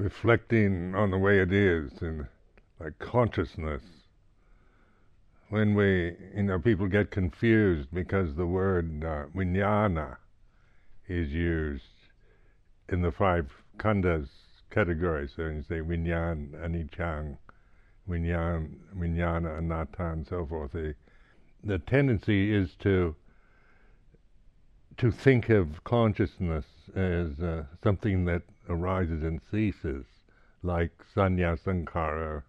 reflecting 0.00 0.94
on 0.94 1.10
the 1.10 1.18
way 1.18 1.40
it 1.40 1.52
is 1.52 1.92
and 2.00 2.26
like 2.80 2.98
consciousness. 2.98 3.82
When 5.50 5.74
we, 5.74 6.16
you 6.34 6.44
know, 6.44 6.58
people 6.58 6.86
get 6.86 7.10
confused 7.10 7.88
because 7.92 8.34
the 8.34 8.46
word 8.46 9.04
uh, 9.04 9.26
vijnana 9.36 10.16
is 11.06 11.28
used 11.28 11.84
in 12.88 13.02
the 13.02 13.12
five 13.12 13.50
khandhas 13.76 14.28
categories. 14.70 15.32
So 15.36 15.42
you 15.42 15.64
say 15.68 15.80
vinyan, 15.80 16.52
anicca, 16.52 17.36
vinyan, 18.08 18.70
vijnana, 18.96 19.58
anatta, 19.58 20.12
and 20.12 20.26
so 20.26 20.46
forth. 20.46 20.72
The, 20.72 20.94
the 21.62 21.78
tendency 21.78 22.54
is 22.54 22.70
to 22.82 23.14
to 25.00 25.10
think 25.10 25.48
of 25.48 25.82
consciousness 25.84 26.66
as 26.94 27.40
uh, 27.40 27.64
something 27.82 28.26
that 28.26 28.42
arises 28.68 29.22
and 29.22 29.40
ceases, 29.50 30.04
like 30.62 30.90
sanya 31.16 31.58
sankhara. 31.58 32.42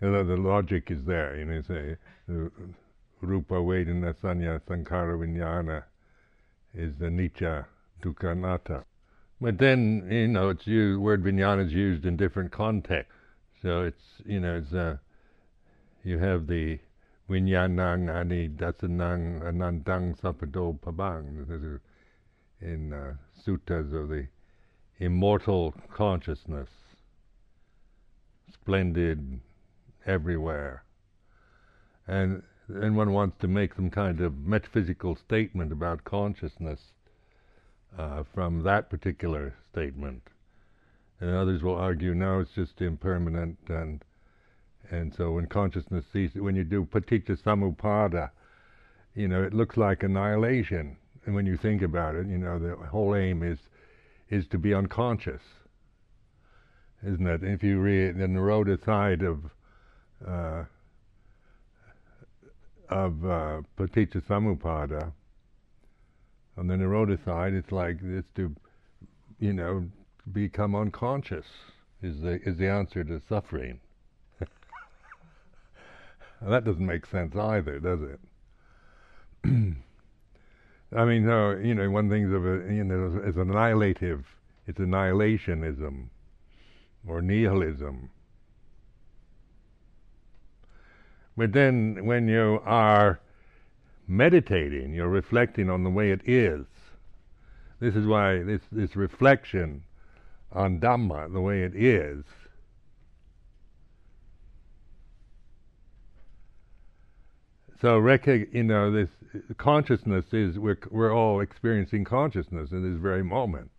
You 0.00 0.10
know, 0.10 0.24
the 0.24 0.38
logic 0.38 0.90
is 0.90 1.04
there. 1.04 1.36
You 1.36 1.44
know, 1.44 1.60
say 1.68 1.96
uh, 2.30 2.48
rupa 3.20 3.56
vedana 3.56 4.14
sanya 4.22 4.58
sankhara 4.62 5.18
vijnana 5.18 5.82
is 6.72 6.94
the 6.98 7.06
anicca 7.06 7.66
dukkha 8.02 8.32
anatta. 8.32 8.84
But 9.38 9.58
then 9.58 10.08
you 10.10 10.28
know, 10.28 10.48
it's 10.48 10.66
used. 10.66 10.98
Word 10.98 11.22
vijnana 11.22 11.66
is 11.66 11.74
used 11.74 12.06
in 12.06 12.16
different 12.16 12.52
contexts. 12.52 13.12
So 13.60 13.82
it's 13.82 14.22
you 14.24 14.40
know, 14.40 14.56
it's 14.56 14.72
uh, 14.72 14.96
you 16.04 16.18
have 16.18 16.46
the 16.46 16.78
Vinyanang 17.28 18.08
ani 18.14 18.48
dasanang 18.48 19.42
anandang 19.42 20.18
sapado 20.20 20.78
pabang. 20.78 21.46
This 21.46 21.62
is 21.62 21.80
In 22.62 22.92
uh, 22.92 23.14
suttas 23.44 23.92
of 23.92 24.08
the 24.08 24.28
immortal 25.00 25.74
consciousness, 25.92 26.68
splendid 28.52 29.40
everywhere. 30.06 30.84
And 32.06 32.44
then 32.68 32.94
one 32.94 33.12
wants 33.12 33.36
to 33.40 33.48
make 33.48 33.74
some 33.74 33.90
kind 33.90 34.20
of 34.20 34.46
metaphysical 34.46 35.16
statement 35.16 35.72
about 35.72 36.04
consciousness 36.04 36.92
uh, 37.98 38.22
from 38.32 38.62
that 38.62 38.88
particular 38.88 39.54
statement. 39.72 40.22
And 41.18 41.30
others 41.30 41.64
will 41.64 41.74
argue, 41.74 42.14
no, 42.14 42.38
it's 42.40 42.54
just 42.54 42.80
impermanent 42.80 43.58
and 43.68 44.04
and 44.92 45.14
so 45.14 45.32
when 45.32 45.46
consciousness 45.46 46.04
ceases, 46.12 46.42
when 46.42 46.54
you 46.54 46.64
do 46.64 46.84
paticca 46.84 47.42
samuppada, 47.42 48.30
you 49.14 49.26
know, 49.26 49.42
it 49.42 49.54
looks 49.54 49.78
like 49.78 50.02
annihilation. 50.02 50.98
And 51.24 51.34
when 51.34 51.46
you 51.46 51.56
think 51.56 51.80
about 51.80 52.14
it, 52.14 52.26
you 52.26 52.36
know, 52.36 52.58
the 52.58 52.76
whole 52.76 53.14
aim 53.14 53.42
is 53.42 53.58
is 54.28 54.46
to 54.48 54.58
be 54.58 54.74
unconscious, 54.74 55.40
isn't 57.06 57.26
it? 57.26 57.42
If 57.42 57.62
you 57.62 57.80
read 57.80 58.18
the 58.18 58.26
Nirodha 58.26 58.84
side 58.84 59.22
of 59.22 59.38
uh, 60.26 60.64
of 62.90 63.24
uh, 63.24 63.62
paticca 63.78 65.12
on 66.58 66.66
the 66.66 66.74
Nirodha 66.74 67.24
side, 67.24 67.54
it's 67.54 67.72
like 67.72 67.96
it's 68.02 68.30
to, 68.36 68.54
you 69.38 69.54
know, 69.54 69.88
become 70.32 70.74
unconscious 70.74 71.46
is 72.02 72.20
the 72.20 72.40
is 72.42 72.58
the 72.58 72.68
answer 72.68 73.04
to 73.04 73.22
suffering. 73.26 73.80
That 76.46 76.64
doesn't 76.64 76.84
make 76.84 77.06
sense 77.06 77.36
either, 77.36 77.78
does 77.78 78.00
it? 78.02 78.20
I 80.94 81.04
mean, 81.04 81.26
no, 81.26 81.52
you 81.52 81.74
know, 81.74 81.90
one 81.90 82.10
thing 82.10 82.24
of 82.32 82.44
you 82.70 82.84
know, 82.84 83.20
is 83.24 83.36
annihilative. 83.36 84.26
It's 84.66 84.78
annihilationism 84.78 86.08
or 87.06 87.22
nihilism. 87.22 88.10
But 91.36 91.52
then, 91.52 92.04
when 92.04 92.28
you 92.28 92.60
are 92.64 93.20
meditating, 94.06 94.92
you're 94.92 95.08
reflecting 95.08 95.70
on 95.70 95.82
the 95.82 95.90
way 95.90 96.10
it 96.10 96.20
is. 96.28 96.66
This 97.80 97.96
is 97.96 98.06
why 98.06 98.42
this 98.42 98.60
this 98.70 98.94
reflection 98.94 99.82
on 100.52 100.78
Dhamma, 100.78 101.32
the 101.32 101.40
way 101.40 101.62
it 101.62 101.74
is, 101.74 102.24
So, 107.82 107.98
you 108.26 108.62
know, 108.62 108.92
this 108.92 109.08
consciousness 109.56 110.26
is 110.32 110.56
we're 110.56 110.78
we're 110.92 111.12
all 111.12 111.40
experiencing 111.40 112.04
consciousness 112.04 112.70
in 112.70 112.88
this 112.88 113.00
very 113.02 113.24
moment. 113.24 113.72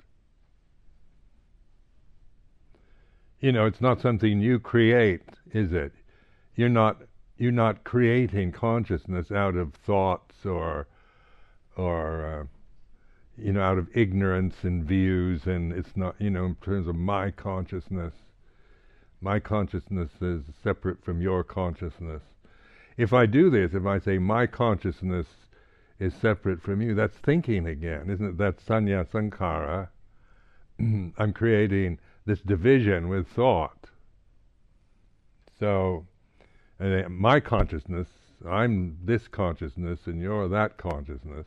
You 3.40 3.53
know, 3.53 3.66
it's 3.66 3.80
not 3.80 4.02
something 4.02 4.41
you 4.41 4.59
create, 4.59 5.22
is 5.53 5.72
it? 5.72 5.94
You're 6.58 6.68
not 6.68 7.03
you're 7.38 7.53
not 7.53 7.86
creating 7.86 8.52
consciousness 8.52 9.31
out 9.31 9.56
of 9.56 9.74
thoughts 9.74 10.46
or 10.46 10.85
or 11.78 12.25
uh, 12.25 13.41
you 13.41 13.53
know 13.53 13.62
out 13.62 13.78
of 13.78 13.88
ignorance 13.96 14.56
and 14.64 14.84
views, 14.84 15.46
and 15.46 15.72
it's 15.72 15.96
not 15.96 16.16
you 16.20 16.30
know 16.30 16.44
in 16.47 16.56
terms 16.56 16.90
of 16.90 16.96
my 16.96 17.31
consciousness. 17.31 18.14
My 19.22 19.40
consciousness 19.40 20.12
is 20.20 20.44
separate 20.62 21.02
from 21.06 21.22
your 21.22 21.46
consciousness 21.46 22.22
if 22.98 23.14
I 23.14 23.26
do 23.26 23.50
this, 23.50 23.74
if 23.74 23.86
I 23.86 24.00
say 24.00 24.18
my 24.18 24.48
consciousness 24.48 25.28
is 26.00 26.14
separate 26.14 26.62
from 26.62 26.81
you, 26.81 26.96
that's 26.96 27.18
thinking 27.18 27.68
again, 27.68 28.09
isn't 28.09 28.30
it? 28.30 28.38
That's 28.38 28.64
sanya 28.64 29.06
sankhara. 29.08 29.90
I'm 31.18 31.34
creating 31.34 32.00
this 32.26 32.40
division 32.42 33.09
with 33.09 33.28
thought. 33.28 33.90
So, 35.59 36.06
my 36.80 37.40
consciousness, 37.40 38.08
I'm 38.48 38.98
this 39.03 39.28
consciousness, 39.28 40.02
and 40.06 40.22
you're 40.22 40.50
that 40.50 40.78
consciousness. 40.78 41.46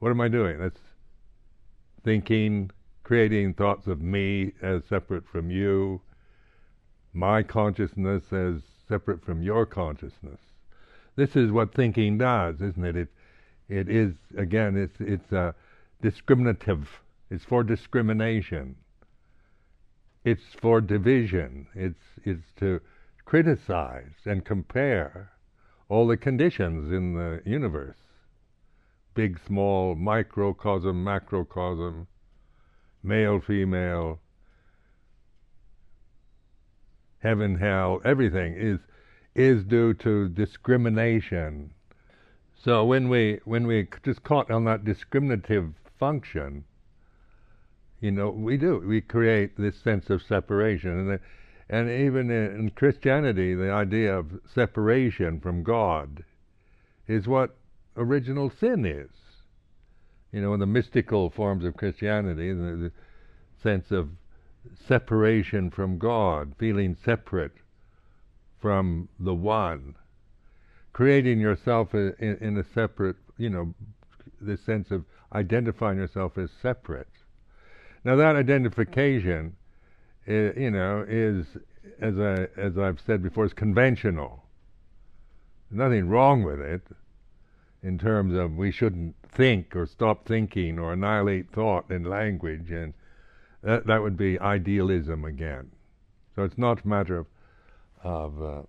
What 0.00 0.10
am 0.10 0.20
I 0.20 0.28
doing? 0.28 0.58
That's 0.58 0.80
thinking, 2.04 2.70
creating 3.04 3.54
thoughts 3.54 3.86
of 3.86 4.00
me 4.00 4.52
as 4.60 4.82
separate 4.88 5.26
from 5.26 5.50
you, 5.50 6.00
my 7.12 7.42
consciousness 7.42 8.24
as 8.32 8.60
separate 8.88 9.24
from 9.24 9.42
your 9.42 9.66
consciousness. 9.66 10.40
This 11.16 11.36
is 11.36 11.50
what 11.50 11.74
thinking 11.74 12.18
does, 12.18 12.60
isn't 12.60 12.84
it? 12.84 12.96
It, 12.96 13.08
it 13.68 13.88
is 13.88 14.14
again, 14.36 14.76
it's 14.76 15.00
it's 15.00 15.32
uh, 15.32 15.52
discriminative. 16.00 16.88
It's 17.30 17.44
for 17.44 17.62
discrimination. 17.62 18.76
It's 20.24 20.54
for 20.60 20.80
division. 20.80 21.66
It's 21.74 22.04
it's 22.24 22.52
to 22.56 22.80
criticize 23.24 24.14
and 24.24 24.44
compare 24.44 25.32
all 25.88 26.06
the 26.06 26.16
conditions 26.16 26.92
in 26.92 27.14
the 27.14 27.42
universe 27.44 27.96
big, 29.18 29.36
small, 29.44 29.96
microcosm, 29.96 31.02
macrocosm, 31.02 32.06
male, 33.02 33.40
female, 33.40 34.20
heaven, 37.18 37.56
hell, 37.56 38.00
everything 38.04 38.54
is 38.54 38.78
is 39.34 39.64
due 39.64 39.94
to 39.94 40.28
discrimination. 40.28 41.70
So 42.54 42.84
when 42.84 43.08
we 43.08 43.40
when 43.44 43.66
we 43.66 43.88
just 44.02 44.24
caught 44.24 44.50
on 44.50 44.64
that 44.64 44.84
discriminative 44.84 45.74
function, 45.98 46.64
you 48.00 48.10
know, 48.10 48.30
we 48.30 48.56
do 48.56 48.78
we 48.78 49.00
create 49.00 49.56
this 49.56 49.76
sense 49.76 50.10
of 50.10 50.22
separation, 50.22 51.10
and 51.10 51.20
and 51.68 51.90
even 51.90 52.30
in 52.30 52.70
Christianity, 52.70 53.54
the 53.54 53.70
idea 53.70 54.16
of 54.16 54.40
separation 54.46 55.38
from 55.40 55.62
God 55.62 56.24
is 57.06 57.28
what 57.28 57.56
original 57.96 58.50
sin 58.50 58.86
is. 58.86 59.10
You 60.32 60.42
know, 60.42 60.54
in 60.54 60.60
the 60.60 60.66
mystical 60.66 61.30
forms 61.30 61.64
of 61.64 61.76
Christianity, 61.76 62.52
the, 62.52 62.76
the 62.76 62.92
sense 63.62 63.90
of 63.90 64.10
separation 64.86 65.70
from 65.70 65.98
God, 65.98 66.54
feeling 66.58 66.96
separate 67.04 67.52
from 68.60 69.08
the 69.18 69.34
One, 69.34 69.94
creating 70.92 71.40
yourself 71.40 71.94
in, 71.94 72.14
in 72.40 72.56
a 72.56 72.64
separate, 72.74 73.16
you 73.36 73.50
know, 73.50 73.74
this 74.40 74.60
sense 74.60 74.90
of 74.90 75.04
identifying 75.32 75.98
yourself 75.98 76.38
as 76.38 76.50
separate. 76.62 77.08
Now 78.04 78.16
that 78.16 78.36
identification, 78.36 79.56
you 80.26 80.70
know, 80.70 81.04
is 81.08 81.46
as 82.00 82.18
I 82.18 82.48
as 82.56 82.78
I've 82.78 83.00
said 83.00 83.22
before, 83.22 83.44
is 83.44 83.52
conventional. 83.52 84.44
Nothing 85.70 86.08
wrong 86.08 86.42
with 86.42 86.60
it 86.60 86.86
in 87.82 87.98
terms 87.98 88.34
of 88.34 88.56
we 88.56 88.70
shouldn't 88.70 89.14
think 89.28 89.76
or 89.76 89.86
stop 89.86 90.26
thinking 90.26 90.78
or 90.78 90.92
annihilate 90.92 91.50
thought 91.50 91.90
in 91.90 92.04
language 92.04 92.70
and 92.70 92.94
that, 93.62 93.86
that 93.86 94.02
would 94.02 94.16
be 94.16 94.38
idealism 94.38 95.24
again. 95.24 95.70
So 96.34 96.44
it's 96.44 96.58
not 96.58 96.84
a 96.84 96.88
matter 96.88 97.18
of, 97.18 97.26
of 98.02 98.42
uh, 98.42 98.62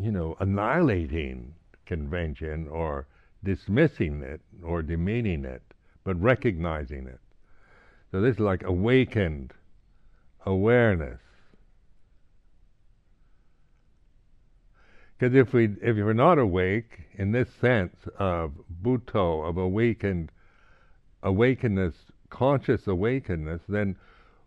you 0.00 0.10
know, 0.10 0.36
annihilating 0.40 1.54
convention 1.86 2.68
or 2.68 3.06
dismissing 3.44 4.22
it 4.22 4.40
or 4.62 4.82
demeaning 4.82 5.44
it, 5.44 5.62
but 6.04 6.20
recognizing 6.20 7.06
it. 7.06 7.20
So 8.10 8.20
this 8.20 8.34
is 8.34 8.40
like 8.40 8.62
awakened 8.62 9.52
awareness. 10.46 11.20
Because 15.18 15.34
if 15.34 15.52
we 15.52 15.64
if 15.82 15.96
we're 15.96 16.14
not 16.14 16.38
awake 16.38 17.00
in 17.14 17.32
this 17.32 17.48
sense 17.60 17.94
of 18.18 18.52
Buddho, 18.82 19.46
of 19.46 19.58
awakened 19.58 20.32
awakeness, 21.22 21.94
conscious 22.30 22.86
awakeness, 22.86 23.60
then 23.68 23.96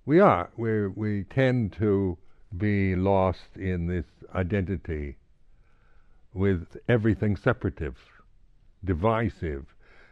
we 0.05 0.19
are 0.19 0.49
we 0.57 0.87
we 0.87 1.23
tend 1.25 1.73
to 1.73 2.17
be 2.57 2.95
lost 2.95 3.55
in 3.55 3.87
this 3.87 4.05
identity 4.35 5.17
with 6.33 6.77
everything 6.87 7.35
separative, 7.35 7.95
divisive. 8.83 9.65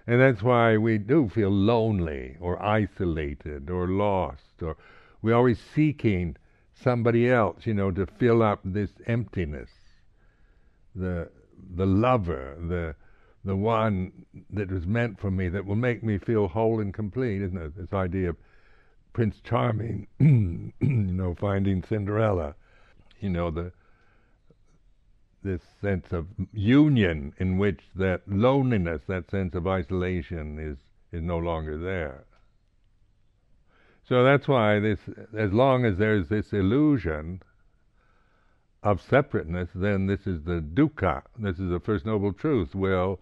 And 0.07 0.19
that's 0.19 0.41
why 0.41 0.77
we 0.77 0.97
do 0.97 1.29
feel 1.29 1.49
lonely 1.51 2.37
or 2.39 2.61
isolated 2.61 3.69
or 3.69 3.87
lost 3.87 4.61
or 4.61 4.75
we're 5.21 5.35
always 5.35 5.59
seeking 5.75 6.35
somebody 6.73 7.29
else, 7.29 7.65
you 7.65 7.73
know, 7.73 7.91
to 7.91 8.05
fill 8.05 8.41
up 8.41 8.59
this 8.63 8.91
emptiness. 9.05 9.69
The 10.95 11.29
the 11.75 11.85
lover, 11.85 12.57
the 12.59 12.95
the 13.43 13.55
one 13.55 14.25
that 14.51 14.71
was 14.71 14.85
meant 14.85 15.19
for 15.19 15.31
me, 15.31 15.49
that 15.49 15.65
will 15.65 15.75
make 15.75 16.03
me 16.03 16.17
feel 16.17 16.47
whole 16.47 16.79
and 16.79 16.93
complete, 16.93 17.41
isn't 17.41 17.57
it? 17.57 17.75
This 17.75 17.93
idea 17.93 18.29
of 18.29 18.37
Prince 19.13 19.41
Charming, 19.43 20.07
you 20.19 20.73
know, 20.79 21.35
finding 21.35 21.83
Cinderella, 21.83 22.55
you 23.19 23.29
know, 23.29 23.49
the 23.51 23.71
this 25.43 25.61
sense 25.81 26.11
of 26.11 26.27
union 26.53 27.33
in 27.39 27.57
which 27.57 27.81
that 27.95 28.21
loneliness, 28.27 29.01
that 29.07 29.29
sense 29.31 29.55
of 29.55 29.65
isolation 29.67 30.59
is, 30.59 30.77
is 31.11 31.23
no 31.23 31.37
longer 31.37 31.77
there. 31.77 32.25
So 34.07 34.23
that's 34.23 34.47
why 34.47 34.79
this, 34.79 34.99
as 35.35 35.51
long 35.51 35.85
as 35.85 35.97
there's 35.97 36.27
this 36.27 36.53
illusion 36.53 37.41
of 38.83 39.01
separateness, 39.01 39.69
then 39.73 40.07
this 40.07 40.27
is 40.27 40.43
the 40.43 40.61
dukkha, 40.61 41.23
this 41.39 41.59
is 41.59 41.69
the 41.69 41.79
first 41.79 42.05
noble 42.05 42.33
truth, 42.33 42.75
will, 42.75 43.19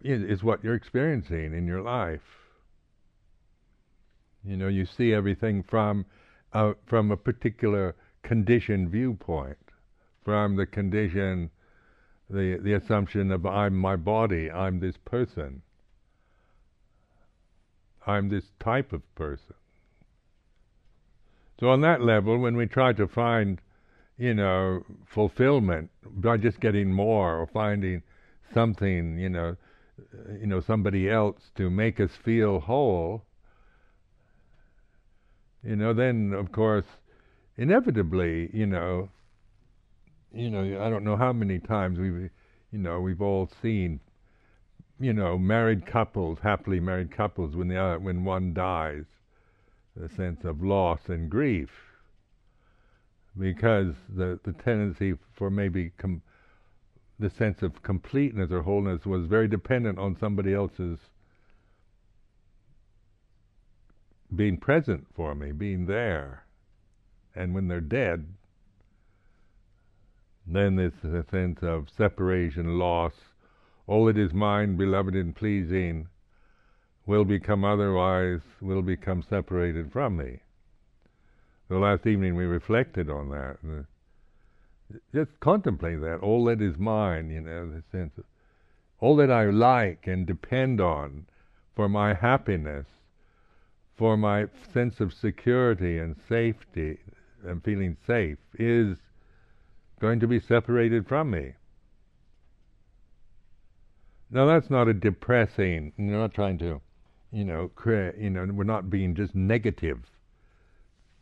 is 0.00 0.42
what 0.42 0.62
you're 0.64 0.74
experiencing 0.74 1.52
in 1.52 1.66
your 1.66 1.82
life. 1.82 2.20
You 4.44 4.56
know, 4.56 4.68
you 4.68 4.86
see 4.86 5.12
everything 5.12 5.62
from, 5.62 6.06
uh, 6.52 6.74
from 6.86 7.10
a 7.10 7.16
particular 7.16 7.94
conditioned 8.22 8.90
viewpoint 8.90 9.58
from 10.26 10.56
the 10.56 10.66
condition, 10.66 11.48
the, 12.28 12.58
the 12.60 12.72
assumption 12.72 13.30
of 13.30 13.46
I'm 13.46 13.76
my 13.76 13.94
body, 13.94 14.50
I'm 14.50 14.80
this 14.80 14.96
person, 15.04 15.62
I'm 18.04 18.28
this 18.28 18.50
type 18.58 18.92
of 18.92 19.02
person. 19.14 19.54
So 21.60 21.68
on 21.68 21.80
that 21.82 22.02
level, 22.02 22.38
when 22.38 22.56
we 22.56 22.66
try 22.66 22.92
to 22.94 23.06
find, 23.06 23.60
you 24.18 24.34
know, 24.34 24.84
fulfillment 25.06 25.90
by 26.04 26.38
just 26.38 26.58
getting 26.58 26.92
more 26.92 27.36
or 27.36 27.46
finding 27.46 28.02
something, 28.52 29.16
you 29.20 29.28
know, 29.28 29.56
you 30.40 30.46
know, 30.46 30.60
somebody 30.60 31.10
else 31.10 31.50
to 31.56 31.70
make 31.70 32.00
us 32.00 32.10
feel 32.24 32.60
whole, 32.60 33.24
you 35.62 35.76
know, 35.76 35.92
then 35.92 36.32
of 36.32 36.52
course, 36.52 36.84
inevitably, 37.56 38.50
you 38.52 38.66
know, 38.66 39.08
you 40.32 40.50
know, 40.50 40.82
I 40.82 40.90
don't 40.90 41.04
know 41.04 41.16
how 41.16 41.32
many 41.32 41.58
times 41.58 41.98
we've, 41.98 42.30
you 42.70 42.78
know, 42.78 43.00
we've 43.00 43.22
all 43.22 43.48
seen, 43.62 44.00
you 45.00 45.12
know, 45.12 45.38
married 45.38 45.86
couples, 45.86 46.38
happily 46.42 46.80
married 46.80 47.10
couples, 47.10 47.56
when 47.56 47.68
the 47.68 47.78
uh, 47.78 47.98
when 47.98 48.24
one 48.24 48.52
dies, 48.52 49.04
the 49.96 50.08
sense 50.08 50.44
of 50.44 50.62
loss 50.62 51.08
and 51.08 51.30
grief, 51.30 51.70
because 53.38 53.94
the 54.14 54.38
the 54.44 54.52
tendency 54.52 55.14
for 55.32 55.50
maybe 55.50 55.90
com- 55.96 56.22
the 57.18 57.30
sense 57.30 57.62
of 57.62 57.82
completeness 57.82 58.50
or 58.50 58.62
wholeness 58.62 59.06
was 59.06 59.26
very 59.26 59.48
dependent 59.48 59.98
on 59.98 60.16
somebody 60.18 60.52
else's 60.52 60.98
being 64.34 64.58
present 64.58 65.06
for 65.14 65.34
me, 65.34 65.52
being 65.52 65.86
there, 65.86 66.44
and 67.34 67.54
when 67.54 67.68
they're 67.68 67.80
dead, 67.80 68.26
then 70.46 70.76
there's 70.76 70.92
a 71.04 71.24
sense 71.30 71.58
of 71.62 71.88
separation, 71.96 72.78
loss. 72.78 73.12
All 73.86 74.06
that 74.06 74.18
is 74.18 74.32
mine, 74.32 74.76
beloved 74.76 75.14
and 75.14 75.34
pleasing, 75.34 76.08
will 77.06 77.24
become 77.24 77.64
otherwise, 77.64 78.40
will 78.60 78.82
become 78.82 79.22
separated 79.22 79.92
from 79.92 80.16
me. 80.16 80.40
The 81.68 81.78
last 81.78 82.06
evening 82.06 82.34
we 82.36 82.44
reflected 82.44 83.10
on 83.10 83.30
that. 83.30 83.86
Just 85.12 85.38
contemplate 85.40 86.00
that. 86.00 86.20
All 86.22 86.44
that 86.44 86.62
is 86.62 86.78
mine, 86.78 87.30
you 87.30 87.40
know, 87.40 87.68
the 87.68 87.82
sense 87.90 88.16
of 88.18 88.24
all 89.00 89.16
that 89.16 89.30
I 89.30 89.46
like 89.46 90.06
and 90.06 90.26
depend 90.26 90.80
on 90.80 91.26
for 91.74 91.88
my 91.88 92.14
happiness, 92.14 92.86
for 93.96 94.16
my 94.16 94.46
sense 94.72 95.00
of 95.00 95.12
security 95.12 95.98
and 95.98 96.16
safety 96.28 96.98
and 97.44 97.62
feeling 97.62 97.96
safe 98.06 98.38
is 98.58 98.98
going 100.00 100.20
to 100.20 100.26
be 100.26 100.40
separated 100.40 101.06
from 101.06 101.30
me. 101.30 101.52
Now 104.30 104.46
that's 104.46 104.70
not 104.70 104.88
a 104.88 104.94
depressing. 104.94 105.92
You're 105.96 106.18
not 106.18 106.34
trying 106.34 106.58
to, 106.58 106.80
you 107.32 107.44
know, 107.44 107.70
create. 107.74 108.16
You 108.18 108.30
know, 108.30 108.46
we're 108.52 108.64
not 108.64 108.90
being 108.90 109.14
just 109.14 109.34
negative. 109.34 109.98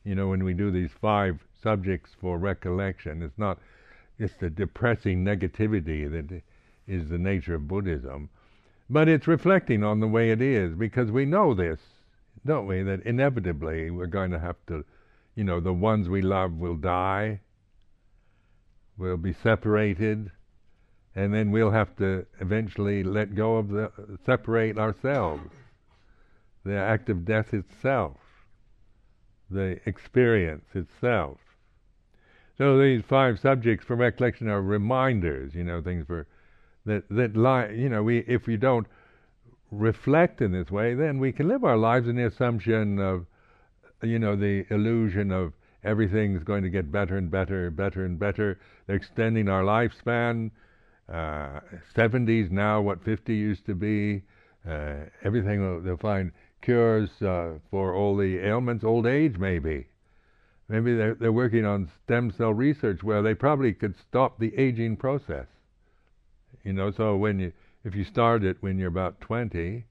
You 0.04 0.14
know, 0.14 0.28
when 0.28 0.44
we 0.44 0.54
do 0.54 0.70
these 0.70 0.90
five 1.00 1.40
subjects 1.64 2.12
for 2.20 2.38
recollection, 2.38 3.22
it's 3.22 3.38
not 3.38 3.58
it's 4.16 4.34
the 4.34 4.50
depressing 4.50 5.24
negativity 5.24 6.08
that 6.08 6.42
is 6.86 7.08
the 7.08 7.18
nature 7.18 7.56
of 7.56 7.66
Buddhism, 7.66 8.30
but 8.88 9.08
it's 9.08 9.26
reflecting 9.26 9.82
on 9.82 9.98
the 9.98 10.06
way 10.06 10.30
it 10.30 10.40
is 10.40 10.76
because 10.76 11.10
we 11.10 11.24
know 11.24 11.54
this, 11.54 11.80
don't 12.46 12.68
we? 12.68 12.84
That 12.84 13.02
inevitably 13.04 13.90
we're 13.90 14.06
going 14.06 14.30
to 14.30 14.38
have 14.38 14.56
to, 14.68 14.84
you 15.34 15.42
know, 15.42 15.58
the 15.58 15.72
ones 15.72 16.08
we 16.08 16.22
love 16.22 16.52
will 16.52 16.76
die 16.76 17.40
we'll 18.96 19.16
be 19.16 19.32
separated, 19.32 20.30
and 21.14 21.32
then 21.32 21.50
we'll 21.50 21.70
have 21.70 21.96
to 21.96 22.26
eventually 22.40 23.02
let 23.02 23.34
go 23.34 23.56
of 23.56 23.68
the 23.68 23.90
separate 24.24 24.78
ourselves. 24.78 25.50
The 26.64 26.76
act 26.76 27.10
of 27.10 27.24
death 27.24 27.52
itself, 27.52 28.16
the 29.50 29.80
experience 29.86 30.64
itself. 30.74 31.38
So 32.56 32.78
these 32.78 33.02
five 33.08 33.40
subjects 33.40 33.84
for 33.84 33.96
recollection 33.96 34.48
are 34.48 34.62
reminders, 34.62 35.54
you 35.54 35.64
know, 35.64 35.82
things 35.82 36.06
for 36.06 36.26
that 36.86 37.08
that 37.10 37.36
lie. 37.36 37.70
You 37.70 37.88
know, 37.88 38.02
we 38.02 38.18
if 38.28 38.46
we 38.46 38.56
don't 38.56 38.86
reflect 39.70 40.40
in 40.40 40.52
this 40.52 40.70
way, 40.70 40.94
then 40.94 41.18
we 41.18 41.32
can 41.32 41.48
live 41.48 41.64
our 41.64 41.76
lives 41.76 42.08
in 42.08 42.16
the 42.16 42.26
assumption 42.26 43.00
of, 43.00 43.26
you 44.02 44.18
know, 44.18 44.36
the 44.36 44.64
illusion 44.70 45.32
of 45.32 45.52
everything's 45.82 46.44
going 46.44 46.62
to 46.62 46.70
get 46.70 46.92
better 46.92 47.16
and 47.16 47.30
better, 47.30 47.70
better 47.70 48.04
and 48.04 48.18
better. 48.18 48.58
Extending 48.88 49.48
our 49.48 49.62
lifespan. 49.62 50.50
Uh, 51.06 51.60
70s 51.94 52.50
now, 52.50 52.80
what 52.80 53.04
50 53.04 53.34
used 53.34 53.66
to 53.66 53.74
be. 53.74 54.22
Uh, 54.66 55.04
everything 55.22 55.84
they'll 55.84 55.96
find 55.98 56.32
cures 56.62 57.10
uh, 57.20 57.58
for 57.70 57.94
all 57.94 58.16
the 58.16 58.38
ailments. 58.38 58.84
Old 58.84 59.06
age, 59.06 59.36
maybe. 59.36 59.86
Maybe 60.68 60.94
they're, 60.94 61.14
they're 61.14 61.32
working 61.32 61.64
on 61.64 61.90
stem 62.04 62.30
cell 62.30 62.52
research 62.52 63.02
where 63.02 63.22
they 63.22 63.34
probably 63.34 63.72
could 63.72 63.94
stop 64.08 64.38
the 64.38 64.56
aging 64.56 64.96
process. 64.96 65.46
You 66.62 66.72
know, 66.72 66.90
so 66.90 67.16
when 67.16 67.38
you 67.38 67.52
if 67.84 67.94
you 67.94 68.04
start 68.04 68.44
it 68.44 68.56
when 68.60 68.78
you're 68.78 68.88
about 68.88 69.20
20, 69.20 69.84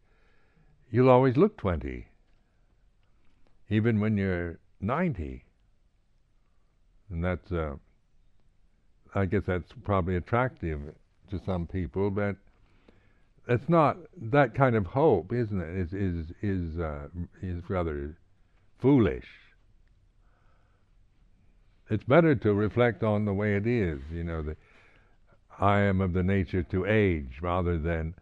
you'll 0.89 1.09
always 1.09 1.37
look 1.37 1.57
20. 1.57 2.07
Even 3.69 3.99
when 3.99 4.17
you're 4.17 4.57
90 4.81 5.43
and 7.13 7.23
that's 7.23 7.51
uh, 7.51 7.75
I 9.13 9.25
guess 9.25 9.43
that's 9.45 9.71
probably 9.83 10.15
attractive 10.15 10.79
to 11.29 11.39
some 11.45 11.67
people, 11.67 12.09
but 12.09 12.35
it's 13.47 13.69
not 13.69 13.97
that 14.31 14.55
kind 14.55 14.75
of 14.75 14.87
hope, 14.87 15.31
isn't 15.31 15.61
it? 15.61 15.77
Is 15.77 15.93
is 15.93 16.31
is 16.41 16.79
uh, 16.79 17.07
is 17.41 17.61
rather 17.69 18.17
foolish. 18.81 19.27
It's 21.89 22.03
better 22.03 22.35
to 22.35 22.53
reflect 22.53 23.03
on 23.03 23.25
the 23.25 23.33
way 23.33 23.55
it 23.55 23.67
is. 23.67 23.99
You 24.11 24.23
know, 24.23 24.41
the 24.41 24.55
I 25.59 25.81
am 25.81 26.01
of 26.01 26.13
the 26.13 26.23
nature 26.23 26.63
to 26.63 26.85
age, 26.85 27.39
rather 27.41 27.77
than 27.77 28.15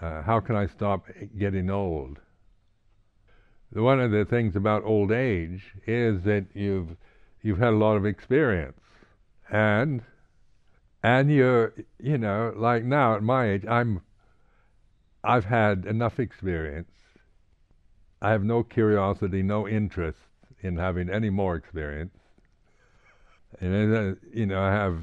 uh, 0.00 0.22
how 0.22 0.40
can 0.40 0.56
I 0.56 0.66
stop 0.66 1.06
getting 1.38 1.70
old. 1.70 2.18
One 3.72 4.00
of 4.00 4.10
the 4.10 4.24
things 4.24 4.56
about 4.56 4.84
old 4.84 5.12
age 5.12 5.74
is 5.86 6.22
that 6.22 6.46
you've 6.54 6.96
you've 7.42 7.58
had 7.58 7.72
a 7.74 7.76
lot 7.76 7.96
of 7.96 8.06
experience, 8.06 8.80
and 9.50 10.02
and 11.02 11.30
you're 11.30 11.74
you 11.98 12.18
know 12.18 12.52
like 12.56 12.84
now 12.84 13.14
at 13.14 13.22
my 13.22 13.50
age 13.50 13.64
I'm 13.66 14.00
I've 15.22 15.44
had 15.44 15.84
enough 15.86 16.18
experience. 16.18 16.90
I 18.22 18.30
have 18.30 18.44
no 18.44 18.62
curiosity, 18.62 19.42
no 19.42 19.68
interest 19.68 20.18
in 20.62 20.76
having 20.78 21.10
any 21.10 21.30
more 21.30 21.54
experience. 21.54 22.16
And 23.60 23.96
uh, 23.96 24.14
you 24.32 24.46
know, 24.46 24.60
I 24.60 24.70
have 24.70 24.98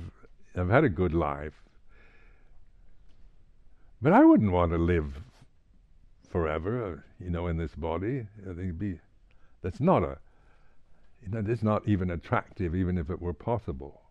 I've 0.55 0.69
had 0.69 0.83
a 0.83 0.89
good 0.89 1.13
life, 1.13 1.53
but 4.01 4.13
I 4.13 4.24
wouldn't 4.24 4.51
want 4.51 4.72
to 4.72 4.77
live 4.77 5.13
forever, 6.29 6.93
uh, 6.93 7.24
you 7.24 7.29
know, 7.29 7.48
in 7.48 7.57
this 7.57 7.74
body. 7.75 8.27
I 8.50 8.53
think 8.53 8.77
be 8.77 9.00
that's 9.62 9.79
not 9.79 10.03
a 10.03 10.17
you 11.24 11.31
know, 11.31 11.41
that's 11.41 11.63
not 11.63 11.88
even 11.88 12.12
attractive, 12.12 12.75
even 12.75 12.98
if 12.98 13.10
it 13.10 13.22
were 13.22 13.33
possible. 13.33 14.01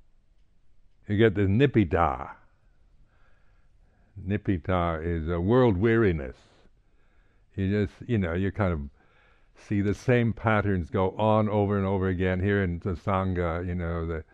You 1.08 1.18
get 1.18 1.34
the 1.34 1.42
nibbida. 1.42 2.30
Nibbida 4.26 5.04
is 5.04 5.28
a 5.28 5.40
world 5.40 5.76
weariness. 5.76 6.36
You 7.54 7.86
just, 7.86 7.94
you 8.08 8.18
know, 8.18 8.32
you 8.32 8.50
kind 8.50 8.72
of 8.72 8.80
see 9.68 9.80
the 9.80 9.94
same 9.94 10.32
patterns 10.32 10.90
go 10.90 11.10
on 11.12 11.48
over 11.48 11.76
and 11.76 11.86
over 11.86 12.08
again 12.08 12.40
here 12.40 12.62
in 12.62 12.80
the 12.80 12.94
sangha. 12.94 13.66
You 13.66 13.74
know, 13.74 14.06
the 14.06 14.24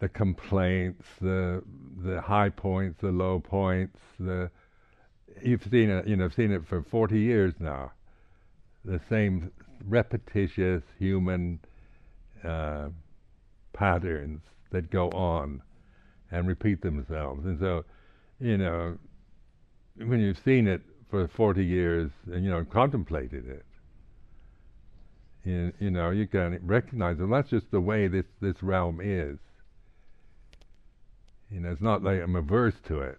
the 0.00 0.08
complaints, 0.08 1.06
the 1.20 1.62
the 2.02 2.20
high 2.20 2.50
points, 2.50 3.00
the 3.00 3.10
low 3.10 3.40
points. 3.40 3.98
The 4.18 4.50
you've 5.42 5.64
seen 5.64 5.90
it. 5.90 6.06
You 6.06 6.16
know, 6.16 6.28
seen 6.28 6.52
it 6.52 6.66
for 6.66 6.82
forty 6.82 7.20
years 7.20 7.54
now. 7.58 7.92
The 8.84 9.00
same 9.08 9.50
repetitious 9.84 10.82
human 10.98 11.60
uh, 12.44 12.88
patterns 13.72 14.42
that 14.70 14.90
go 14.90 15.10
on 15.10 15.62
and 16.30 16.46
repeat 16.46 16.82
themselves. 16.82 17.44
And 17.44 17.58
so, 17.58 17.84
you 18.40 18.58
know, 18.58 18.98
when 19.96 20.20
you've 20.20 20.38
seen 20.38 20.66
it 20.66 20.82
for 21.10 21.26
40 21.26 21.64
years 21.64 22.10
and, 22.30 22.44
you 22.44 22.50
know, 22.50 22.64
contemplated 22.64 23.48
it, 23.48 23.64
you, 25.44 25.72
you 25.78 25.90
know, 25.90 26.10
you 26.10 26.26
can 26.26 26.60
recognize, 26.64 27.18
and 27.18 27.32
that's 27.32 27.50
just 27.50 27.70
the 27.70 27.80
way 27.80 28.08
this, 28.08 28.26
this 28.40 28.62
realm 28.62 29.00
is. 29.02 29.38
You 31.50 31.60
know, 31.60 31.70
it's 31.70 31.80
not 31.80 32.02
like 32.02 32.20
I'm 32.20 32.36
averse 32.36 32.74
to 32.88 33.00
it. 33.00 33.18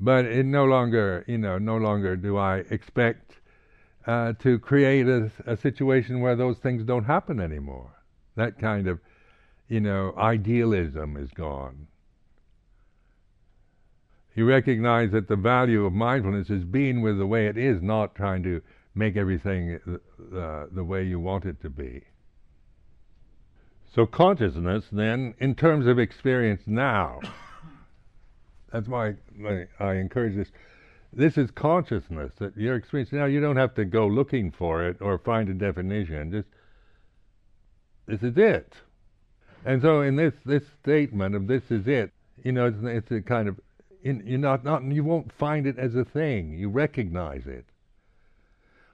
But 0.00 0.26
it 0.26 0.46
no 0.46 0.64
longer, 0.64 1.24
you 1.26 1.38
know, 1.38 1.58
no 1.58 1.76
longer 1.76 2.16
do 2.16 2.36
I 2.36 2.58
expect 2.70 3.34
uh, 4.06 4.34
to 4.40 4.58
create 4.58 5.06
a, 5.06 5.30
a 5.46 5.56
situation 5.56 6.20
where 6.20 6.36
those 6.36 6.58
things 6.58 6.84
don't 6.84 7.04
happen 7.04 7.40
anymore. 7.40 7.90
That 8.36 8.58
kind 8.58 8.86
of, 8.86 9.00
you 9.68 9.80
know, 9.80 10.14
idealism 10.16 11.16
is 11.16 11.30
gone. 11.30 11.88
You 14.34 14.44
recognize 14.44 15.10
that 15.10 15.26
the 15.26 15.36
value 15.36 15.84
of 15.84 15.92
mindfulness 15.92 16.48
is 16.48 16.62
being 16.62 17.02
with 17.02 17.18
the 17.18 17.26
way 17.26 17.48
it 17.48 17.58
is, 17.58 17.82
not 17.82 18.14
trying 18.14 18.44
to 18.44 18.62
make 18.98 19.16
everything 19.16 19.78
uh, 20.36 20.66
the 20.72 20.84
way 20.84 21.04
you 21.04 21.20
want 21.20 21.44
it 21.44 21.60
to 21.62 21.70
be. 21.70 22.02
So, 23.94 24.04
consciousness, 24.04 24.84
then, 24.92 25.34
in 25.38 25.54
terms 25.54 25.86
of 25.86 25.98
experience 25.98 26.62
now, 26.66 27.20
that's 28.72 28.88
why 28.88 29.14
I, 29.46 29.66
I 29.78 29.94
encourage 29.94 30.36
this. 30.36 30.48
This 31.10 31.38
is 31.38 31.50
consciousness 31.50 32.32
that 32.38 32.54
you're 32.54 32.76
experiencing 32.76 33.18
now. 33.18 33.24
You 33.24 33.40
don't 33.40 33.56
have 33.56 33.74
to 33.76 33.86
go 33.86 34.06
looking 34.06 34.52
for 34.52 34.86
it 34.86 34.98
or 35.00 35.16
find 35.18 35.48
a 35.48 35.54
definition. 35.54 36.32
Just 36.32 36.48
this 38.06 38.22
is 38.22 38.36
it. 38.36 38.74
And 39.64 39.80
so, 39.80 40.02
in 40.02 40.16
this 40.16 40.34
this 40.44 40.64
statement 40.82 41.34
of 41.34 41.46
this 41.46 41.70
is 41.70 41.86
it, 41.86 42.12
you 42.44 42.52
know, 42.52 42.66
it's, 42.66 42.78
it's 42.82 43.10
a 43.10 43.22
kind 43.22 43.48
of 43.48 43.58
in, 44.02 44.22
you're 44.26 44.38
not, 44.38 44.64
not 44.64 44.82
you 44.82 45.04
won't 45.04 45.32
find 45.32 45.66
it 45.66 45.78
as 45.78 45.94
a 45.94 46.04
thing. 46.04 46.52
You 46.52 46.68
recognize 46.68 47.46
it. 47.46 47.64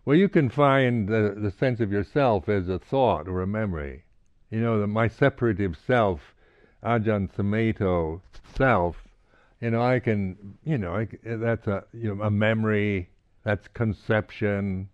Well, 0.04 0.16
you 0.16 0.28
can 0.28 0.50
find 0.50 1.08
the, 1.08 1.34
the 1.36 1.50
sense 1.50 1.80
of 1.80 1.90
yourself 1.90 2.48
as 2.48 2.68
a 2.68 2.78
thought 2.78 3.26
or 3.26 3.40
a 3.40 3.46
memory. 3.46 4.04
You 4.50 4.60
know, 4.60 4.80
the, 4.80 4.86
my 4.86 5.08
separative 5.08 5.76
self, 5.86 6.34
Ajahn 6.82 7.32
Sumedho 7.34 8.20
self, 8.56 8.96
you 9.60 9.70
know, 9.70 9.82
I 9.82 10.00
can, 10.00 10.58
you 10.64 10.76
know, 10.76 10.94
I, 10.94 11.08
that's 11.24 11.66
a, 11.66 11.84
you 11.94 12.14
know, 12.14 12.22
a 12.22 12.30
memory, 12.30 13.08
that's 13.44 13.66
conception, 13.68 14.90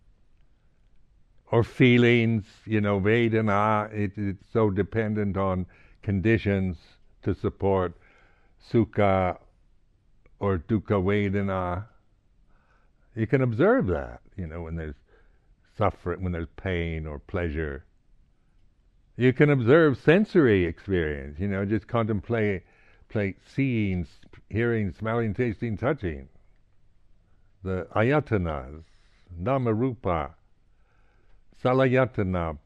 or 1.51 1.65
feelings, 1.65 2.45
you 2.65 2.81
know, 2.81 3.01
Vedana, 3.01 3.93
it, 3.93 4.13
it's 4.17 4.45
so 4.53 4.71
dependent 4.71 5.37
on 5.37 5.67
conditions 6.03 6.77
to 7.23 7.35
support 7.35 7.95
Sukha 8.73 9.39
or 10.39 10.59
Dukkha 10.59 11.03
Vedana. 11.03 11.87
You 13.17 13.27
can 13.27 13.43
observe 13.43 13.89
that, 13.89 14.21
you 14.37 14.47
know, 14.47 14.63
when 14.63 14.77
there's 14.77 14.95
suffering, 15.81 16.23
when 16.23 16.33
there's 16.33 16.55
pain 16.57 17.07
or 17.07 17.19
pleasure. 17.19 17.87
You 19.17 19.33
can 19.33 19.49
observe 19.49 19.97
sensory 19.97 20.67
experience, 20.67 21.41
you 21.41 21.49
know, 21.49 21.65
just 21.65 21.89
contemplate 21.89 22.65
seeing, 23.55 24.07
hearing, 24.51 24.93
smelling, 24.93 25.33
tasting, 25.33 25.79
touching. 25.79 26.29
The 27.65 27.87
ayatanas, 27.97 28.83
namarupa, 29.43 30.35
salayatana, 31.65 32.59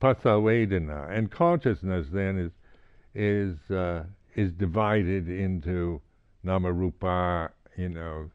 pasavedana, 0.00 1.16
and 1.16 1.30
consciousness 1.30 2.08
then 2.12 2.38
is 2.38 2.52
is 3.14 3.70
uh, 3.70 4.04
is 4.34 4.52
divided 4.52 5.28
into 5.28 6.00
namarupa, 6.44 7.50
you 7.76 7.88
know, 7.88 8.30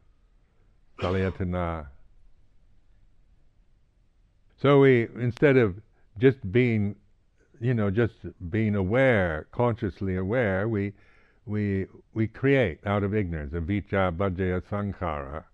salayatana. 1.00 1.88
So 4.60 4.80
we 4.80 5.08
instead 5.14 5.56
of 5.56 5.80
just 6.18 6.50
being, 6.50 6.96
you 7.60 7.74
know, 7.74 7.90
just 7.90 8.14
being 8.50 8.74
aware, 8.74 9.46
consciously 9.52 10.16
aware, 10.16 10.68
we 10.68 10.92
we 11.46 11.86
we 12.12 12.26
create 12.26 12.80
out 12.84 13.04
of 13.04 13.14
ignorance, 13.14 13.52
avijja 13.52 14.16
paccaya 14.16 14.60
sankhara. 14.62 15.44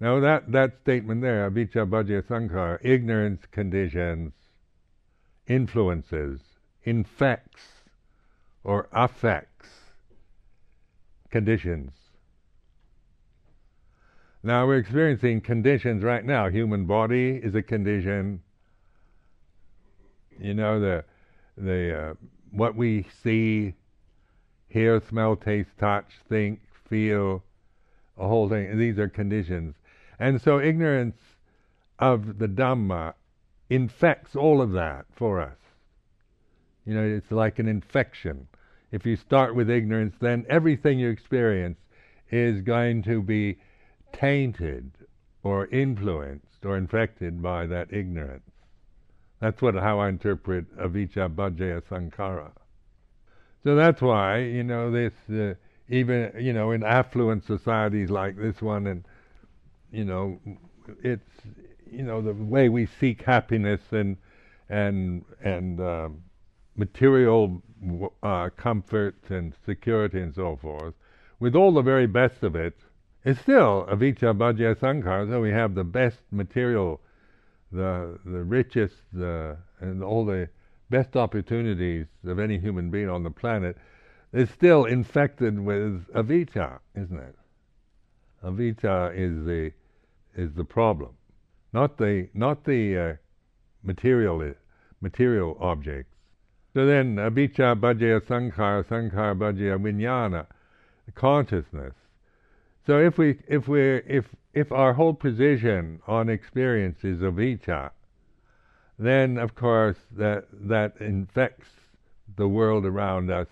Now 0.00 0.20
that 0.20 0.52
that 0.52 0.78
statement 0.82 1.22
there, 1.22 1.50
avijja 1.50 1.88
paccaya 1.88 2.22
sankhara, 2.22 2.78
ignorance 2.80 3.42
conditions, 3.50 4.32
influences, 5.48 6.40
infects, 6.84 7.82
or 8.62 8.88
affects 8.92 9.68
conditions. 11.28 12.03
Now 14.46 14.66
we're 14.66 14.76
experiencing 14.76 15.40
conditions 15.40 16.04
right 16.04 16.22
now. 16.22 16.50
Human 16.50 16.84
body 16.84 17.40
is 17.42 17.54
a 17.54 17.62
condition. 17.62 18.42
You 20.38 20.52
know 20.52 20.78
the 20.78 21.04
the 21.56 21.98
uh, 21.98 22.14
what 22.50 22.76
we 22.76 23.06
see 23.22 23.74
hear, 24.68 25.00
smell, 25.08 25.34
taste, 25.34 25.70
touch, 25.80 26.04
think, 26.28 26.60
feel, 26.90 27.42
a 28.18 28.28
whole 28.28 28.50
thing. 28.50 28.76
These 28.76 28.98
are 28.98 29.08
conditions. 29.08 29.76
And 30.18 30.42
so 30.42 30.60
ignorance 30.60 31.16
of 31.98 32.38
the 32.38 32.48
Dhamma 32.48 33.14
infects 33.70 34.36
all 34.36 34.60
of 34.60 34.72
that 34.72 35.06
for 35.16 35.40
us. 35.40 35.56
You 36.84 36.92
know, 36.92 37.02
it's 37.02 37.30
like 37.30 37.58
an 37.58 37.68
infection. 37.68 38.46
If 38.92 39.06
you 39.06 39.16
start 39.16 39.54
with 39.54 39.70
ignorance, 39.70 40.16
then 40.20 40.44
everything 40.50 40.98
you 40.98 41.08
experience 41.08 41.78
is 42.30 42.60
going 42.60 43.04
to 43.04 43.22
be 43.22 43.56
tainted 44.14 44.92
or 45.42 45.66
influenced 45.66 46.64
or 46.64 46.76
infected 46.76 47.42
by 47.42 47.66
that 47.66 47.92
ignorance. 47.92 48.50
That's 49.40 49.60
what 49.60 49.74
how 49.74 49.98
I 49.98 50.08
interpret 50.08 50.74
avijja 50.78 51.28
paccaya 51.28 51.82
sankhara. 51.82 52.52
So 53.62 53.74
that's 53.74 54.00
why 54.00 54.38
you 54.38 54.62
know 54.62 54.90
this 54.90 55.12
uh, 55.30 55.54
even 55.88 56.32
you 56.38 56.52
know 56.52 56.70
in 56.70 56.82
affluent 56.82 57.44
societies 57.44 58.10
like 58.10 58.36
this 58.36 58.62
one, 58.62 58.86
and 58.86 59.04
you 59.92 60.04
know 60.04 60.40
it's 61.02 61.30
you 61.90 62.02
know 62.02 62.22
the 62.22 62.32
way 62.32 62.68
we 62.68 62.86
seek 62.86 63.22
happiness 63.22 63.80
and 63.90 64.16
and 64.68 65.24
and 65.42 65.80
uh, 65.80 66.08
material 66.76 67.62
uh, 68.22 68.48
comfort 68.56 69.16
and 69.28 69.54
security 69.66 70.20
and 70.20 70.34
so 70.34 70.56
forth, 70.56 70.94
with 71.40 71.54
all 71.54 71.72
the 71.72 71.82
very 71.82 72.06
best 72.06 72.42
of 72.42 72.56
it, 72.56 72.76
is 73.24 73.38
still 73.40 73.86
avijja 73.90 74.36
paccaya 74.36 74.76
sankhara. 74.76 75.28
So 75.28 75.40
we 75.40 75.50
have 75.50 75.74
the 75.74 75.84
best 75.84 76.18
material, 76.30 77.00
the 77.72 78.18
the 78.24 78.42
richest, 78.42 78.96
the 79.12 79.56
and 79.80 80.02
all 80.02 80.24
the 80.24 80.48
best 80.90 81.16
opportunities 81.16 82.06
of 82.26 82.38
any 82.38 82.58
human 82.58 82.90
being 82.90 83.08
on 83.08 83.22
the 83.22 83.30
planet 83.30 83.76
is 84.32 84.50
still 84.50 84.84
infected 84.84 85.58
with 85.58 86.06
avijja, 86.12 86.78
isn't 86.94 87.18
it? 87.18 87.36
Avijja 88.44 89.12
is 89.16 89.44
the 89.46 89.72
is 90.36 90.52
the 90.54 90.64
problem, 90.64 91.14
not 91.72 91.96
the 91.96 92.28
not 92.34 92.64
the 92.64 92.98
uh, 92.98 93.14
material 93.82 94.52
material 95.00 95.56
objects. 95.60 96.14
So 96.74 96.86
then, 96.86 97.16
avijja 97.16 97.80
paccaya 97.80 98.20
sankhara, 98.20 98.84
sankhara 98.84 99.34
paccaya 99.38 99.78
vijnana, 99.78 100.46
consciousness. 101.14 101.94
So 102.86 102.98
if 102.98 103.16
we 103.16 103.38
if 103.48 103.66
we 103.66 103.80
if 103.80 104.26
if 104.52 104.70
our 104.70 104.92
whole 104.92 105.14
position 105.14 106.00
on 106.06 106.28
experience 106.28 107.02
is 107.02 107.20
avijja, 107.20 107.90
then 108.98 109.38
of 109.38 109.54
course 109.54 109.96
that 110.12 110.46
that 110.68 110.96
infects 111.00 111.68
the 112.36 112.46
world 112.48 112.84
around 112.84 113.30
us, 113.30 113.48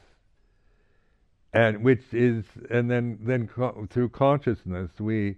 and 1.53 1.83
which 1.83 2.03
is 2.12 2.45
and 2.71 2.91
then 2.91 3.19
then 3.23 3.49
co- 3.49 3.87
through 3.91 4.11
consciousness 4.11 4.91
we 5.01 5.37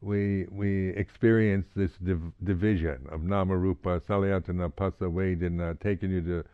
we 0.00 0.46
we 0.50 0.88
experience 0.90 1.66
this 1.74 1.92
div- 2.04 2.32
division 2.42 3.06
of 3.10 3.22
nama 3.22 3.56
rupa 3.56 4.00
salayatana 4.00 4.72
phassa 4.74 5.08
vedana 5.10 5.78
taking 5.80 6.10
you 6.10 6.20
to 6.20 6.44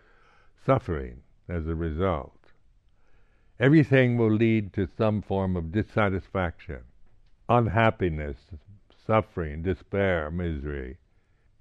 suffering 0.67 1.21
as 1.49 1.67
a 1.67 1.75
result. 1.75 2.44
Everything 3.65 4.19
will 4.19 4.31
lead 4.31 4.75
to 4.75 4.87
some 4.99 5.23
form 5.23 5.57
of 5.57 5.73
dissatisfaction, 5.73 6.81
unhappiness, 7.49 8.37
suffering, 9.07 9.63
despair, 9.63 10.31
misery, 10.31 10.99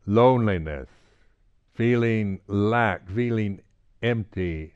loneliness, 0.05 0.89
feeling 1.73 2.41
lack, 2.47 3.09
feeling 3.09 3.61
empty, 4.01 4.73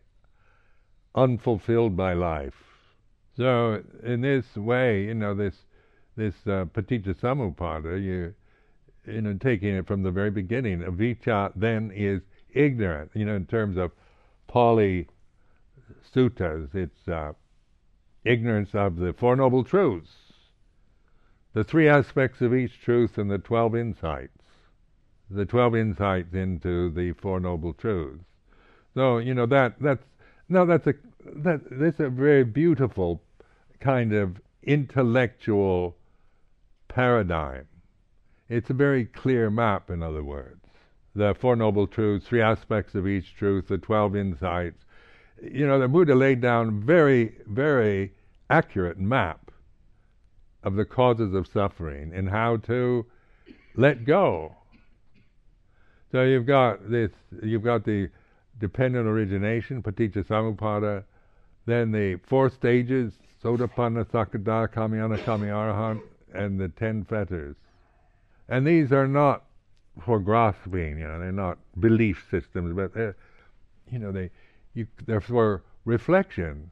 unfulfilled 1.15 1.98
by 1.98 2.13
life. 2.13 2.63
So 3.36 3.84
in 4.03 4.22
this 4.22 4.55
way, 4.55 5.03
you 5.03 5.15
know, 5.15 5.36
this 5.36 5.65
this 6.15 6.36
uh, 6.46 6.63
paticca 6.74 7.13
you 8.01 8.34
you 9.05 9.22
know, 9.22 9.34
taking 9.34 9.75
it 9.75 9.86
from 9.86 10.01
the 10.01 10.12
very 10.12 10.31
beginning, 10.31 10.79
avijja 10.79 11.51
then 11.57 11.91
is 11.93 12.22
ignorant. 12.53 13.12
You 13.13 13.25
know, 13.25 13.36
in 13.36 13.48
terms 13.48 13.75
of 13.75 13.91
Pali 14.48 15.10
suttas, 16.13 16.74
it's 16.74 17.08
uh, 17.08 17.34
ignorance 18.25 18.70
of 18.74 18.98
the 18.98 19.13
Four 19.13 19.36
Noble 19.36 19.63
Truths, 19.63 20.34
the 21.53 21.63
three 21.63 21.88
aspects 21.88 22.41
of 22.41 22.53
each 22.53 22.79
truth, 22.82 23.17
and 23.17 23.32
the 23.32 23.38
twelve 23.38 23.75
insights. 23.75 24.32
The 25.29 25.46
twelve 25.46 25.75
insights 25.75 26.34
into 26.34 26.89
the 26.89 27.12
Four 27.13 27.39
Noble 27.39 27.74
Truths. 27.74 28.24
So 28.94 29.17
you 29.17 29.34
know 29.34 29.46
that 29.48 29.75
that's 29.82 30.06
no, 30.50 30.65
that's 30.65 30.88
a 30.88 30.94
that 31.25 31.62
that's 31.70 32.00
a 32.00 32.10
very 32.10 32.44
beautiful 32.44 33.22
kind 33.79 34.13
of 34.13 34.39
intellectual 34.63 35.96
paradigm. 36.88 37.67
It's 38.50 38.70
a 38.70 38.74
very 38.74 39.06
clear 39.06 39.50
map, 39.50 39.89
in 39.89 40.01
other 40.01 40.24
words. 40.24 40.62
The 41.15 41.36
Four 41.39 41.56
Noble 41.56 41.88
Truths, 41.88 42.27
three 42.27 42.41
aspects 42.41 42.96
of 42.96 43.08
each 43.08 43.36
truth, 43.36 43.67
the 43.67 43.77
twelve 43.77 44.15
insights. 44.15 44.86
You 45.41 45.67
know, 45.67 45.79
the 45.79 45.88
Buddha 45.88 46.15
laid 46.15 46.41
down 46.41 46.82
very, 46.82 47.36
very 47.48 48.13
accurate 48.50 49.00
map 49.00 49.51
of 50.63 50.75
the 50.75 50.86
causes 50.86 51.34
of 51.34 51.48
suffering 51.48 52.12
and 52.13 52.29
how 52.29 52.58
to 52.58 53.06
let 53.75 54.06
go. 54.06 54.56
So 56.12 56.24
you've 56.24 56.46
got 56.46 56.89
this, 56.89 57.12
you've 57.44 57.63
got 57.63 57.84
the 57.84 58.10
dependent 58.60 59.08
origination, 59.08 59.84
paticca 59.84 60.25
samuppada, 60.25 61.03
then 61.65 61.91
the 61.91 62.20
four 62.25 62.50
stages, 62.50 63.13
sotapanna, 63.44 64.06
sakadha, 64.06 64.67
kamayana, 64.70 65.24
kami 65.24 66.01
and 66.34 66.60
the 66.60 66.70
ten 66.70 67.03
fetters. 67.03 67.56
And 68.50 68.65
these 68.65 68.91
are 68.91 69.08
not 69.08 69.44
for 70.06 70.20
grasping, 70.20 71.00
you 71.00 71.08
know, 71.08 71.20
they're 71.20 71.32
not 71.32 71.58
belief 71.79 72.25
systems, 72.32 72.75
but 72.75 72.94
they're, 72.94 73.15
you 73.91 74.00
know, 74.00 74.12
they, 74.12 74.29
you, 74.77 74.88
they're 75.05 75.19
for 75.19 75.63
reflection. 75.86 76.72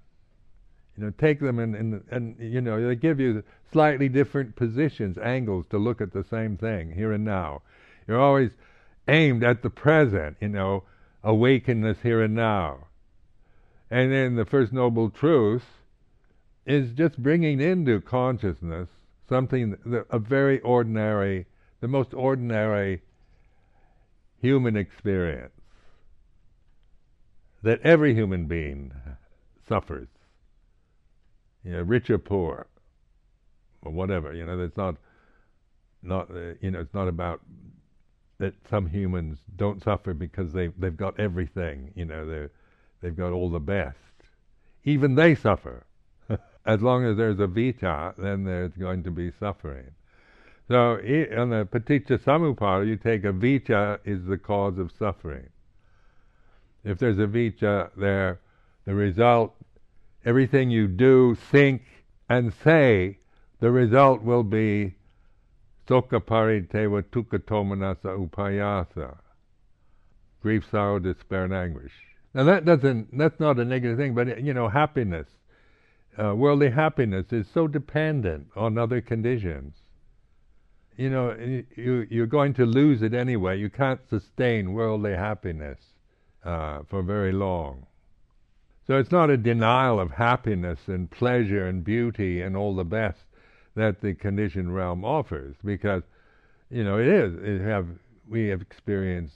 You 0.96 1.06
know, 1.06 1.14
take 1.18 1.40
them 1.40 1.60
and, 1.60 1.76
and, 1.76 2.04
and, 2.10 2.38
you 2.40 2.62
know, 2.62 2.88
they 2.88 2.96
give 2.96 3.20
you 3.20 3.44
slightly 3.72 4.08
different 4.08 4.56
positions, 4.56 5.18
angles 5.18 5.66
to 5.72 5.78
look 5.78 6.00
at 6.00 6.14
the 6.14 6.24
same 6.24 6.56
thing, 6.56 6.92
here 6.92 7.12
and 7.12 7.26
now. 7.26 7.64
You're 8.08 8.22
always 8.22 8.52
aimed 9.08 9.44
at 9.44 9.62
the 9.62 9.70
present, 9.70 10.38
you 10.40 10.50
know, 10.50 10.84
awakenness 11.24 11.98
here 12.02 12.22
and 12.22 12.36
now. 12.36 12.88
And 13.90 14.12
then 14.12 14.36
the 14.36 14.46
first 14.46 14.72
noble 14.72 15.10
truth 15.10 15.66
is 16.66 16.92
just 16.92 17.22
bringing 17.22 17.60
into 17.60 18.00
consciousness 18.00 18.88
something, 19.28 19.78
that, 19.86 20.06
a 20.10 20.20
very 20.20 20.60
ordinary, 20.62 21.46
the 21.82 21.88
most 21.88 22.14
ordinary 22.14 23.02
human 24.40 24.78
experience 24.78 25.52
that 27.66 27.82
every 27.82 28.14
human 28.14 28.46
being 28.46 28.92
suffers. 29.68 30.08
You 31.64 31.72
know, 31.72 31.82
rich 31.82 32.12
or 32.12 32.20
poor, 32.20 32.68
or 33.82 33.92
whatever. 33.92 34.34
You 34.34 34.46
know, 34.46 34.60
it's 34.60 34.78
not, 34.78 34.98
not 36.04 36.30
uh, 36.30 36.54
you 36.62 36.70
know, 36.70 36.80
it's 36.80 36.94
not 36.94 37.08
about 37.08 37.42
that 38.38 38.54
some 38.70 38.88
humans 38.88 39.40
don't 39.56 39.84
suffer 39.84 40.14
because 40.14 40.54
they 40.54 40.68
they've 40.78 40.96
got 40.96 41.20
everything. 41.20 41.92
You 41.96 42.06
know, 42.06 42.28
they 42.28 42.50
they've 43.02 43.18
got 43.18 43.32
all 43.32 43.50
the 43.50 43.60
best. 43.60 43.98
Even 44.84 45.16
they 45.16 45.34
suffer. 45.34 45.88
as 46.68 46.84
long 46.84 47.04
as 47.04 47.18
there's 47.18 47.38
avijja, 47.38 48.14
then 48.18 48.44
there's 48.44 48.74
going 48.74 49.02
to 49.04 49.12
be 49.12 49.32
suffering. 49.40 49.90
So 50.68 50.98
on 51.38 51.50
the 51.50 51.68
paticca 51.72 52.20
samuppada, 52.20 52.88
you 52.88 52.98
take 52.98 53.24
avijja 53.24 53.98
is 54.06 54.24
the 54.26 54.38
cause 54.38 54.78
of 54.78 54.92
suffering. 54.92 55.50
If 56.86 57.00
there's 57.00 57.18
avijja 57.18 57.90
there, 57.98 58.40
the 58.86 58.94
result, 58.94 59.56
everything 60.24 60.70
you 60.70 60.88
do, 60.88 61.34
think, 61.34 61.82
and 62.30 62.54
say, 62.54 63.18
the 63.60 63.72
result 63.72 64.22
will 64.22 64.44
be 64.44 64.94
Soka 65.88 66.20
parideva 66.20 67.02
tukatomanasa 67.02 68.30
upayasa. 68.30 69.18
Grief, 70.44 70.70
sorrow, 70.70 71.00
despair, 71.00 71.46
and 71.46 71.54
anguish. 71.54 71.94
Now 72.36 72.44
that 72.44 72.66
doesn't, 72.66 73.18
that's 73.18 73.40
not 73.40 73.60
a 73.60 73.66
negative 73.66 73.98
thing, 73.98 74.14
but 74.14 74.44
you 74.44 74.54
know, 74.54 74.70
happiness, 74.70 75.28
uh, 76.20 76.36
worldly 76.36 76.70
happiness 76.70 77.34
is 77.34 77.48
so 77.52 77.68
dependent 77.68 78.48
on 78.56 78.78
other 78.78 79.02
conditions. 79.02 79.74
You 80.98 81.10
know, 81.10 81.36
you, 81.76 82.06
you're 82.12 82.28
going 82.28 82.54
to 82.56 82.66
lose 82.66 83.02
it 83.02 83.16
anyway. 83.16 83.58
You 83.58 83.72
can't 83.72 84.08
sustain 84.08 84.74
worldly 84.74 85.16
happiness 85.16 85.80
uh, 86.46 86.84
for 86.90 87.02
very 87.02 87.32
long. 87.32 87.86
So 88.88 88.98
it's 88.98 89.12
not 89.12 89.30
a 89.32 89.38
denial 89.38 90.00
of 90.00 90.12
happiness 90.12 90.80
and 90.88 91.10
pleasure 91.10 91.68
and 91.68 91.84
beauty 91.84 92.42
and 92.42 92.56
all 92.56 92.76
the 92.76 92.84
best 92.84 93.20
that 93.76 94.00
the 94.00 94.14
conditioned 94.14 94.74
realm 94.76 95.04
offers, 95.04 95.56
because 95.66 96.04
you 96.70 96.84
know 96.84 97.00
it 97.00 97.08
is. 97.08 97.34
It 97.42 97.62
have 97.62 97.88
we 98.30 98.48
have 98.48 98.62
experienced, 98.62 99.36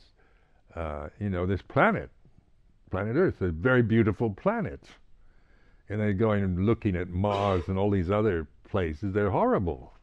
uh, 0.75 1.09
you 1.19 1.29
know, 1.29 1.45
this 1.45 1.61
planet, 1.61 2.09
planet 2.91 3.15
Earth, 3.15 3.41
a 3.41 3.49
very 3.49 3.81
beautiful 3.81 4.29
planet, 4.29 4.81
and 5.89 5.99
then 5.99 6.17
going 6.17 6.43
and 6.43 6.65
looking 6.65 6.95
at 6.95 7.09
Mars 7.09 7.63
and 7.67 7.77
all 7.77 7.89
these 7.89 8.11
other 8.11 8.47
places, 8.69 9.13
they're 9.13 9.31
horrible. 9.31 9.93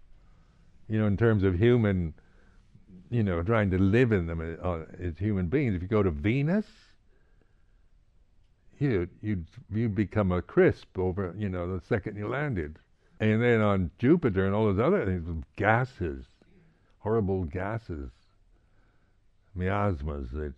You 0.88 1.00
know, 1.00 1.06
in 1.06 1.16
terms 1.16 1.42
of 1.44 1.54
human, 1.54 2.14
you 3.10 3.22
know, 3.22 3.42
trying 3.42 3.70
to 3.70 3.78
live 3.78 4.12
in 4.12 4.26
them 4.26 4.58
uh, 4.62 4.80
as 5.00 5.16
human 5.18 5.46
beings. 5.46 5.74
If 5.74 5.82
you 5.82 5.88
go 5.88 6.02
to 6.02 6.10
Venus, 6.10 6.66
you 8.78 9.08
you'd 9.22 9.46
you 9.72 9.88
become 9.88 10.32
a 10.32 10.42
crisp 10.42 10.98
over 10.98 11.34
you 11.36 11.48
know 11.48 11.76
the 11.76 11.84
second 11.86 12.16
you 12.16 12.28
landed. 12.28 12.78
And 13.18 13.42
then 13.42 13.60
on 13.62 13.90
Jupiter 13.98 14.44
and 14.44 14.54
all 14.54 14.66
those 14.66 14.84
other 14.84 15.06
things, 15.06 15.44
gases, 15.56 16.26
horrible 16.98 17.44
gases, 17.44 18.10
miasmas 19.54 20.28
that, 20.32 20.52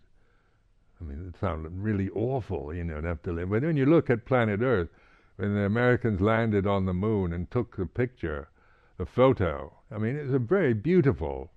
I 1.00 1.04
mean, 1.04 1.33
it 1.33 1.38
sounded 1.38 1.70
really 1.72 2.11
awful, 2.11 2.74
you 2.74 2.83
know, 2.83 3.00
to 3.00 3.07
have 3.07 3.22
to 3.22 3.33
live. 3.33 3.50
But 3.50 3.62
when 3.62 3.76
you 3.76 3.87
look 3.87 4.11
at 4.11 4.24
planet 4.24 4.61
Earth, 4.61 4.88
when 5.37 5.54
the 5.54 5.61
Americans 5.61 6.20
landed 6.20 6.66
on 6.66 6.85
the 6.85 6.94
moon 6.94 7.33
and 7.33 7.48
took 7.48 7.76
the 7.76 7.87
picture, 7.87 8.48
the 8.96 9.07
photo, 9.07 9.72
I 9.92 9.98
mean, 9.98 10.16
it's 10.16 10.35
a 10.35 10.40
very 10.40 10.74
beautiful 10.74 11.52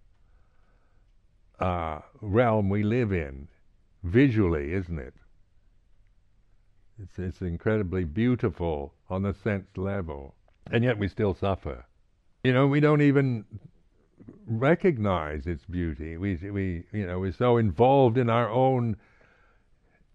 uh, 1.60 2.02
realm 2.22 2.70
we 2.70 2.84
live 2.84 3.12
in, 3.12 3.48
visually, 4.04 4.74
isn't 4.74 5.00
it? 5.00 5.16
It's, 7.02 7.18
it's 7.18 7.42
incredibly 7.42 8.04
beautiful 8.04 8.94
on 9.10 9.24
the 9.24 9.34
sense 9.34 9.68
level 9.76 10.36
and 10.70 10.84
yet 10.84 10.98
we 10.98 11.08
still 11.08 11.34
suffer. 11.34 11.86
You 12.44 12.54
know, 12.54 12.68
we 12.68 12.80
don't 12.80 13.02
even 13.02 13.46
recognize 14.48 15.48
its 15.48 15.64
beauty. 15.66 16.18
We, 16.18 16.36
we, 16.36 16.84
you 16.92 17.08
know, 17.08 17.20
we're 17.20 17.32
so 17.32 17.58
involved 17.58 18.18
in 18.18 18.30
our 18.30 18.50
own, 18.50 18.98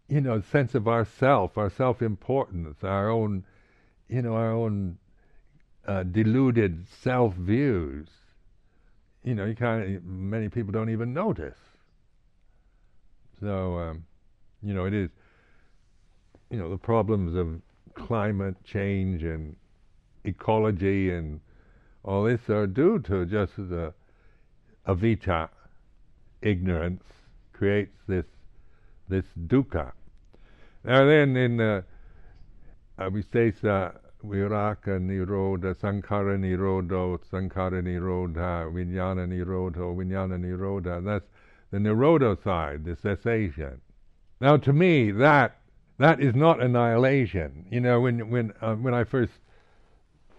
you 0.08 0.20
know, 0.20 0.40
sense 0.40 0.74
of 0.74 0.86
ourself, 0.86 1.58
our 1.58 1.70
self-importance, 1.70 2.78
our 2.82 3.10
own, 3.10 3.44
you 4.08 4.22
know, 4.22 4.34
our 4.34 4.52
own 4.52 4.98
uh, 5.86 6.04
deluded 6.04 6.86
self-views. 7.02 8.08
You 9.24 9.34
know, 9.34 9.44
you 9.44 9.54
kind 9.54 9.96
of, 9.96 10.04
many 10.04 10.48
people 10.48 10.72
don't 10.72 10.90
even 10.90 11.12
notice. 11.12 11.58
So, 13.40 13.78
um, 13.78 14.04
you 14.62 14.72
know, 14.72 14.86
it 14.86 14.94
is, 14.94 15.10
you 16.50 16.58
know, 16.58 16.70
the 16.70 16.78
problems 16.78 17.34
of 17.34 17.60
climate 17.94 18.56
change 18.64 19.22
and 19.22 19.56
ecology 20.24 21.10
and 21.10 21.40
all 22.04 22.24
this 22.24 22.48
are 22.48 22.66
due 22.66 22.98
to 23.00 23.26
just 23.26 23.56
the 23.56 23.92
avijja, 24.86 25.48
ignorance, 26.42 27.02
creates 27.52 27.98
this 28.06 28.26
this 29.08 29.24
dukkha. 29.46 29.92
Now 30.84 31.04
then 31.04 31.36
in 31.36 31.60
uh, 31.60 31.82
Avistesa 32.98 33.98
Viraga 34.24 34.98
Nirodha, 35.00 35.74
Sankhara 35.74 36.38
Nirodho, 36.38 37.18
Sankhara 37.30 37.82
Nirodha, 37.82 38.72
Vijnana 38.72 39.26
Nirodho, 39.26 39.94
Vijnana 39.96 40.38
Nirodha. 40.38 41.04
That's 41.04 41.26
the 41.70 41.78
Nirodha 41.78 42.42
side, 42.42 42.84
the 42.84 42.96
cessation. 42.96 43.80
Now 44.40 44.56
to 44.58 44.72
me, 44.72 45.10
that 45.12 45.58
that 45.98 46.20
is 46.20 46.34
not 46.34 46.62
annihilation. 46.62 47.66
You 47.70 47.80
know, 47.80 48.00
when 48.00 48.30
when 48.30 48.52
uh, 48.60 48.74
when 48.74 48.94
I 48.94 49.04
first 49.04 49.32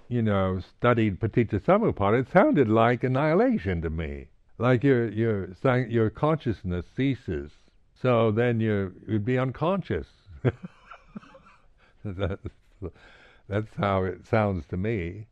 you 0.07 0.21
know 0.21 0.59
studied 0.59 1.19
Paticca 1.19 1.59
Samuppada, 1.59 2.21
it 2.21 2.31
sounded 2.31 2.69
like 2.69 3.03
annihilation 3.03 3.81
to 3.81 3.89
me. 3.89 4.27
Like 4.57 4.83
your 4.83 5.09
your 5.09 5.49
your 5.87 6.09
consciousness 6.09 6.85
ceases, 6.95 7.51
so 8.01 8.31
then 8.31 8.59
you 8.59 8.93
you'd 9.07 9.25
be 9.25 9.37
unconscious. 9.37 10.07
that's, 12.03 12.41
that's 13.49 13.75
how 13.77 14.03
it 14.03 14.25
sounds 14.27 14.65
to 14.67 14.77
me. 14.77 15.27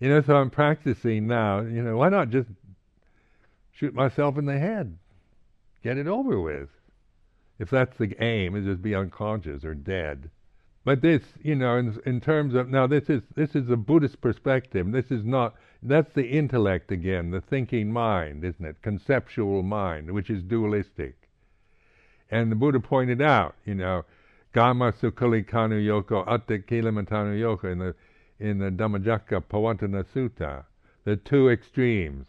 You 0.00 0.08
know, 0.08 0.22
so 0.22 0.36
I'm 0.36 0.50
practicing 0.50 1.26
now. 1.26 1.60
You 1.60 1.82
know, 1.82 1.96
why 1.96 2.08
not 2.08 2.30
just 2.30 2.48
shoot 3.72 3.94
myself 3.94 4.38
in 4.38 4.46
the 4.46 4.58
head, 4.58 4.96
get 5.82 5.98
it 5.98 6.06
over 6.06 6.40
with? 6.40 6.68
If 7.58 7.70
that's 7.70 7.96
the 7.96 8.14
aim, 8.22 8.54
is 8.54 8.64
just 8.64 8.82
be 8.82 8.94
unconscious 8.94 9.64
or 9.64 9.74
dead. 9.74 10.30
But 10.84 11.02
this, 11.02 11.22
you 11.42 11.54
know, 11.54 11.76
in, 11.76 12.00
in 12.06 12.20
terms 12.20 12.54
of 12.54 12.68
now, 12.70 12.86
this 12.86 13.10
is 13.10 13.22
this 13.34 13.54
is 13.54 13.68
a 13.68 13.76
Buddhist 13.76 14.20
perspective. 14.20 14.90
This 14.90 15.10
is 15.10 15.24
not. 15.24 15.54
That's 15.82 16.14
the 16.14 16.26
intellect 16.26 16.90
again, 16.90 17.30
the 17.30 17.40
thinking 17.40 17.92
mind, 17.92 18.44
isn't 18.44 18.64
it? 18.64 18.80
Conceptual 18.80 19.62
mind, 19.62 20.10
which 20.12 20.30
is 20.30 20.42
dualistic. 20.42 21.28
And 22.30 22.50
the 22.50 22.56
Buddha 22.56 22.80
pointed 22.80 23.20
out, 23.20 23.54
you 23.64 23.74
know, 23.74 24.04
Gama 24.52 24.92
Sukali 24.92 25.44
Kanu 25.46 25.78
Yoko 25.84 26.26
Atta 26.26 26.58
Kilamatanu 26.58 27.38
Yoko 27.38 27.70
in 27.70 27.78
the 27.78 27.94
in 28.38 28.58
the 28.58 28.70
Dhammacakka 28.70 29.42
Pavattana 29.44 30.04
Sutta, 30.04 30.64
the 31.04 31.16
two 31.16 31.50
extremes, 31.50 32.28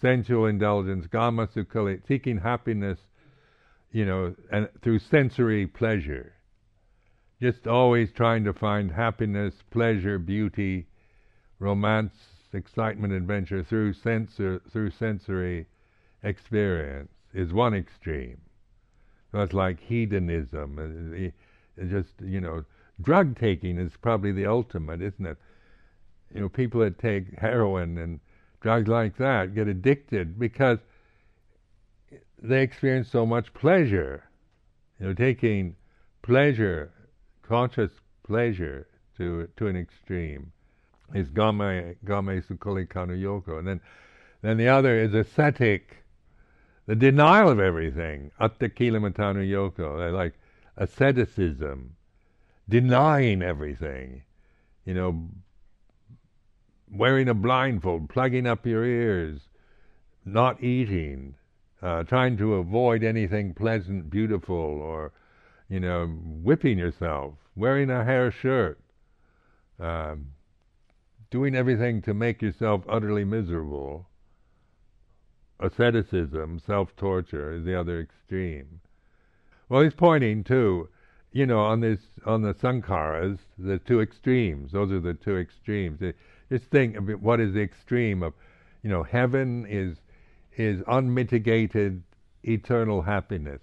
sensual 0.00 0.46
indulgence, 0.46 1.06
Gama 1.06 1.46
Sukali, 1.48 2.06
seeking 2.06 2.38
happiness 2.38 3.00
you 3.92 4.04
know, 4.04 4.34
and 4.50 4.68
through 4.82 4.98
sensory 4.98 5.66
pleasure. 5.66 6.34
Just 7.40 7.66
always 7.66 8.12
trying 8.12 8.44
to 8.44 8.52
find 8.52 8.90
happiness, 8.92 9.54
pleasure, 9.70 10.18
beauty, 10.18 10.86
romance, 11.58 12.14
excitement, 12.52 13.12
adventure 13.12 13.62
through 13.62 13.92
sensor 13.94 14.60
through 14.70 14.90
sensory 14.90 15.66
experience 16.22 17.10
is 17.32 17.52
one 17.52 17.74
extreme. 17.74 18.40
It's 19.32 19.52
like 19.52 19.80
hedonism. 19.80 20.78
Uh, 20.78 21.84
just 21.86 22.20
you 22.20 22.40
know, 22.40 22.64
drug 23.00 23.38
taking 23.38 23.78
is 23.78 23.92
probably 24.02 24.32
the 24.32 24.46
ultimate, 24.46 25.00
isn't 25.00 25.24
it? 25.24 25.38
You 26.34 26.42
know, 26.42 26.48
people 26.48 26.80
that 26.80 26.98
take 26.98 27.38
heroin 27.38 27.98
and 27.98 28.20
drugs 28.60 28.88
like 28.88 29.16
that 29.16 29.54
get 29.54 29.68
addicted 29.68 30.38
because 30.38 30.78
they 32.42 32.62
experience 32.62 33.08
so 33.08 33.26
much 33.26 33.52
pleasure. 33.54 34.24
You 34.98 35.06
know, 35.06 35.14
taking 35.14 35.76
pleasure, 36.22 36.92
conscious 37.42 37.92
pleasure 38.22 38.86
to 39.16 39.48
to 39.56 39.66
an 39.66 39.76
extreme 39.76 40.52
is 41.14 41.28
gama 41.30 41.94
game 42.04 42.42
sukuli 42.42 42.86
kanu 42.86 43.18
yoko, 43.20 43.58
and 43.58 43.66
then 43.66 43.80
then 44.42 44.56
the 44.56 44.68
other 44.68 44.98
is 44.98 45.12
ascetic, 45.12 46.04
the 46.86 46.94
denial 46.94 47.50
of 47.50 47.60
everything, 47.60 48.30
atta 48.40 48.68
kilamatanu 48.68 49.46
yoko, 49.48 49.98
They're 49.98 50.12
like 50.12 50.34
asceticism, 50.76 51.94
denying 52.68 53.42
everything, 53.42 54.22
you 54.84 54.94
know, 54.94 55.28
wearing 56.90 57.28
a 57.28 57.34
blindfold, 57.34 58.08
plugging 58.08 58.46
up 58.46 58.64
your 58.64 58.84
ears, 58.84 59.48
not 60.24 60.62
eating, 60.62 61.34
uh, 61.82 62.02
trying 62.04 62.36
to 62.36 62.54
avoid 62.54 63.02
anything 63.02 63.54
pleasant, 63.54 64.10
beautiful, 64.10 64.56
or 64.56 65.12
you 65.68 65.80
know, 65.80 66.06
whipping 66.06 66.78
yourself, 66.78 67.34
wearing 67.54 67.90
a 67.90 68.04
hair 68.04 68.30
shirt, 68.30 68.80
um, 69.78 70.26
doing 71.30 71.54
everything 71.54 72.02
to 72.02 72.12
make 72.12 72.42
yourself 72.42 72.82
utterly 72.88 73.24
miserable. 73.24 74.08
Asceticism, 75.60 76.60
self-torture, 76.66 77.52
is 77.54 77.64
the 77.64 77.78
other 77.78 78.00
extreme. 78.00 78.80
Well, 79.68 79.82
he's 79.82 79.94
pointing 79.94 80.42
to, 80.44 80.88
you 81.32 81.46
know, 81.46 81.60
on 81.60 81.80
this 81.80 82.00
on 82.26 82.42
the 82.42 82.54
sankharas, 82.54 83.38
the 83.56 83.78
two 83.78 84.00
extremes. 84.00 84.72
Those 84.72 84.90
are 84.90 85.00
the 85.00 85.14
two 85.14 85.38
extremes. 85.38 86.00
Just 86.50 86.64
think 86.64 86.96
of 86.96 87.08
what 87.22 87.38
is 87.40 87.54
the 87.54 87.60
extreme 87.60 88.22
of, 88.24 88.32
you 88.82 88.90
know, 88.90 89.04
heaven 89.04 89.66
is 89.68 89.98
is 90.56 90.82
unmitigated 90.86 92.02
eternal 92.42 93.02
happiness. 93.02 93.60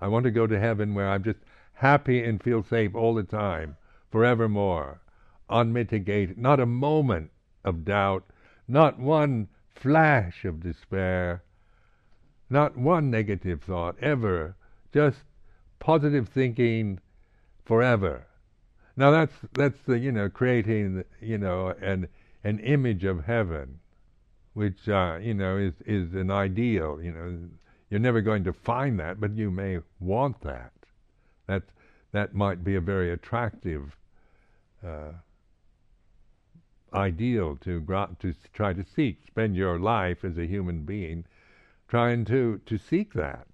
I 0.00 0.08
want 0.08 0.24
to 0.24 0.30
go 0.30 0.46
to 0.46 0.58
heaven 0.58 0.94
where 0.94 1.08
I'm 1.08 1.22
just 1.22 1.38
happy 1.74 2.22
and 2.22 2.42
feel 2.42 2.62
safe 2.62 2.94
all 2.94 3.14
the 3.14 3.22
time, 3.22 3.76
forevermore, 4.10 5.00
unmitigated, 5.48 6.38
not 6.38 6.60
a 6.60 6.66
moment 6.66 7.30
of 7.64 7.84
doubt, 7.84 8.24
not 8.68 8.98
one 8.98 9.48
flash 9.74 10.44
of 10.44 10.60
despair, 10.60 11.42
not 12.48 12.76
one 12.76 13.10
negative 13.10 13.62
thought 13.62 13.96
ever, 14.00 14.56
just 14.92 15.24
positive 15.78 16.28
thinking 16.28 17.00
forever. 17.64 18.26
Now 18.96 19.10
that's 19.10 19.34
that's 19.54 19.80
the 19.82 19.98
you 19.98 20.12
know 20.12 20.28
creating 20.28 21.04
you 21.20 21.38
know 21.38 21.68
an 21.80 22.08
an 22.44 22.58
image 22.60 23.04
of 23.04 23.24
heaven 23.24 23.80
which 24.54 24.88
uh, 24.88 25.18
you 25.20 25.34
know 25.34 25.56
is 25.56 25.74
is 25.86 26.14
an 26.14 26.30
ideal. 26.30 27.00
You 27.02 27.12
know, 27.12 27.38
you're 27.90 28.00
never 28.00 28.20
going 28.20 28.44
to 28.44 28.52
find 28.52 28.98
that, 29.00 29.20
but 29.20 29.36
you 29.36 29.50
may 29.50 29.78
want 30.00 30.40
that. 30.42 30.72
That 31.46 31.62
that 32.12 32.34
might 32.34 32.62
be 32.64 32.74
a 32.74 32.80
very 32.80 33.10
attractive 33.12 33.96
uh, 34.86 35.12
ideal 36.92 37.56
to 37.62 37.80
to 38.20 38.34
try 38.52 38.72
to 38.72 38.84
seek. 38.84 39.26
Spend 39.26 39.56
your 39.56 39.78
life 39.78 40.24
as 40.24 40.38
a 40.38 40.46
human 40.46 40.82
being 40.82 41.24
trying 41.88 42.24
to 42.26 42.60
to 42.66 42.78
seek 42.78 43.12
that, 43.14 43.48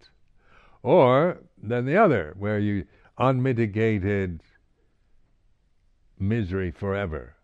or 0.83 1.39
then 1.61 1.87
the 1.87 1.97
other, 1.97 2.35
where 2.37 2.59
you 2.59 2.87
unmitigated 3.19 4.41
misery 6.21 6.71
forever 6.71 7.35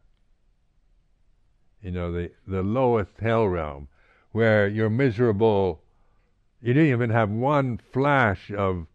you 1.85 1.90
know, 1.90 2.11
the, 2.11 2.31
the 2.49 2.62
lowest 2.62 3.12
hell 3.20 3.47
realm, 3.47 3.87
where 4.33 4.66
you're 4.66 4.90
miserable. 4.90 5.83
You 6.62 6.73
didn't 6.73 6.88
even 6.88 7.11
have 7.11 7.29
one 7.29 7.79
flash 7.92 8.51
of 8.51 8.87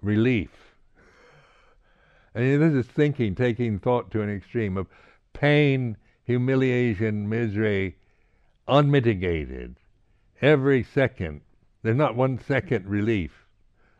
relief. 0.00 0.48
And 2.34 2.62
this 2.62 2.86
is 2.86 2.90
thinking, 2.90 3.34
taking 3.34 3.78
thought 3.78 4.10
to 4.12 4.22
an 4.22 4.34
extreme 4.34 4.78
of 4.78 4.86
pain, 5.34 5.98
humiliation, 6.24 7.28
misery, 7.28 7.96
unmitigated. 8.66 9.76
Every 10.40 10.82
second. 10.82 11.42
There's 11.82 11.96
not 11.96 12.16
one 12.16 12.38
second 12.38 12.88
relief. 12.88 13.46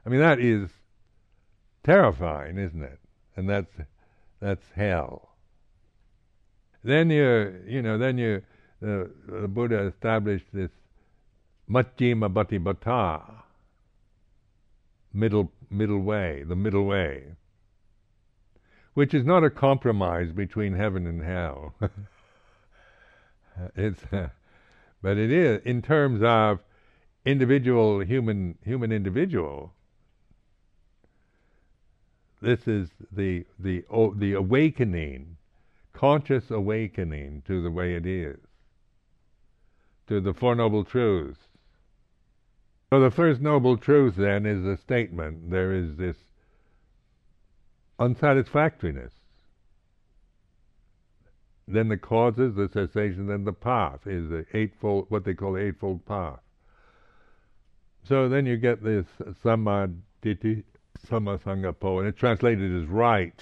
I 0.07 0.09
mean, 0.09 0.21
that 0.21 0.41
is 0.41 0.71
terrifying, 1.85 2.57
isn't 2.57 2.83
it? 2.83 2.99
And 3.37 3.49
that's, 3.49 3.73
that's 4.41 4.65
hell. 4.75 5.30
Then 6.83 7.11
you, 7.11 7.63
you 7.67 7.83
know, 7.83 7.99
then 7.99 8.17
you, 8.19 8.43
the, 8.81 9.11
the 9.29 9.49
Buddha 9.49 9.87
established 9.87 10.47
this 10.53 10.71
Majjhima 11.69 12.33
Patipada, 12.33 13.43
middle 15.13 15.53
middle 15.71 16.01
way, 16.01 16.43
the 16.47 16.57
middle 16.57 16.85
way, 16.85 17.25
which 18.95 19.15
is 19.15 19.25
not 19.25 19.45
a 19.45 19.51
compromise 19.51 20.33
between 20.33 20.75
heaven 20.75 21.07
and 21.07 21.23
hell. 21.23 21.75
it's, 23.77 24.03
uh, 24.13 24.29
but 25.03 25.17
it 25.17 25.31
is 25.31 25.61
in 25.65 25.83
terms 25.83 26.23
of 26.23 26.61
individual 27.25 28.01
human 28.01 28.57
human 28.65 28.91
individual. 28.91 29.75
This 32.41 32.67
is 32.67 32.89
the 33.13 33.45
the 33.59 33.85
oh, 33.91 34.15
the 34.15 34.33
awakening 34.33 35.37
conscious 36.01 36.51
awakening 36.51 37.43
to 37.47 37.63
the 37.63 37.71
way 37.71 37.95
it 37.95 38.07
is, 38.07 38.39
to 40.07 40.19
the 40.19 40.33
Four 40.33 40.55
Noble 40.55 40.83
Truths. 40.83 41.39
So 42.89 43.01
the 43.01 43.11
first 43.11 43.43
noble 43.43 43.77
truth 43.77 44.17
then 44.17 44.47
is 44.47 44.65
a 44.65 44.79
statement. 44.79 45.51
There 45.51 45.75
is 45.75 45.97
this 45.97 46.17
unsatisfactoriness. 48.01 49.13
Then 51.69 51.89
the 51.89 51.99
causes, 51.99 52.55
the 52.55 52.71
cessation, 52.73 53.27
then 53.27 53.45
the 53.45 53.53
path 53.53 54.07
is 54.07 54.31
the 54.31 54.47
eightfold, 54.55 55.05
what 55.11 55.25
they 55.27 55.35
call 55.35 55.53
the 55.53 55.67
eightfold 55.67 56.07
path. 56.07 56.41
so 58.05 58.27
then 58.27 58.47
you 58.47 58.57
get 58.57 58.83
this 58.83 59.05
samaditi, 59.45 60.65
samasangapo, 61.07 61.99
and 61.99 62.09
it's 62.09 62.19
translated 62.19 62.83
as 62.83 62.89
right. 62.89 63.39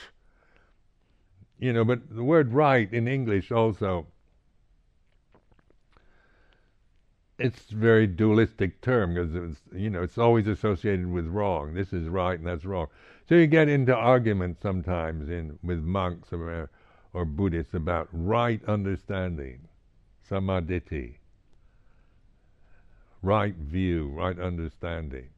You 1.58 1.72
know, 1.72 1.84
but 1.84 2.14
the 2.14 2.22
word 2.22 2.52
right 2.52 2.92
in 2.92 3.08
English 3.08 3.50
also, 3.50 4.06
it's 7.38 7.70
a 7.70 7.74
very 7.74 8.06
dualistic 8.06 8.80
term 8.80 9.14
because 9.14 9.34
it's, 9.34 9.60
you 9.72 9.90
know, 9.90 10.02
it's 10.02 10.18
always 10.18 10.46
associated 10.46 11.06
with 11.10 11.26
wrong. 11.26 11.74
This 11.74 11.92
is 11.92 12.08
right 12.08 12.38
and 12.38 12.46
that's 12.46 12.64
wrong. 12.64 12.86
So 13.28 13.34
you 13.34 13.46
get 13.46 13.68
into 13.68 13.94
arguments 13.94 14.62
sometimes 14.62 15.28
in 15.28 15.58
with 15.62 15.80
monks 15.80 16.32
or, 16.32 16.70
or 17.12 17.24
Buddhists 17.24 17.74
about 17.74 18.08
right 18.12 18.64
understanding, 18.66 19.68
samadhi, 20.28 21.18
right 23.22 23.54
view, 23.54 24.08
right 24.08 24.38
understanding, 24.38 25.28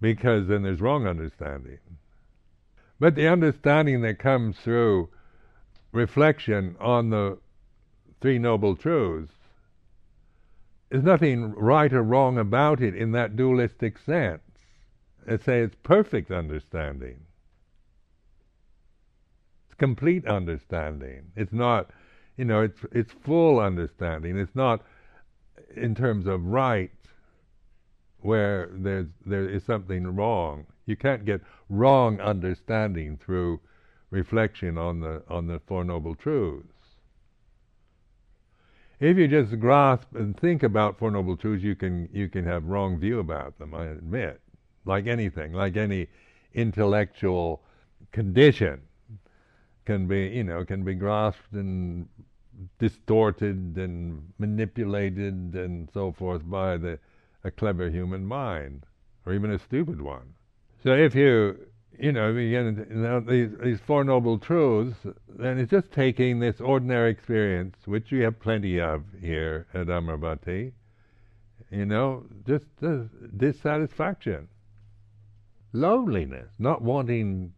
because 0.00 0.46
then 0.46 0.62
there's 0.62 0.80
wrong 0.80 1.06
understanding. 1.06 1.78
But 2.98 3.14
the 3.14 3.28
understanding 3.28 4.00
that 4.02 4.18
comes 4.18 4.56
through 4.58 5.10
reflection 5.96 6.76
on 6.78 7.10
the 7.10 7.38
Three 8.20 8.38
Noble 8.38 8.76
Truths, 8.76 9.34
there's 10.90 11.02
nothing 11.02 11.52
right 11.54 11.92
or 11.92 12.02
wrong 12.02 12.38
about 12.38 12.80
it 12.80 12.94
in 12.94 13.12
that 13.12 13.34
dualistic 13.34 13.98
sense. 13.98 14.42
I 15.28 15.38
say 15.38 15.60
it's 15.62 15.74
perfect 15.82 16.30
understanding. 16.30 17.20
It's 19.66 19.74
complete 19.74 20.24
understanding. 20.26 21.32
It's 21.34 21.52
not, 21.52 21.90
you 22.36 22.44
know, 22.44 22.62
it's 22.62 22.80
it's 22.92 23.12
full 23.12 23.58
understanding. 23.58 24.38
It's 24.38 24.54
not 24.54 24.82
in 25.74 25.94
terms 25.94 26.26
of 26.26 26.46
right 26.46 26.92
where 28.20 28.68
there's 28.72 29.08
there 29.24 29.48
is 29.48 29.64
something 29.64 30.14
wrong. 30.14 30.66
You 30.84 30.96
can't 30.96 31.24
get 31.24 31.40
wrong 31.68 32.20
understanding 32.20 33.18
through 33.18 33.60
reflection 34.16 34.78
on 34.78 35.00
the 35.00 35.22
on 35.28 35.46
the 35.46 35.60
Four 35.66 35.84
Noble 35.84 36.14
Truths. 36.14 36.72
If 38.98 39.18
you 39.18 39.28
just 39.28 39.60
grasp 39.60 40.08
and 40.14 40.34
think 40.40 40.62
about 40.62 40.98
Four 40.98 41.10
Noble 41.10 41.36
Truths, 41.36 41.62
you 41.62 41.76
can 41.76 42.08
you 42.12 42.28
can 42.28 42.44
have 42.44 42.64
wrong 42.64 42.98
view 42.98 43.18
about 43.20 43.58
them. 43.58 43.74
I 43.74 43.84
admit, 43.84 44.40
like 44.86 45.06
anything, 45.06 45.52
like 45.52 45.76
any 45.76 46.08
intellectual 46.54 47.62
condition, 48.10 48.80
can 49.84 50.08
be 50.08 50.28
you 50.28 50.44
know 50.44 50.64
can 50.64 50.82
be 50.82 50.94
grasped 50.94 51.52
and 51.52 52.08
distorted 52.78 53.76
and 53.76 54.32
manipulated 54.38 55.54
and 55.54 55.90
so 55.92 56.10
forth 56.10 56.42
by 56.48 56.78
the 56.78 56.98
a 57.44 57.50
clever 57.50 57.90
human 57.90 58.24
mind, 58.26 58.86
or 59.26 59.34
even 59.34 59.52
a 59.52 59.58
stupid 59.58 60.00
one. 60.00 60.34
So 60.82 60.92
if 60.92 61.14
you 61.14 61.58
you 61.98 62.12
know, 62.12 62.32
know, 62.32 63.20
these, 63.20 63.50
these 63.62 63.80
Four 63.86 64.04
Noble 64.04 64.38
Truths, 64.38 64.98
then 65.28 65.58
it's 65.58 65.70
just 65.70 65.90
taking 65.92 66.40
this 66.40 66.60
ordinary 66.60 67.10
experience, 67.10 67.76
which 67.84 68.10
we 68.10 68.20
have 68.20 68.38
plenty 68.40 68.80
of 68.80 69.02
here 69.20 69.66
at 69.74 69.86
Amaravati, 69.86 70.72
you 71.70 71.86
know, 71.86 72.24
just 72.46 72.66
dissatisfaction, 73.36 74.48
loneliness, 75.72 76.48
not 76.58 76.82
wanting 76.82 77.52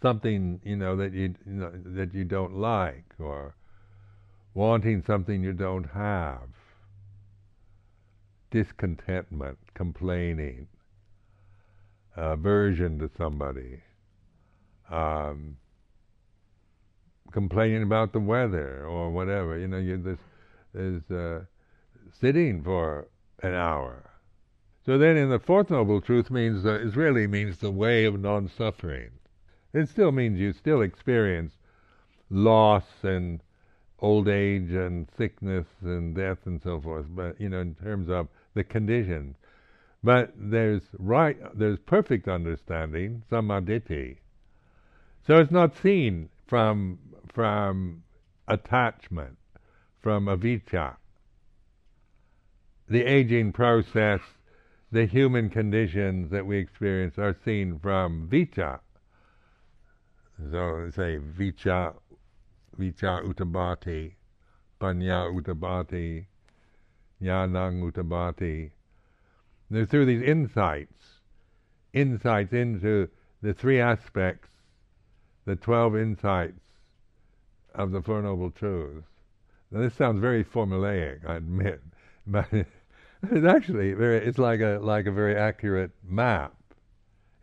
something, 0.00 0.60
you 0.64 0.76
know, 0.76 0.96
that 0.96 1.12
you, 1.12 1.34
you 1.46 1.52
know, 1.52 1.72
that 1.84 2.12
you 2.14 2.24
don't 2.24 2.54
like, 2.54 3.04
or 3.18 3.54
wanting 4.54 5.02
something 5.02 5.42
you 5.42 5.52
don't 5.52 5.88
have, 5.90 6.48
discontentment, 8.50 9.58
complaining 9.74 10.66
aversion 12.16 12.98
to 12.98 13.10
somebody, 13.16 13.80
um, 14.90 15.56
complaining 17.32 17.82
about 17.82 18.12
the 18.12 18.20
weather 18.20 18.84
or 18.86 19.10
whatever. 19.10 19.58
You 19.58 19.68
know, 19.68 19.78
you 19.78 19.96
this 19.96 20.18
is 20.74 21.10
uh, 21.10 21.44
sitting 22.20 22.62
for 22.62 23.08
an 23.42 23.54
hour. 23.54 24.10
So 24.84 24.98
then, 24.98 25.16
in 25.16 25.30
the 25.30 25.38
fourth 25.38 25.70
noble 25.70 26.00
truth 26.00 26.30
means 26.30 26.66
uh, 26.66 26.80
it 26.80 26.96
really 26.96 27.26
means 27.26 27.58
the 27.58 27.70
way 27.70 28.04
of 28.04 28.18
non-suffering. 28.18 29.10
It 29.72 29.88
still 29.88 30.12
means 30.12 30.38
you 30.38 30.52
still 30.52 30.82
experience 30.82 31.52
loss 32.30 32.84
and 33.02 33.40
old 34.00 34.28
age 34.28 34.72
and 34.72 35.06
sickness 35.16 35.66
and 35.82 36.14
death 36.14 36.38
and 36.46 36.60
so 36.60 36.80
forth, 36.80 37.06
but 37.10 37.40
you 37.40 37.48
know, 37.48 37.60
in 37.60 37.74
terms 37.76 38.10
of 38.10 38.28
the 38.54 38.64
conditions. 38.64 39.36
But 40.04 40.32
there's 40.36 40.82
right, 40.98 41.38
there's 41.56 41.78
perfect 41.78 42.26
understanding, 42.26 43.22
samaditi. 43.30 44.18
So 45.24 45.38
it's 45.38 45.52
not 45.52 45.76
seen 45.76 46.28
from 46.46 46.98
from 47.32 48.02
attachment, 48.48 49.38
from 50.00 50.26
avijja. 50.26 50.96
The 52.88 53.04
aging 53.04 53.52
process, 53.52 54.20
the 54.90 55.06
human 55.06 55.48
conditions 55.48 56.30
that 56.30 56.44
we 56.46 56.58
experience 56.58 57.16
are 57.16 57.36
seen 57.44 57.78
from 57.78 58.28
vijja. 58.28 58.80
So 60.50 60.90
say 60.90 61.18
vijja, 61.18 61.94
vijja 62.76 63.24
uttabhati, 63.24 64.14
panya 64.80 65.32
utabati, 65.32 66.26
jnanang 67.22 67.88
uttabhati 67.88 68.72
they're 69.72 69.86
through 69.86 70.06
these 70.06 70.22
insights, 70.22 71.20
insights 71.92 72.52
into 72.52 73.08
the 73.42 73.54
three 73.54 73.80
aspects, 73.80 74.48
the 75.44 75.56
twelve 75.56 75.96
insights 75.96 76.60
of 77.74 77.90
the 77.90 78.02
Four 78.02 78.22
Noble 78.22 78.50
Truths. 78.50 79.08
Now, 79.70 79.80
this 79.80 79.94
sounds 79.94 80.20
very 80.20 80.44
formulaic, 80.44 81.26
I 81.26 81.36
admit, 81.36 81.82
but 82.26 82.46
it's 82.52 83.46
actually 83.46 83.94
very. 83.94 84.18
It's 84.18 84.38
like 84.38 84.60
a 84.60 84.78
like 84.82 85.06
a 85.06 85.12
very 85.12 85.36
accurate 85.36 85.92
map. 86.04 86.54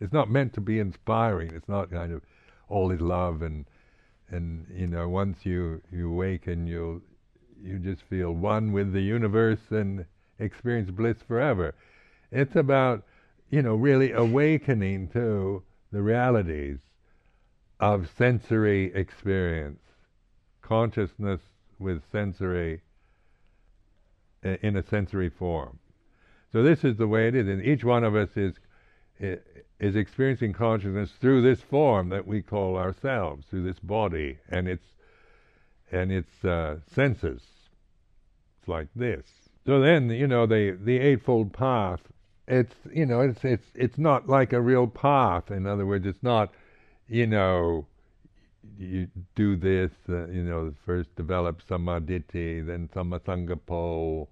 It's 0.00 0.12
not 0.12 0.30
meant 0.30 0.52
to 0.54 0.60
be 0.60 0.78
inspiring. 0.78 1.52
It's 1.54 1.68
not 1.68 1.90
kind 1.90 2.12
of 2.12 2.22
all 2.68 2.90
is 2.92 3.00
love 3.00 3.42
and 3.42 3.66
and 4.30 4.66
you 4.72 4.86
know 4.86 5.08
once 5.08 5.44
you 5.44 5.82
you 5.90 6.10
awaken 6.10 6.66
you 6.66 7.02
you 7.62 7.78
just 7.78 8.02
feel 8.02 8.32
one 8.32 8.72
with 8.72 8.92
the 8.92 9.00
universe 9.00 9.70
and 9.70 10.06
experience 10.38 10.90
bliss 10.90 11.18
forever. 11.26 11.74
It's 12.32 12.56
about, 12.56 13.04
you 13.50 13.62
know, 13.62 13.74
really 13.74 14.12
awakening 14.12 15.08
to 15.08 15.62
the 15.92 16.02
realities 16.02 16.78
of 17.80 18.08
sensory 18.16 18.94
experience, 18.94 19.80
consciousness 20.62 21.40
with 21.78 22.02
sensory, 22.12 22.82
in 24.42 24.76
a 24.76 24.82
sensory 24.82 25.30
form. 25.30 25.78
So 26.52 26.62
this 26.62 26.84
is 26.84 26.96
the 26.96 27.06
way 27.06 27.28
it 27.28 27.34
is, 27.34 27.46
and 27.48 27.64
each 27.64 27.84
one 27.84 28.04
of 28.04 28.14
us 28.14 28.36
is 28.36 28.54
is 29.78 29.96
experiencing 29.96 30.52
consciousness 30.52 31.10
through 31.20 31.42
this 31.42 31.60
form 31.60 32.08
that 32.08 32.26
we 32.26 32.40
call 32.40 32.76
ourselves, 32.76 33.46
through 33.48 33.64
this 33.64 33.78
body 33.78 34.38
and 34.48 34.66
its 34.66 34.84
and 35.92 36.10
its 36.10 36.44
uh, 36.44 36.76
senses. 36.94 37.42
It's 38.58 38.68
like 38.68 38.88
this. 38.96 39.26
So 39.66 39.80
then, 39.80 40.10
you 40.10 40.26
know, 40.26 40.46
the 40.46 40.78
the 40.82 40.98
eightfold 40.98 41.52
path 41.52 42.00
it's 42.50 42.74
you 42.92 43.06
know 43.06 43.20
it's 43.20 43.44
it's 43.44 43.66
it's 43.74 43.98
not 43.98 44.28
like 44.28 44.52
a 44.52 44.60
real 44.60 44.86
path. 44.86 45.50
In 45.50 45.66
other 45.66 45.86
words, 45.86 46.04
it's 46.06 46.22
not 46.22 46.52
you 47.08 47.26
know 47.26 47.86
you 48.78 49.08
do 49.34 49.56
this 49.56 49.90
uh, 50.08 50.26
you 50.28 50.42
know 50.42 50.74
first 50.84 51.14
develop 51.16 51.62
samaditi 51.68 52.64
then 52.66 52.88
samasangapo 52.94 54.26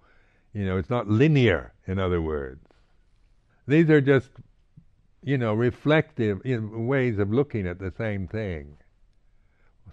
you 0.53 0.65
know 0.65 0.77
it's 0.79 0.91
not 0.91 1.09
linear 1.09 1.73
in 1.87 1.99
other 1.99 2.21
words 2.23 2.65
these 3.67 3.91
are 3.91 4.01
just 4.01 4.31
you 5.23 5.37
know 5.37 5.53
reflective 5.55 6.41
you 6.45 6.61
know, 6.61 6.79
ways 6.79 7.19
of 7.19 7.31
looking 7.31 7.67
at 7.67 7.79
the 7.79 7.93
same 7.99 8.27
thing 8.27 8.77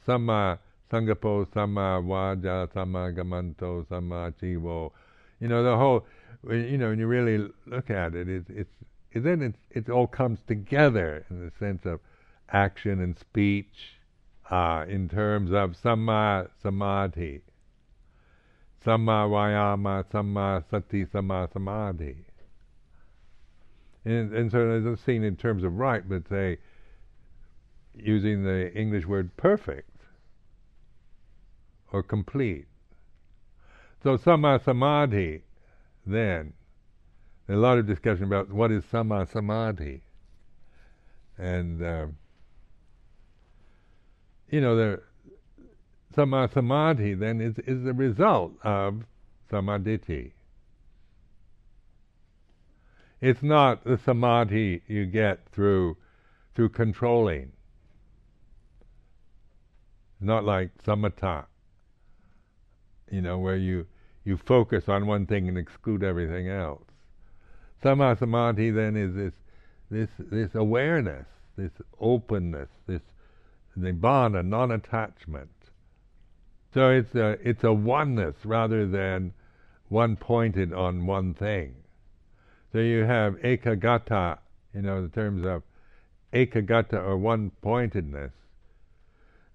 sama 0.05 0.59
sangapo 0.91 1.45
sama 1.53 2.01
vaja 2.01 2.71
sama 2.73 3.11
gamanto 3.11 3.85
sama 3.89 4.31
chivo 4.39 4.91
you 5.39 5.47
know 5.47 5.63
the 5.63 5.75
whole 5.75 6.05
you 6.43 6.77
know 6.77 6.89
when 6.89 6.99
you 6.99 7.07
really 7.07 7.49
look 7.65 7.89
at 7.89 8.15
it, 8.15 8.29
it's 8.29 8.49
it's 8.49 8.73
it, 9.11 9.23
then 9.23 9.41
it 9.41 9.55
it 9.71 9.89
all 9.89 10.07
comes 10.07 10.39
together 10.47 11.25
in 11.29 11.39
the 11.39 11.51
sense 11.59 11.85
of 11.85 11.99
action 12.49 13.01
and 13.01 13.17
speech, 13.17 13.99
uh, 14.49 14.85
in 14.87 15.09
terms 15.09 15.51
of 15.51 15.71
samma 15.71 16.49
samadhi, 16.61 17.41
samma 18.85 19.27
vayama, 19.29 20.03
samma 20.11 20.63
sati, 20.69 21.05
samma 21.05 21.51
samadhi. 21.51 22.25
And, 24.03 24.33
and 24.33 24.51
so 24.51 24.69
it's 24.85 25.03
seen 25.03 25.23
in 25.23 25.35
terms 25.35 25.63
of 25.63 25.73
right, 25.73 26.07
but 26.07 26.27
say 26.29 26.59
using 27.95 28.43
the 28.43 28.71
English 28.73 29.05
word 29.05 29.35
perfect 29.37 29.89
or 31.91 32.03
complete. 32.03 32.67
So 34.03 34.17
samma 34.17 34.63
samadhi 34.63 35.41
then 36.05 36.53
a 37.47 37.55
lot 37.55 37.77
of 37.77 37.85
discussion 37.85 38.25
about 38.25 38.51
what 38.51 38.71
is 38.71 38.83
sama 38.85 39.27
samadhi, 39.31 40.01
and 41.37 41.83
um, 41.85 42.17
you 44.49 44.61
know 44.61 44.75
the 44.75 45.01
sama 46.15 46.49
samadhi 46.51 47.13
then 47.13 47.41
is 47.41 47.57
is 47.59 47.83
the 47.83 47.93
result 47.93 48.53
of 48.63 49.05
samadhi. 49.49 50.33
It's 53.21 53.43
not 53.43 53.83
the 53.83 53.97
samadhi 53.97 54.81
you 54.87 55.05
get 55.05 55.47
through 55.49 55.97
through 56.55 56.69
controlling. 56.69 57.51
Not 60.19 60.43
like 60.43 60.71
samatha, 60.83 61.45
you 63.11 63.21
know, 63.21 63.37
where 63.37 63.57
you 63.57 63.85
you 64.25 64.37
focus 64.37 64.89
on 64.89 65.07
one 65.07 65.25
thing 65.25 65.47
and 65.47 65.57
exclude 65.57 66.03
everything 66.03 66.49
else. 66.49 66.83
Samma 67.83 68.17
samadhi 68.17 68.71
then 68.71 68.97
is 68.97 69.15
this 69.15 69.33
this 69.89 70.09
this 70.17 70.55
awareness, 70.55 71.27
this 71.55 71.71
openness, 71.99 72.69
this 72.87 73.01
nibbana, 73.77 74.43
non-attachment. 74.43 75.51
So 76.73 76.89
it's 76.89 77.13
a 77.15 77.37
it's 77.41 77.63
a 77.63 77.71
oneness 77.71 78.35
rather 78.43 78.87
than 78.87 79.33
one 79.89 80.15
pointed 80.15 80.73
on 80.73 81.05
one 81.05 81.33
thing. 81.35 81.75
So 82.71 82.79
you 82.79 83.03
have 83.03 83.35
ekagata, 83.35 84.39
you 84.73 84.81
know, 84.81 84.97
in 84.97 85.09
terms 85.11 85.45
of 85.45 85.63
ekagata 86.33 86.95
or 86.95 87.17
one 87.17 87.51
pointedness. 87.61 88.31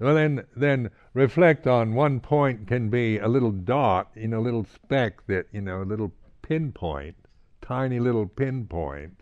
Well, 0.01 0.15
then, 0.15 0.47
then 0.57 0.91
reflect 1.13 1.67
on 1.67 1.95
one 1.95 2.21
point 2.21 2.67
can 2.67 2.89
be 2.89 3.19
a 3.19 3.29
little 3.29 3.53
dot, 3.53 4.11
you 4.15 4.29
know, 4.29 4.41
a 4.41 4.41
little 4.41 4.65
speck 4.65 5.27
that, 5.27 5.47
you 5.53 5.61
know, 5.61 5.83
a 5.83 5.85
little 5.85 6.11
pinpoint, 6.41 7.17
tiny 7.61 8.01
little 8.01 8.27
pinpoint, 8.27 9.21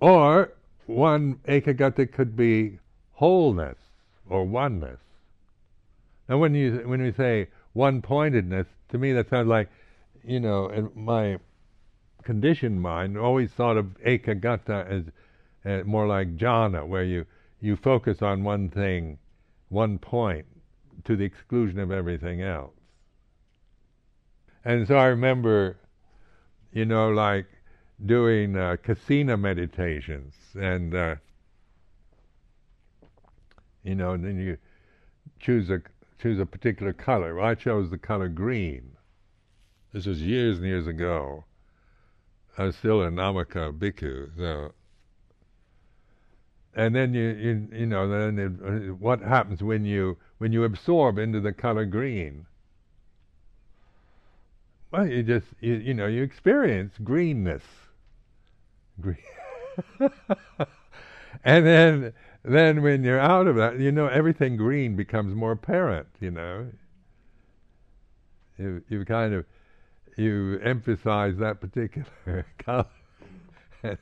or 0.00 0.54
one 0.86 1.34
ekagata 1.46 2.10
could 2.10 2.34
be 2.34 2.78
wholeness 3.12 3.78
or 4.28 4.44
oneness. 4.44 5.00
Now, 6.28 6.38
when 6.38 6.54
you 6.54 6.82
when 6.86 7.02
we 7.02 7.12
say 7.12 7.48
one 7.74 8.00
pointedness, 8.00 8.66
to 8.88 8.98
me 8.98 9.12
that 9.12 9.28
sounds 9.28 9.48
like, 9.48 9.68
you 10.24 10.40
know, 10.40 10.68
in 10.68 10.90
my 10.94 11.38
conditioned 12.22 12.80
mind 12.80 13.18
always 13.18 13.50
thought 13.50 13.76
of 13.76 13.86
ekagata 14.06 14.86
as 14.88 15.04
uh, 15.66 15.84
more 15.84 16.06
like 16.06 16.36
jhana, 16.38 16.86
where 16.86 17.04
you 17.04 17.26
you 17.60 17.76
focus 17.76 18.22
on 18.22 18.44
one 18.44 18.70
thing, 18.70 19.18
one 19.74 19.98
point, 19.98 20.46
to 21.04 21.16
the 21.16 21.24
exclusion 21.24 21.78
of 21.78 21.90
everything 21.90 22.40
else. 22.40 22.72
And 24.64 24.88
so 24.88 24.96
I 24.96 25.06
remember, 25.06 25.76
you 26.72 26.86
know, 26.86 27.10
like 27.10 27.46
doing 28.06 28.56
uh, 28.56 28.76
kasina 28.82 29.38
meditations, 29.38 30.34
and 30.54 30.94
uh, 30.94 31.16
you 33.82 33.94
know, 33.94 34.12
and 34.12 34.24
then 34.24 34.38
you 34.38 34.56
choose 35.38 35.68
a 35.68 35.82
choose 36.18 36.38
a 36.38 36.46
particular 36.46 36.92
color. 36.92 37.40
I 37.40 37.54
chose 37.54 37.90
the 37.90 37.98
color 37.98 38.28
green. 38.28 38.92
This 39.92 40.06
was 40.06 40.22
years 40.22 40.56
and 40.56 40.66
years 40.66 40.86
ago. 40.86 41.44
I 42.56 42.64
was 42.64 42.76
still 42.76 43.02
a 43.02 43.10
Namaka 43.10 43.76
bhikkhu, 43.76 44.30
so. 44.38 44.72
And 46.76 46.94
then 46.94 47.14
you, 47.14 47.28
you, 47.28 47.68
you 47.72 47.86
know, 47.86 48.08
then 48.08 48.38
it, 48.38 48.92
what 48.98 49.20
happens 49.20 49.62
when 49.62 49.84
you 49.84 50.16
when 50.38 50.52
you 50.52 50.64
absorb 50.64 51.18
into 51.18 51.40
the 51.40 51.52
color 51.52 51.84
green? 51.84 52.46
Well, 54.90 55.06
you 55.06 55.22
just 55.22 55.46
you, 55.60 55.74
you 55.74 55.94
know 55.94 56.06
you 56.06 56.22
experience 56.22 56.94
greenness, 57.02 57.62
green. 59.00 59.16
and 61.44 61.66
then 61.66 62.12
then 62.44 62.82
when 62.82 63.04
you're 63.04 63.20
out 63.20 63.46
of 63.46 63.56
that, 63.56 63.78
you 63.80 63.92
know 63.92 64.06
everything 64.06 64.56
green 64.56 64.96
becomes 64.96 65.34
more 65.34 65.52
apparent. 65.52 66.08
You 66.20 66.30
know, 66.30 66.70
you 68.58 68.82
you 68.88 69.04
kind 69.04 69.34
of 69.34 69.44
you 70.16 70.58
emphasize 70.62 71.36
that 71.38 71.60
particular 71.60 72.46
color, 72.58 72.86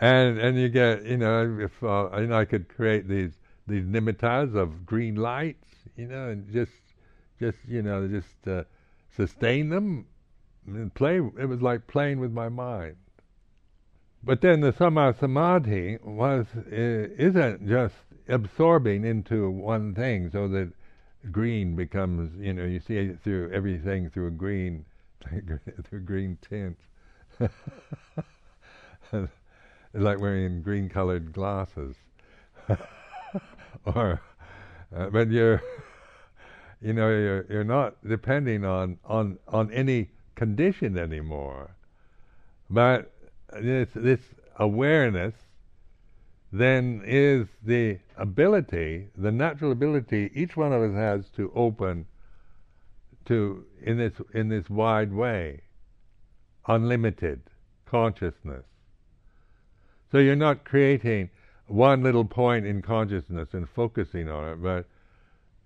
and 0.00 0.38
and 0.38 0.58
you 0.58 0.68
get 0.68 1.04
you 1.04 1.18
know 1.18 1.58
if 1.60 1.82
uh, 1.82 2.08
you 2.18 2.26
know 2.26 2.38
I 2.38 2.46
could 2.46 2.68
create 2.68 3.06
these 3.06 3.32
these 3.66 3.84
nimittas 3.84 4.56
of 4.56 4.86
green 4.86 5.14
lights, 5.14 5.68
you 5.96 6.08
know, 6.08 6.30
and 6.30 6.50
just 6.52 6.72
just 7.38 7.58
you 7.68 7.82
know 7.82 8.08
just 8.08 8.48
uh, 8.48 8.64
sustain 9.14 9.68
them 9.68 10.06
and 10.66 10.92
play. 10.94 11.16
It 11.16 11.48
was 11.48 11.62
like 11.62 11.86
playing 11.86 12.20
with 12.20 12.32
my 12.32 12.48
mind. 12.48 12.96
But 14.22 14.40
then 14.40 14.60
the 14.60 14.72
samma 14.72 15.18
samadhi 15.18 15.98
was 16.02 16.46
isn't 16.70 17.68
just 17.68 17.94
absorbing 18.28 19.04
into 19.04 19.50
one 19.50 19.94
thing, 19.94 20.30
so 20.30 20.48
that 20.48 20.72
green 21.30 21.76
becomes 21.76 22.32
you 22.38 22.54
know 22.54 22.64
you 22.64 22.80
see 22.80 22.96
it 22.96 23.20
through 23.22 23.50
everything 23.52 24.08
through 24.08 24.28
a 24.28 24.30
green 24.30 24.86
through 25.84 26.00
green 26.00 26.38
tint. 26.40 26.78
like 29.94 30.20
wearing 30.20 30.62
green 30.62 30.88
colored 30.88 31.32
glasses, 31.32 31.96
or 33.84 34.20
uh, 34.94 35.10
but 35.10 35.30
you're 35.30 35.62
you 36.80 36.92
know 36.92 37.08
you're 37.08 37.46
you're 37.48 37.64
not 37.64 37.96
depending 38.06 38.64
on 38.64 38.98
on 39.04 39.38
on 39.48 39.70
any 39.72 40.10
condition 40.34 40.96
anymore, 40.96 41.70
but 42.68 43.12
this, 43.52 43.88
this 43.94 44.20
awareness 44.58 45.34
then 46.52 47.02
is 47.04 47.46
the 47.62 47.98
ability, 48.16 49.08
the 49.16 49.30
natural 49.30 49.70
ability 49.70 50.30
each 50.34 50.56
one 50.56 50.72
of 50.72 50.82
us 50.82 50.94
has 50.94 51.28
to 51.30 51.52
open 51.54 52.06
to 53.26 53.64
in 53.82 53.98
this 53.98 54.14
in 54.34 54.48
this 54.48 54.68
wide 54.68 55.12
way, 55.12 55.60
unlimited 56.66 57.42
consciousness. 57.86 58.64
So 60.10 60.18
you're 60.18 60.36
not 60.36 60.64
creating 60.64 61.30
one 61.66 62.02
little 62.02 62.24
point 62.24 62.66
in 62.66 62.82
consciousness 62.82 63.48
and 63.52 63.68
focusing 63.68 64.28
on 64.28 64.48
it, 64.48 64.62
but 64.62 64.86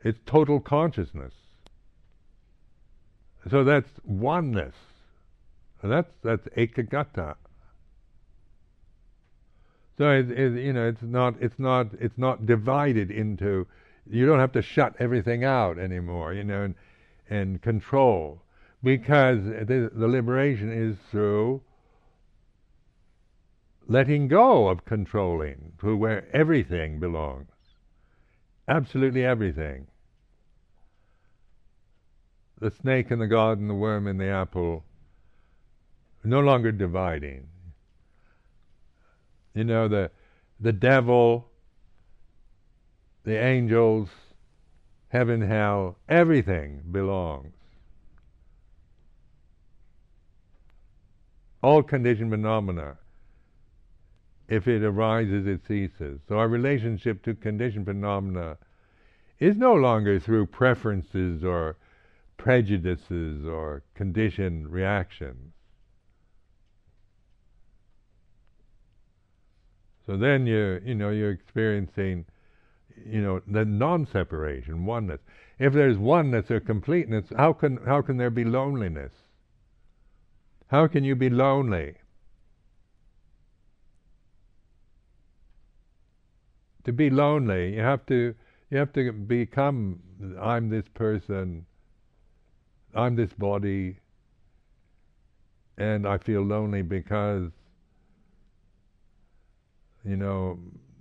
it's 0.03 0.19
total 0.27 0.61
consciousness. 0.61 1.33
So 3.51 3.65
that's 3.65 3.91
oneness. 4.05 4.75
That's 5.83 6.11
that's 6.23 6.47
ekagata. 6.57 7.37
So 9.97 10.11
it, 10.11 10.31
it, 10.31 10.63
you 10.63 10.73
know, 10.73 10.89
it's 10.89 11.03
not 11.03 11.35
it's 11.41 11.59
not 11.59 11.89
it's 12.01 12.19
not 12.19 12.47
divided 12.47 13.11
into. 13.11 13.67
You 14.11 14.27
don't 14.27 14.41
have 14.41 14.53
to 14.53 14.63
shut 14.63 14.95
everything 14.99 15.45
out 15.45 15.79
anymore, 15.79 16.35
you 16.35 16.45
know, 16.45 16.63
and, 16.65 16.75
and 17.31 17.63
control 17.63 18.43
because 18.83 19.43
the, 19.45 19.91
the 19.95 20.09
liberation 20.09 20.71
is 20.71 20.97
through 21.11 21.63
letting 23.87 24.29
go 24.29 24.69
of 24.69 24.85
controlling 24.85 25.73
to 25.81 25.97
where 25.97 26.27
everything 26.35 26.99
belongs. 26.99 27.49
Absolutely 28.67 29.25
everything. 29.25 29.87
The 32.61 32.71
snake 32.71 33.11
in 33.11 33.19
the 33.19 33.27
garden, 33.27 33.69
the 33.69 33.75
worm 33.75 34.07
in 34.07 34.17
the 34.17 34.29
apple, 34.29 34.85
no 36.23 36.41
longer 36.41 36.73
dividing. 36.73 37.49
You 39.55 39.65
know, 39.65 39.89
the, 39.89 40.11
the 40.59 40.73
devil, 40.73 41.51
the 43.25 43.37
angels, 43.37 44.09
heaven, 45.09 45.43
hell, 45.43 45.99
everything 46.09 46.83
belongs. 46.91 47.53
All 51.63 51.83
conditioned 51.83 52.31
phenomena, 52.31 52.99
if 54.49 54.69
it 54.69 54.83
arises, 54.83 55.47
it 55.47 55.61
ceases. 55.67 56.21
So 56.29 56.39
our 56.39 56.49
relationship 56.49 57.23
to 57.25 57.35
conditioned 57.35 57.87
phenomena 57.87 58.59
is 59.39 59.57
no 59.57 59.75
longer 59.75 60.21
through 60.21 60.47
preferences 60.47 61.43
or 61.43 61.77
prejudices 62.37 63.47
or 63.47 63.83
conditioned 63.95 64.69
reactions. 64.69 65.53
So 70.07 70.17
then 70.17 70.47
you 70.47 70.81
you 70.85 70.95
know 70.95 71.11
you're 71.11 71.31
experiencing 71.31 72.27
you 73.07 73.23
know 73.23 73.41
the 73.47 73.65
non-separation, 73.65 74.85
oneness. 74.85 75.21
If 75.59 75.73
there's 75.73 75.97
oneness 75.97 76.51
or 76.51 76.61
completeness, 76.61 77.27
how 77.37 77.55
can 77.55 77.79
how 77.87 78.03
can 78.03 78.19
there 78.19 78.31
be 78.31 78.45
loneliness? 78.45 79.13
How 80.69 80.87
can 80.87 81.05
you 81.05 81.17
be 81.17 81.31
lonely? 81.31 81.95
To 86.85 86.93
be 86.93 87.11
lonely, 87.11 87.75
you 87.75 87.81
have 87.81 88.05
to 88.07 88.35
you 88.71 88.79
have 88.79 88.93
to 88.93 89.13
become 89.13 90.01
I'm 90.41 90.69
this 90.69 90.89
person, 90.89 91.67
I'm 92.95 93.17
this 93.17 93.33
body, 93.33 93.99
and 95.79 96.07
I 96.07 96.19
feel 96.19 96.43
lonely 96.43 96.83
because 96.83 97.51
you 100.05 100.17
know 100.17 100.59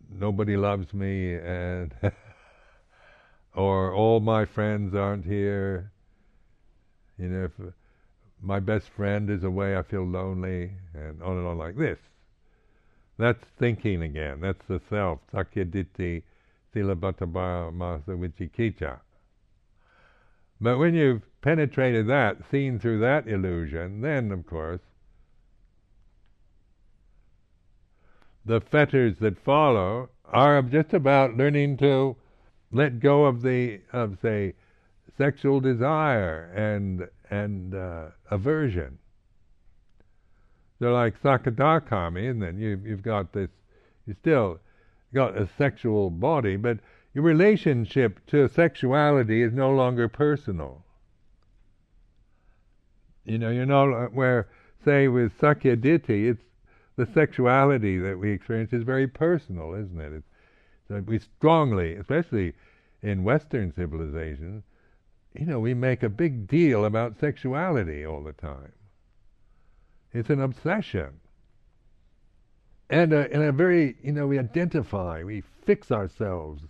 nobody 0.10 0.56
loves 0.56 0.94
me 0.94 1.36
and 1.36 1.94
or 3.54 3.94
all 3.94 4.20
my 4.20 4.46
friends 4.46 4.96
aren't 4.96 5.26
here. 5.26 5.92
You 7.18 7.28
know 7.28 7.44
if 7.46 7.74
my 8.42 8.60
best 8.60 8.90
friend 8.90 9.30
is 9.30 9.44
away 9.44 9.78
I 9.78 9.84
feel 9.84 10.06
lonely 10.06 10.72
and 10.94 11.22
on 11.22 11.38
and 11.38 11.48
on 11.48 11.58
like 11.58 11.76
this 11.76 12.00
that's 13.18 13.46
thinking 13.60 14.02
again 14.02 14.40
that's 14.42 14.66
the 14.68 14.82
self 14.90 15.20
sakkayaditthi 15.34 16.24
but 20.64 20.78
when 20.78 20.96
you've 20.96 21.42
penetrated 21.42 22.08
that, 22.08 22.38
seen 22.50 22.80
through 22.80 23.00
that 23.02 23.28
illusion, 23.28 24.02
then, 24.02 24.32
of 24.32 24.48
course, 24.48 24.82
the 28.46 28.60
fetters 28.60 29.18
that 29.20 29.38
follow 29.38 30.10
are 30.26 30.62
just 30.64 30.94
about 30.94 31.38
learning 31.38 31.78
to 31.78 32.16
let 32.72 33.00
go 33.00 33.26
of 33.26 33.42
the 33.42 33.82
of 33.92 34.18
say 34.22 34.54
sexual 35.18 35.60
desire 35.60 36.52
and 36.56 37.08
and 37.30 37.76
uh, 37.76 38.08
aversion. 38.32 38.98
They're 40.84 40.92
like 40.92 41.22
sakadagami, 41.22 42.30
and 42.30 42.42
then 42.42 42.60
you 42.60 42.78
you've 42.84 43.04
got 43.04 43.32
this 43.32 43.50
you 44.06 44.16
still 44.20 44.60
got 45.14 45.38
a 45.38 45.48
sexual 45.58 46.10
body, 46.10 46.58
but 46.58 46.80
your 47.14 47.24
relationship 47.24 48.20
to 48.28 48.50
sexuality 48.50 49.44
is 49.44 49.54
no 49.54 49.72
longer 49.72 50.10
personal. 50.10 50.84
You 53.24 53.38
know, 53.38 53.50
you 53.50 53.66
know 53.66 54.10
where 54.12 54.50
say 54.84 55.08
with 55.08 55.40
sakkayaditthi, 55.40 56.32
it's 56.32 56.44
the 56.98 57.06
sexuality 57.06 57.98
that 58.00 58.20
we 58.20 58.32
experience 58.32 58.74
is 58.74 58.84
very 58.84 59.08
personal, 59.08 59.76
isn't 59.76 60.02
it? 60.02 60.12
It's, 60.12 60.28
so 60.90 61.00
we 61.08 61.18
strongly, 61.18 61.96
especially 61.96 62.56
in 63.02 63.24
Western 63.24 63.74
civilization, 63.74 64.64
you 65.34 65.46
know, 65.46 65.62
we 65.62 65.74
make 65.74 66.04
a 66.04 66.10
big 66.10 66.46
deal 66.46 66.84
about 66.84 67.22
sexuality 67.22 68.06
all 68.06 68.22
the 68.22 68.34
time. 68.34 68.74
It's 70.14 70.30
an 70.30 70.42
obsession. 70.42 71.20
And 72.90 73.12
a, 73.12 73.32
and 73.34 73.42
a 73.44 73.52
very, 73.52 73.96
you 74.04 74.12
know, 74.12 74.28
we 74.28 74.38
identify, 74.38 75.24
we 75.24 75.42
fix 75.66 75.92
ourselves 75.92 76.64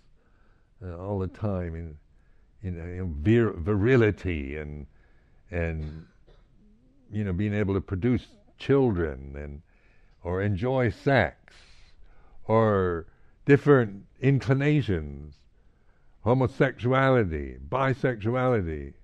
uh, 0.82 0.96
all 0.96 1.18
the 1.18 1.28
time 1.28 1.74
in, 1.74 1.96
in, 2.62 2.78
in 2.78 3.14
vir- 3.22 3.52
virility 3.52 4.56
and, 4.56 4.86
and 5.50 6.06
you 7.12 7.24
know, 7.24 7.32
being 7.32 7.54
able 7.54 7.74
to 7.74 7.80
produce 7.80 8.26
children 8.58 9.34
and 9.36 9.62
or 10.22 10.40
enjoy 10.40 10.88
sex 10.90 11.52
or 12.46 13.06
different 13.44 14.04
inclinations, 14.20 15.34
homosexuality, 16.24 17.58
bisexuality. 17.68 18.94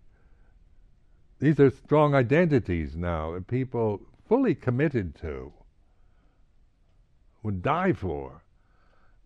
These 1.39 1.61
are 1.61 1.71
strong 1.71 2.15
identities 2.15 2.97
now 2.97 3.33
that 3.35 3.47
people 3.47 4.01
fully 4.31 4.55
committed 4.55 5.13
to 5.21 5.53
would 7.43 7.61
die 7.63 7.93
for. 7.93 8.45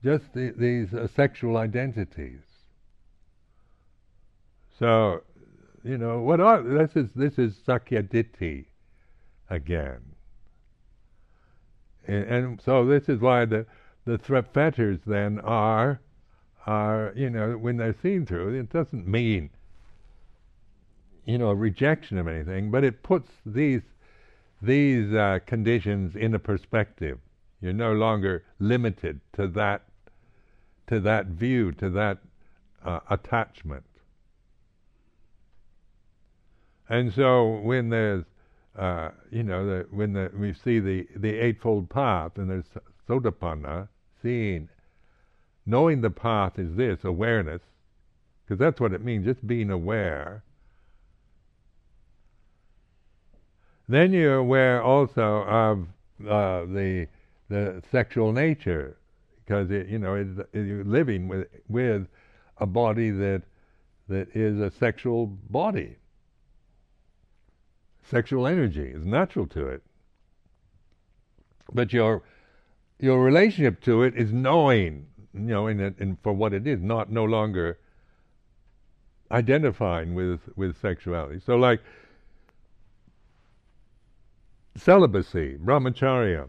Just 0.03 0.33
the, 0.33 0.55
these 0.57 0.95
uh, 0.95 1.07
sexual 1.15 1.59
identities. 1.59 2.41
So, 4.79 5.21
you 5.85 5.99
know, 5.99 6.21
what 6.21 6.41
are 6.41 6.63
this 6.63 6.97
is 6.97 7.11
this 7.15 7.39
is 7.39 7.55
sakkayaditthi 7.69 8.65
again. 9.51 10.01
And, 12.07 12.25
and, 12.25 12.61
so 12.63 12.87
this 12.87 13.09
is 13.11 13.21
why 13.21 13.45
the 13.45 13.67
the 14.07 14.19
fetters 14.55 15.01
then 15.07 15.39
are 15.41 16.01
are 16.67 17.13
you 17.15 17.29
know 17.29 17.59
when 17.59 17.77
they're 17.77 17.97
seen 18.03 18.25
through 18.25 18.59
it 18.59 18.71
doesn't 18.71 19.07
mean 19.07 19.51
you 21.27 21.37
know 21.39 21.49
a 21.49 21.55
rejection 21.55 22.17
of 22.17 22.27
anything, 22.27 22.71
but 22.71 22.85
it 22.85 23.03
puts 23.03 23.31
these 23.45 23.83
these 24.65 25.13
uh, 25.13 25.39
conditions 25.47 26.17
in 26.17 26.35
a 26.35 26.39
perspective. 26.39 27.19
You're 27.61 27.73
no 27.73 27.93
longer 27.93 28.45
limited 28.59 29.21
to 29.35 29.47
that 29.49 29.83
to 30.87 31.01
that 31.01 31.27
view, 31.27 31.73
to 31.73 31.89
that 31.91 32.19
uh, 32.85 33.01
attachment. 33.09 33.85
And 36.91 37.13
so 37.13 37.61
when 37.61 37.89
there's 37.89 38.25
uh, 38.77 39.11
you 39.31 39.43
know, 39.43 39.67
the, 39.67 39.87
when 39.91 40.13
the, 40.13 40.31
we 40.37 40.53
see 40.53 40.81
the, 40.81 41.07
the 41.17 41.39
Eightfold 41.39 41.89
Path, 41.89 42.33
and 42.37 42.51
there's 42.51 42.65
Sotapanna, 43.09 43.89
seeing, 44.23 44.69
knowing 45.65 46.01
the 46.01 46.11
path 46.11 46.59
is 46.59 46.75
this, 46.77 47.05
awareness, 47.05 47.63
because 48.45 48.59
that's 48.59 48.81
what 48.81 48.93
it 48.93 49.05
means, 49.05 49.25
just 49.25 49.47
being 49.47 49.71
aware. 49.71 50.43
Then 53.89 54.13
you're 54.13 54.37
aware 54.37 54.83
also 54.83 55.43
of 55.45 55.87
uh, 56.27 56.65
the 56.67 57.09
the 57.51 57.83
sexual 57.91 58.33
nature, 58.33 58.97
because 59.45 59.71
it, 59.71 59.89
you 59.89 59.99
know 59.99 60.15
it, 60.15 60.29
it, 60.53 60.67
you're 60.67 60.85
living 60.85 61.29
with 61.29 61.49
with 61.69 62.07
a 62.59 62.67
body 62.67 63.11
that 63.11 63.43
that 64.09 64.35
is 64.35 64.61
a 64.61 64.71
sexual 64.71 65.27
body 65.27 65.97
sexual 68.11 68.47
energy 68.47 68.89
is 68.89 69.05
natural 69.05 69.47
to 69.47 69.67
it. 69.67 69.83
But 71.73 71.93
your 71.93 72.23
your 72.99 73.23
relationship 73.23 73.81
to 73.83 74.03
it 74.03 74.15
is 74.17 74.33
knowing, 74.33 75.07
you 75.33 75.41
know, 75.41 75.67
in, 75.67 75.81
it, 75.81 75.97
for 76.23 76.33
what 76.33 76.53
it 76.53 76.67
is, 76.67 76.81
not 76.81 77.11
no 77.11 77.25
longer 77.25 77.79
identifying 79.31 80.15
with 80.15 80.41
with 80.57 80.81
sexuality. 80.81 81.41
So, 81.45 81.57
like 81.57 81.81
celibacy, 84.77 85.57
brahmacharya, 85.57 86.49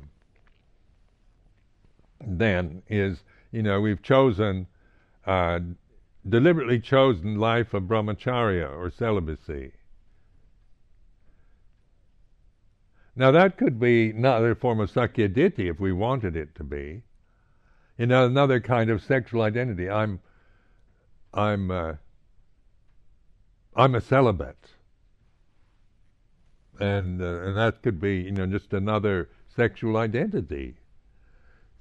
then 2.21 2.82
is 2.89 3.23
you 3.51 3.61
know 3.61 3.82
we've 3.82 4.01
chosen 4.01 4.67
uh, 5.26 5.59
deliberately 6.28 6.80
chosen 6.80 7.36
life 7.39 7.73
of 7.73 7.84
brahmacharya 7.84 8.69
or 8.71 8.89
celibacy 8.89 9.71
Now 13.15 13.32
that 13.32 13.57
could 13.57 13.80
be 13.80 14.09
another 14.09 14.55
form 14.55 14.80
of 14.82 14.91
sakkayaditthi 14.91 15.69
if 15.71 15.80
we 15.80 15.93
wanted 15.93 16.36
it 16.36 16.53
to 16.55 16.63
be. 16.63 17.03
You 17.97 18.07
know, 18.07 18.26
another 18.26 18.59
kind 18.59 18.89
of 18.89 19.01
sexual 19.01 19.41
identity. 19.41 19.89
I'm, 19.89 20.19
I'm, 21.34 21.71
uh, 21.71 21.93
I'm 23.73 23.95
a 23.95 24.01
celibate, 24.01 24.71
and 26.80 27.21
uh, 27.21 27.41
and 27.41 27.57
that 27.57 27.82
could 27.82 27.99
be 27.99 28.17
you 28.21 28.32
know 28.32 28.45
just 28.45 28.73
another 28.73 29.30
sexual 29.55 29.97
identity. 29.97 30.76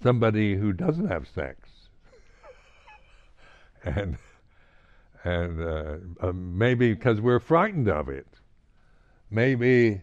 Somebody 0.02 0.56
who 0.56 0.72
doesn't 0.72 1.08
have 1.08 1.26
sex, 1.34 1.68
and 3.84 4.18
and 5.24 5.60
uh, 5.62 5.96
uh, 6.20 6.32
maybe 6.32 6.92
because 6.92 7.20
we're 7.20 7.40
frightened 7.40 7.88
of 7.88 8.08
it, 8.08 8.26
maybe 9.30 10.02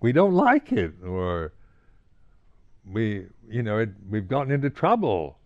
we 0.00 0.12
don't 0.12 0.34
like 0.34 0.72
it, 0.72 0.92
or 1.04 1.52
we, 2.90 3.26
you 3.48 3.62
know, 3.62 3.78
it, 3.78 3.90
we've 4.08 4.28
gotten 4.28 4.52
into 4.52 4.70
trouble 4.70 5.38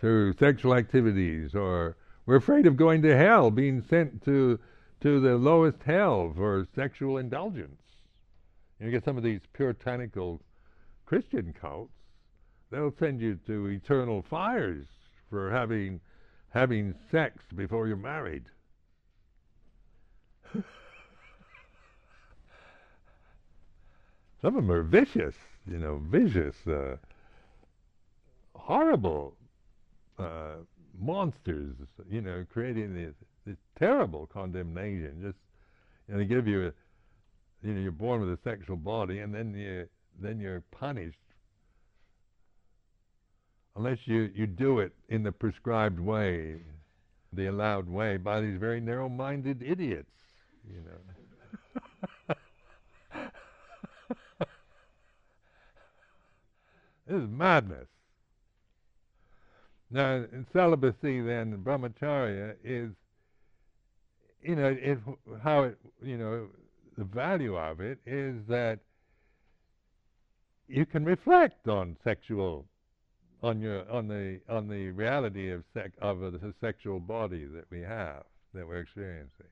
through 0.00 0.34
sexual 0.34 0.74
activities, 0.74 1.54
or 1.54 1.96
we're 2.26 2.36
afraid 2.36 2.66
of 2.66 2.76
going 2.76 3.02
to 3.02 3.16
hell, 3.16 3.50
being 3.50 3.82
sent 3.82 4.24
to 4.24 4.58
to 5.00 5.20
the 5.20 5.36
lowest 5.36 5.82
hell 5.84 6.32
for 6.36 6.66
sexual 6.74 7.18
indulgence. 7.18 7.80
You 8.78 8.90
get 8.90 9.04
some 9.04 9.16
of 9.16 9.22
these 9.22 9.40
puritanical 9.52 10.40
Christian 11.06 11.52
cults; 11.52 11.92
they'll 12.70 12.94
send 12.98 13.20
you 13.20 13.38
to 13.46 13.66
eternal 13.66 14.22
fires 14.22 14.86
for 15.28 15.50
having 15.50 16.00
having 16.50 16.94
sex 17.10 17.44
before 17.54 17.86
you're 17.86 17.96
married. 17.96 18.44
Some 24.42 24.56
of 24.56 24.66
them 24.66 24.70
are 24.72 24.82
vicious, 24.82 25.36
you 25.66 25.78
know, 25.78 25.98
vicious, 25.98 26.66
uh, 26.66 26.96
horrible 28.54 29.36
uh, 30.18 30.56
monsters, 30.98 31.74
you 32.08 32.22
know, 32.22 32.46
creating 32.50 32.94
this, 32.94 33.14
this 33.50 33.58
terrible 33.78 34.28
condemnation. 34.32 35.20
Just 35.22 35.38
and 36.08 36.20
they 36.20 36.24
give 36.24 36.46
you, 36.46 36.66
a, 36.66 36.72
you 37.66 37.74
know, 37.74 37.80
you're 37.80 37.92
born 37.92 38.20
with 38.20 38.30
a 38.30 38.38
sexual 38.42 38.76
body, 38.76 39.18
and 39.18 39.34
then 39.34 39.54
you 39.54 39.88
then 40.20 40.40
you're 40.40 40.62
punished 40.70 41.16
unless 43.76 43.98
you 44.04 44.30
you 44.34 44.46
do 44.46 44.80
it 44.80 44.92
in 45.08 45.22
the 45.22 45.32
prescribed 45.32 45.98
way, 45.98 46.56
the 47.32 47.46
allowed 47.46 47.88
way, 47.88 48.16
by 48.16 48.40
these 48.40 48.58
very 48.58 48.80
narrow-minded 48.80 49.62
idiots, 49.62 50.10
you 50.68 50.80
know. 50.80 52.36
This 57.06 57.22
is 57.22 57.28
madness. 57.28 57.88
Now, 59.90 60.14
in 60.14 60.46
celibacy, 60.52 61.20
then, 61.20 61.58
brahmacharya 61.64 62.54
is 62.62 62.90
you 64.42 64.56
know, 64.56 64.76
it, 64.78 64.98
how 65.42 65.64
it, 65.64 65.78
you 66.02 66.16
know, 66.16 66.46
the 66.96 67.04
value 67.04 67.56
of 67.56 67.80
it 67.80 67.98
is 68.06 68.36
that 68.48 68.80
you 70.68 70.86
can 70.86 71.04
reflect 71.04 71.68
on 71.68 71.96
sexual, 72.04 72.66
on 73.42 73.60
your, 73.60 73.90
on 73.90 74.08
the, 74.08 74.40
on 74.48 74.68
the 74.68 74.90
reality 74.90 75.50
of 75.50 75.64
sec, 75.74 75.92
of 76.00 76.20
the 76.20 76.54
sexual 76.60 77.00
body 77.00 77.44
that 77.44 77.64
we 77.70 77.80
have, 77.80 78.24
that 78.54 78.66
we're 78.66 78.80
experiencing. 78.80 79.46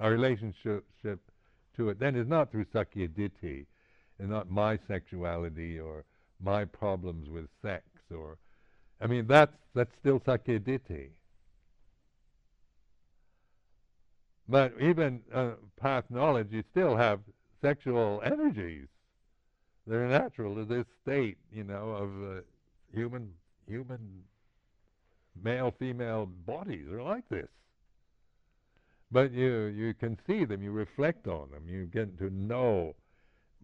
Our 0.00 0.10
relationship 0.10 0.84
to 1.02 1.88
it 1.88 1.98
then 1.98 2.16
is 2.16 2.28
not 2.28 2.50
through 2.50 2.66
sakkaya 2.66 3.08
ditthi, 3.08 3.66
and 4.18 4.28
not 4.28 4.50
my 4.50 4.78
sexuality 4.88 5.78
or 5.78 6.04
my 6.40 6.64
problems 6.64 7.28
with 7.28 7.46
sex 7.62 7.84
or 8.14 8.38
I 9.00 9.06
mean 9.06 9.26
that's 9.26 9.52
that's 9.74 9.90
still 10.00 10.20
sakkaya 10.20 10.60
ditthi. 10.60 11.08
But 14.48 14.72
even 14.80 15.20
uh, 15.32 15.52
you 16.50 16.64
still 16.70 16.96
have 16.96 17.20
sexual 17.60 18.22
energies. 18.24 18.86
They're 19.86 20.08
natural 20.08 20.54
to 20.56 20.64
this 20.64 20.86
state, 21.02 21.38
you 21.52 21.64
know, 21.64 21.90
of 21.90 22.38
uh, 22.38 22.40
human 22.94 23.32
human 23.66 24.22
male 25.42 25.74
female 25.78 26.26
bodies 26.26 26.88
are 26.90 27.02
like 27.02 27.28
this. 27.28 27.48
But 29.10 29.32
you 29.32 29.64
you 29.66 29.94
can 29.94 30.18
see 30.26 30.44
them, 30.44 30.62
you 30.62 30.72
reflect 30.72 31.26
on 31.26 31.50
them, 31.50 31.64
you 31.66 31.84
get 31.86 32.18
to 32.18 32.30
know 32.30 32.94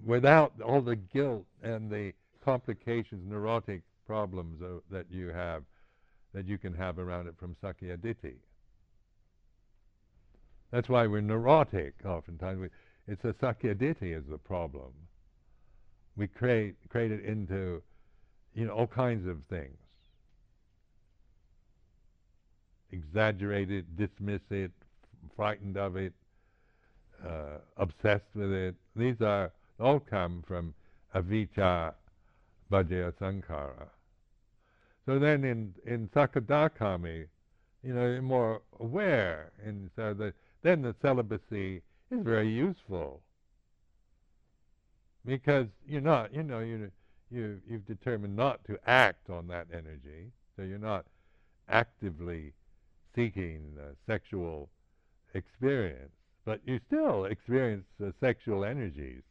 without 0.05 0.53
all 0.63 0.81
the 0.81 0.97
guilt 0.97 1.47
and 1.63 1.91
the 1.91 2.13
complications, 2.45 3.23
neurotic 3.27 3.83
problems 4.07 4.61
uh, 4.63 4.81
that 4.91 5.07
you 5.11 5.29
have, 5.29 5.63
that 6.35 6.47
you 6.47 6.59
can 6.59 6.75
have 6.75 6.99
around 6.99 7.27
it 7.27 7.35
from 7.39 7.55
Sakkaya 7.63 7.97
Ditthi. 7.97 8.35
That's 10.75 10.89
why 10.89 11.07
we're 11.07 11.21
neurotic 11.21 11.95
oftentimes. 12.05 12.59
We, 12.59 12.69
it's 13.07 13.25
a 13.25 13.33
Sakkaya 13.35 13.77
Ditthi 13.77 14.13
is 14.13 14.25
the 14.29 14.39
problem. 14.39 14.91
We 16.17 16.27
create, 16.27 16.75
create 16.89 17.13
it 17.13 17.25
into, 17.25 17.81
you 18.57 18.67
know, 18.67 18.73
all 18.73 18.89
kinds 18.89 19.29
of 19.29 19.45
things. 19.45 19.77
Exaggerate 22.91 23.71
it, 23.71 23.97
dismiss 23.97 24.41
it, 24.51 24.73
frightened 25.37 25.77
of 25.77 25.95
it, 25.95 26.13
uh, 27.25 27.59
obsessed 27.77 28.35
with 28.35 28.51
it. 28.51 28.75
These 28.97 29.21
are 29.21 29.53
all 29.79 30.01
come 30.01 30.43
from 30.45 30.75
avijja 31.15 31.95
paccaya 32.69 33.13
sankhara. 33.21 33.91
So 35.07 35.21
then 35.21 35.45
in, 35.45 35.73
in 35.87 36.09
Sakadagami, 36.09 37.27
you 37.85 37.95
know, 37.95 38.07
you're 38.07 38.23
more 38.23 38.63
aware, 38.81 39.53
and 39.65 39.89
so 39.95 40.15
the, 40.15 40.33
then 40.65 40.81
the 40.81 40.95
celibacy 41.03 41.83
is 42.11 42.21
very 42.25 42.49
useful 42.49 43.21
because 45.25 45.67
you're 45.87 46.01
not, 46.01 46.35
you 46.35 46.43
know, 46.43 46.61
you 46.61 46.91
you 47.31 47.61
you've 47.69 47.87
determined 47.87 48.35
not 48.35 48.65
to 48.65 48.79
act 48.87 49.29
on 49.29 49.47
that 49.49 49.67
energy, 49.73 50.33
so 50.57 50.63
you're 50.63 50.79
not 50.79 51.05
actively 51.69 52.53
seeking 53.15 53.77
uh, 53.79 53.93
sexual 54.07 54.71
experience, 55.35 56.13
but 56.47 56.61
you 56.65 56.81
still 56.87 57.27
experience 57.27 57.85
uh, 58.03 58.11
sexual 58.21 58.65
energies. 58.65 59.23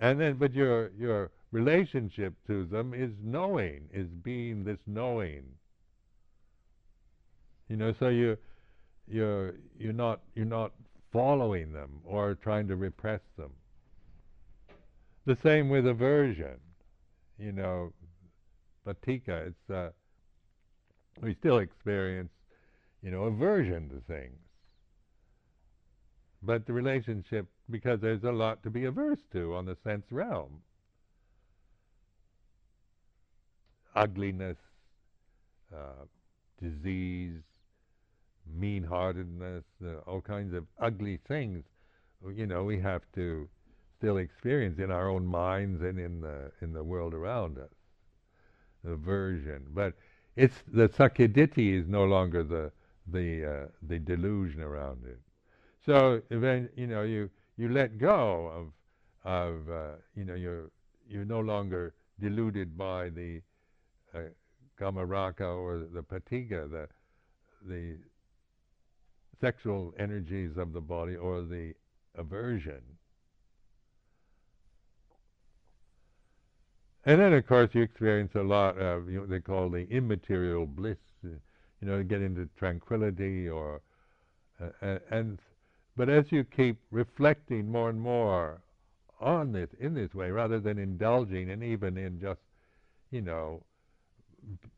And 0.00 0.20
then, 0.20 0.34
but 0.34 0.52
your 0.52 0.90
your 0.98 1.30
relationship 1.52 2.34
to 2.48 2.64
them 2.64 2.94
is 2.94 3.12
knowing, 3.22 3.88
is 3.92 4.08
being 4.08 4.64
this 4.64 4.78
knowing. 4.88 5.44
You 7.68 7.76
know, 7.76 7.94
so 8.00 8.08
you 8.08 8.36
you're 9.08 9.54
you're 9.78 9.92
not 9.92 10.20
you're 10.34 10.44
not 10.44 10.72
following 11.12 11.72
them 11.72 12.00
or 12.04 12.34
trying 12.34 12.68
to 12.68 12.76
repress 12.76 13.20
them. 13.36 13.50
The 15.26 15.36
same 15.42 15.68
with 15.68 15.86
aversion. 15.86 16.58
You 17.38 17.52
know, 17.52 17.92
paticca, 18.86 19.48
it's 19.48 19.70
uh, 19.70 19.90
we 21.22 21.34
still 21.34 21.58
experience, 21.58 22.32
you 23.02 23.10
know, 23.10 23.24
aversion 23.24 23.88
to 23.90 24.00
things. 24.12 24.36
But 26.42 26.66
the 26.66 26.72
relationship 26.72 27.46
because 27.70 28.00
there's 28.00 28.24
a 28.24 28.32
lot 28.32 28.62
to 28.62 28.70
be 28.70 28.84
averse 28.84 29.20
to 29.32 29.54
on 29.54 29.66
the 29.66 29.76
sense 29.84 30.04
realm. 30.10 30.62
Ugliness, 33.94 34.56
uh, 35.74 36.04
disease, 36.62 37.42
mean-heartedness, 38.54 39.64
uh, 39.84 39.98
all 40.06 40.20
kinds 40.20 40.54
of 40.54 40.66
ugly 40.78 41.18
things. 41.28 41.64
You 42.34 42.46
know, 42.46 42.64
we 42.64 42.78
have 42.80 43.02
to 43.14 43.48
still 43.98 44.18
experience 44.18 44.78
in 44.78 44.90
our 44.90 45.08
own 45.08 45.26
minds 45.26 45.82
and 45.82 45.98
in 45.98 46.20
the 46.20 46.50
in 46.60 46.72
the 46.72 46.82
world 46.82 47.14
around 47.14 47.58
us. 47.58 47.70
Aversion, 48.84 49.66
but 49.74 49.94
it's 50.36 50.62
the 50.72 50.88
sakkayaditthi 50.88 51.80
is 51.80 51.86
no 51.86 52.04
longer 52.04 52.42
the 52.42 52.72
the 53.06 53.44
uh, 53.44 53.66
the 53.82 53.98
delusion 53.98 54.62
around 54.62 55.04
it. 55.04 55.18
So 55.84 56.22
then 56.30 56.68
you 56.76 56.86
know 56.86 57.02
you 57.02 57.30
you 57.56 57.68
let 57.68 57.98
go 57.98 58.46
of 58.48 58.72
of 59.24 59.70
uh, 59.70 59.96
you 60.14 60.24
know 60.24 60.34
you're 60.34 60.70
you're 61.08 61.24
no 61.26 61.40
longer 61.40 61.94
deluded 62.20 62.76
by 62.76 63.10
the 63.10 63.42
uh, 64.14 64.20
kamaraga 64.78 65.56
or 65.56 65.86
the 65.92 66.02
patigha, 66.02 66.70
the 66.70 66.88
the 67.68 67.98
sexual 69.40 69.94
energies 69.98 70.56
of 70.56 70.72
the 70.72 70.80
body 70.80 71.16
or 71.16 71.42
the 71.42 71.74
aversion. 72.16 72.82
And 77.04 77.20
then, 77.20 77.32
of 77.32 77.46
course, 77.46 77.70
you 77.72 77.82
experience 77.82 78.34
a 78.34 78.42
lot 78.42 78.76
of 78.78 79.08
you 79.08 79.20
know, 79.20 79.26
they 79.26 79.40
call 79.40 79.70
the 79.70 79.88
immaterial 79.90 80.66
bliss. 80.66 80.98
You 81.22 81.88
know, 81.88 82.02
get 82.02 82.20
into 82.20 82.46
tranquility 82.58 83.48
or 83.48 83.80
uh, 84.60 84.98
and 85.10 85.38
but 85.96 86.08
as 86.08 86.30
you 86.30 86.44
keep 86.44 86.78
reflecting 86.90 87.70
more 87.70 87.88
and 87.88 88.00
more 88.00 88.62
on 89.20 89.52
this 89.52 89.68
in 89.78 89.94
this 89.94 90.14
way, 90.14 90.30
rather 90.30 90.60
than 90.60 90.78
indulging 90.78 91.50
and 91.50 91.62
even 91.62 91.96
in 91.96 92.20
just, 92.20 92.40
you 93.10 93.20
know, 93.20 93.62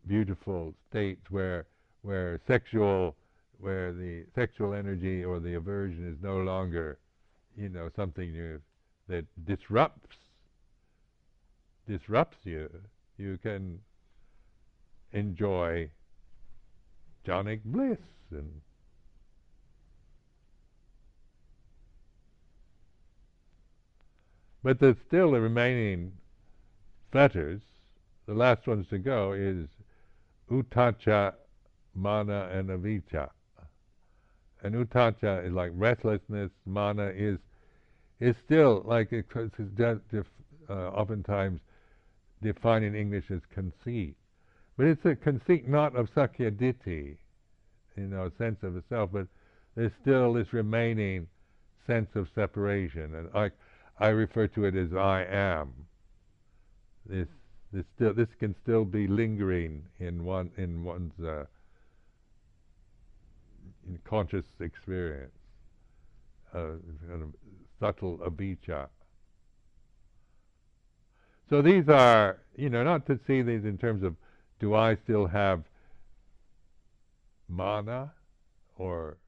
beautiful 0.06 0.74
states 0.90 1.30
where 1.30 1.66
where 2.02 2.40
sexual 2.46 3.16
where 3.62 3.92
the 3.92 4.24
sexual 4.34 4.74
energy 4.74 5.24
or 5.24 5.38
the 5.38 5.54
aversion 5.54 6.12
is 6.12 6.16
no 6.20 6.38
longer, 6.38 6.98
you 7.56 7.68
know, 7.68 7.88
something 7.94 8.34
you, 8.34 8.60
that 9.08 9.24
disrupts 9.44 10.16
disrupts 11.88 12.38
you, 12.44 12.68
you 13.18 13.38
can 13.42 13.78
enjoy 15.12 15.88
jhanic 17.26 17.60
bliss 17.64 17.98
and 18.30 18.60
But 24.64 24.78
there's 24.78 24.96
still 25.08 25.32
the 25.32 25.40
remaining 25.40 26.12
fetters. 27.10 27.60
The 28.26 28.34
last 28.34 28.66
ones 28.68 28.86
to 28.90 28.98
go 28.98 29.32
is 29.32 29.66
uddhacca, 30.48 31.34
mana, 31.94 32.48
and 32.52 32.68
avijja. 32.68 33.30
And 34.62 34.74
uddhacca 34.74 35.44
is 35.44 35.52
like 35.52 35.72
restlessness. 35.74 36.50
Mana 36.64 37.08
is 37.14 37.38
is 38.20 38.36
still 38.44 38.82
like 38.84 39.12
it's, 39.12 39.28
it's 39.34 40.28
uh, 40.70 40.72
oftentimes 40.72 41.60
defined 42.40 42.84
in 42.84 42.94
English 42.94 43.30
as 43.30 43.40
conceit, 43.52 44.14
but 44.76 44.86
it's 44.86 45.04
a 45.04 45.16
conceit 45.16 45.68
not 45.68 45.96
of 45.96 46.08
sakkaya 46.14 46.50
ditthi, 46.50 47.16
you 47.96 48.06
know, 48.06 48.30
sense 48.38 48.62
of 48.62 48.76
itself, 48.76 49.10
but 49.12 49.26
there's 49.74 49.92
still 50.00 50.32
this 50.32 50.52
remaining 50.52 51.26
sense 51.86 52.08
of 52.14 52.28
separation, 52.34 53.14
and 53.16 53.28
like 53.34 53.52
I 53.98 54.08
refer 54.08 54.46
to 54.48 54.64
it 54.64 54.76
as 54.76 54.94
I 54.94 55.24
am. 55.24 55.72
This 57.06 57.28
this 57.72 57.84
still 57.96 58.14
this 58.14 58.28
can 58.38 58.54
still 58.62 58.84
be 58.84 59.08
lingering 59.08 59.82
in 59.98 60.24
one 60.24 60.50
in 60.56 60.84
one's 60.84 61.18
uh, 61.20 61.46
in 63.86 63.98
conscious 64.04 64.44
experience, 64.60 65.32
uh, 66.54 66.76
kind 67.08 67.22
of 67.22 67.34
subtle 67.80 68.18
avijja. 68.18 68.88
So 71.50 71.62
these 71.62 71.88
are, 71.88 72.40
you 72.56 72.70
know, 72.70 72.82
not 72.82 73.06
to 73.06 73.18
see 73.26 73.42
these 73.42 73.64
in 73.64 73.76
terms 73.78 74.02
of 74.02 74.16
do 74.60 74.74
I 74.74 74.96
still 75.04 75.26
have 75.26 75.64
mana 77.48 78.12
or 78.76 79.18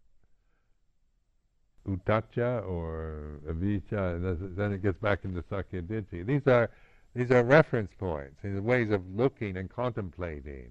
uddhacca 1.87 2.67
or 2.67 3.41
avijja, 3.49 4.17
and 4.17 4.57
then 4.57 4.73
it 4.73 4.83
gets 4.83 4.99
back 4.99 5.25
into 5.25 5.43
sakkayaditthi. 5.43 6.25
These 6.27 6.47
are 6.47 6.71
These 7.17 7.31
are 7.31 7.45
reference 7.45 7.93
points, 7.97 8.43
these 8.43 8.57
are 8.57 8.63
ways 8.63 8.91
of 8.91 9.03
looking 9.15 9.57
and 9.57 9.71
contemplating. 9.71 10.71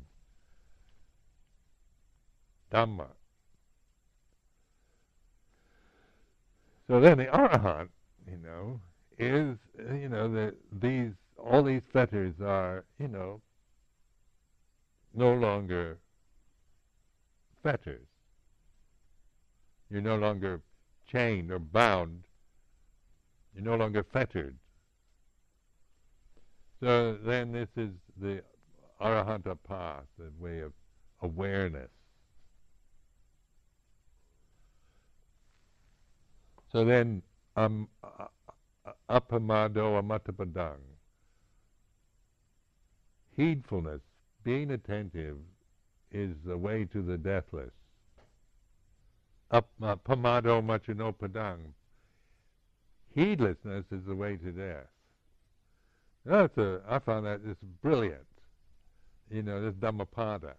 Dhamma. 2.69 3.07
So 6.87 6.99
then 6.99 7.17
the 7.17 7.25
arahant, 7.25 7.89
you 8.29 8.37
know, 8.37 8.79
is 9.17 9.57
you 9.77 10.09
know 10.09 10.31
that 10.33 10.55
these 10.71 11.11
all 11.37 11.63
these 11.63 11.83
fetters 11.91 12.33
are 12.41 12.85
you 12.99 13.07
know 13.07 13.41
no 15.13 15.33
longer 15.33 15.99
fetters. 17.61 18.07
You're 19.89 20.01
no 20.01 20.17
longer 20.17 20.61
chained 21.07 21.51
or 21.51 21.59
bound. 21.59 22.23
You're 23.53 23.63
no 23.63 23.75
longer 23.75 24.03
fettered. 24.03 24.57
So 26.81 27.17
then 27.23 27.51
this 27.51 27.69
is 27.77 27.91
the 28.19 28.41
arahanta 28.99 29.57
path, 29.67 30.03
the 30.17 30.31
way 30.39 30.59
of 30.59 30.73
awareness. 31.21 31.89
So 36.73 36.83
then, 36.83 37.21
um, 37.55 37.87
appamado 39.07 40.01
amatapadang. 40.01 40.79
Heedfulness, 43.37 44.01
being 44.43 44.71
attentive, 44.71 45.37
is 46.11 46.35
the 46.45 46.57
way 46.57 46.85
to 46.85 47.01
the 47.03 47.17
deathless. 47.17 47.71
Up, 49.51 49.69
uh, 49.83 49.95
pamado 49.95 50.63
maccuno 50.63 51.13
padang. 51.15 51.59
Heedlessness 53.15 53.85
is 53.91 54.03
the 54.07 54.15
way 54.15 54.37
to 54.37 54.51
death. 54.51 54.87
That's 56.25 56.57
a, 56.57 56.81
I 56.89 56.97
found 56.99 57.27
that 57.27 57.45
just 57.45 57.61
brilliant. 57.83 58.25
You 59.29 59.43
know, 59.43 59.61
this 59.63 59.75
Dhammapada. 59.75 60.55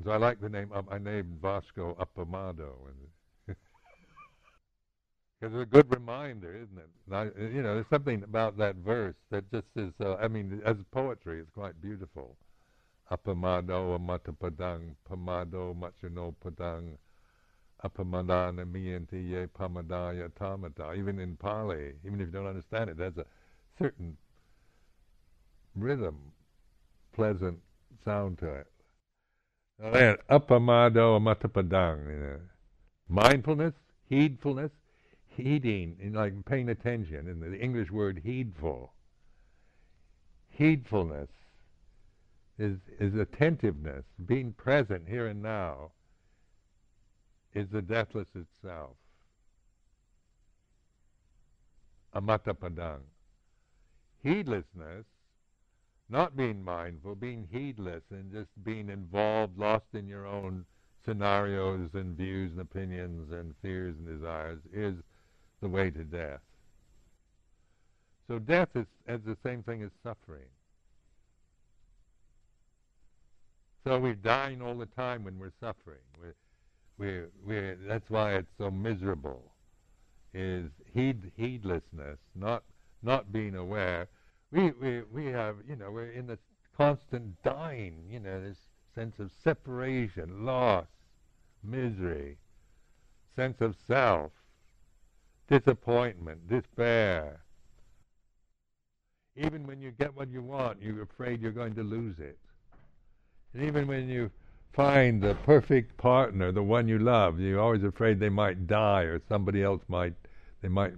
And 0.00 0.06
so 0.06 0.12
I 0.12 0.16
like 0.16 0.40
the 0.40 0.48
name. 0.48 0.70
I 0.90 0.96
named 0.96 1.40
Vasco 1.42 1.94
Appamado, 2.00 2.72
because 3.46 3.60
it's 5.42 5.54
a 5.54 5.66
good 5.66 5.94
reminder, 5.94 6.56
isn't 6.56 6.78
it? 6.78 6.88
I, 7.12 7.24
you 7.38 7.60
know, 7.60 7.74
there's 7.74 7.90
something 7.90 8.22
about 8.22 8.56
that 8.56 8.76
verse 8.76 9.16
that 9.30 9.50
just 9.50 9.66
is. 9.76 9.92
Uh, 10.02 10.14
I 10.14 10.26
mean, 10.28 10.62
as 10.64 10.76
poetry, 10.90 11.40
it's 11.40 11.50
quite 11.50 11.82
beautiful. 11.82 12.38
Appamado 13.12 13.98
amatapadang 13.98 14.94
pamado 15.06 15.76
maccuno 15.76 16.34
padang 16.42 16.96
apamadana 17.84 18.64
miyanti 18.64 19.32
ye 19.32 19.46
pamadaya 19.48 20.30
tamata. 20.30 20.96
Even 20.96 21.18
in 21.18 21.36
Pali, 21.36 21.92
even 22.06 22.22
if 22.22 22.28
you 22.28 22.32
don't 22.32 22.46
understand 22.46 22.88
it, 22.88 22.96
there's 22.96 23.18
a 23.18 23.26
certain 23.78 24.16
rhythm, 25.76 26.32
pleasant 27.12 27.58
sound 28.02 28.38
to 28.38 28.46
it. 28.46 28.66
Now 29.82 29.90
then, 29.92 30.16
appamado 30.28 31.18
amatapadang, 31.18 32.06
you 32.06 32.18
know. 32.18 32.40
mindfulness, 33.08 33.72
heedfulness, 34.10 34.70
heeding, 35.28 35.96
in 35.98 36.12
like 36.12 36.44
paying 36.44 36.68
attention, 36.68 37.26
in 37.28 37.40
the 37.40 37.58
English 37.58 37.90
word 37.90 38.20
heedful. 38.24 38.92
Heedfulness 40.50 41.28
is, 42.58 42.76
is 42.98 43.14
attentiveness, 43.14 44.04
being 44.26 44.52
present 44.52 45.08
here 45.08 45.26
and 45.26 45.42
now, 45.42 45.92
is 47.54 47.68
the 47.70 47.80
deathless 47.80 48.28
itself. 48.34 48.96
Amatapadang. 52.14 53.00
Heedlessness 54.22 55.06
not 56.10 56.36
being 56.36 56.62
mindful, 56.62 57.14
being 57.14 57.46
heedless, 57.50 58.02
and 58.10 58.32
just 58.32 58.48
being 58.64 58.88
involved, 58.88 59.58
lost 59.58 59.86
in 59.94 60.06
your 60.06 60.26
own 60.26 60.64
scenarios 61.04 61.90
and 61.94 62.16
views 62.16 62.50
and 62.52 62.60
opinions 62.60 63.32
and 63.32 63.54
fears 63.62 63.94
and 63.98 64.06
desires, 64.06 64.58
is 64.72 64.94
the 65.60 65.68
way 65.68 65.90
to 65.90 66.04
death. 66.04 66.40
So 68.28 68.38
death 68.38 68.68
is, 68.74 68.86
is 69.08 69.20
the 69.24 69.36
same 69.44 69.62
thing 69.62 69.82
as 69.82 69.90
suffering. 70.02 70.48
So 73.84 73.98
we're 73.98 74.14
dying 74.14 74.60
all 74.60 74.76
the 74.76 74.86
time 74.86 75.24
when 75.24 75.38
we're 75.38 75.52
suffering. 75.60 75.98
We're, 76.20 76.34
we're, 76.98 77.30
we're, 77.44 77.78
that's 77.88 78.10
why 78.10 78.34
it's 78.34 78.52
so 78.58 78.70
miserable. 78.70 79.42
Is 80.32 80.70
heed, 80.94 81.32
heedlessness, 81.36 82.18
not 82.36 82.62
not 83.02 83.32
being 83.32 83.56
aware 83.56 84.08
we, 84.52 84.72
we, 84.72 85.02
we 85.12 85.26
have, 85.26 85.56
you 85.68 85.76
know, 85.76 85.90
we're 85.90 86.10
in 86.10 86.26
this 86.26 86.40
constant 86.76 87.40
dying, 87.42 88.04
you 88.08 88.20
know, 88.20 88.40
this 88.40 88.58
sense 88.94 89.18
of 89.18 89.30
separation, 89.44 90.44
loss, 90.44 90.86
misery, 91.62 92.38
sense 93.36 93.60
of 93.60 93.76
self, 93.86 94.32
disappointment, 95.48 96.48
despair. 96.48 97.40
Even 99.36 99.66
when 99.66 99.80
you 99.80 99.92
get 99.92 100.14
what 100.16 100.28
you 100.28 100.42
want, 100.42 100.82
you're 100.82 101.02
afraid 101.02 101.40
you're 101.40 101.52
going 101.52 101.74
to 101.74 101.82
lose 101.82 102.18
it. 102.18 102.38
And 103.54 103.62
even 103.64 103.86
when 103.86 104.08
you 104.08 104.30
find 104.72 105.22
the 105.22 105.34
perfect 105.34 105.96
partner, 105.96 106.52
the 106.52 106.62
one 106.62 106.88
you 106.88 106.98
love, 106.98 107.38
you're 107.38 107.60
always 107.60 107.84
afraid 107.84 108.18
they 108.18 108.28
might 108.28 108.66
die 108.66 109.02
or 109.02 109.20
somebody 109.28 109.62
else 109.62 109.82
might, 109.88 110.14
they 110.60 110.68
might 110.68 110.94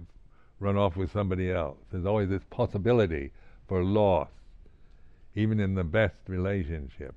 run 0.59 0.77
off 0.77 0.95
with 0.95 1.11
somebody 1.11 1.51
else. 1.51 1.77
There's 1.91 2.05
always 2.05 2.29
this 2.29 2.43
possibility 2.49 3.31
for 3.67 3.83
loss, 3.83 4.29
even 5.35 5.59
in 5.59 5.75
the 5.75 5.83
best 5.83 6.15
relationship. 6.27 7.15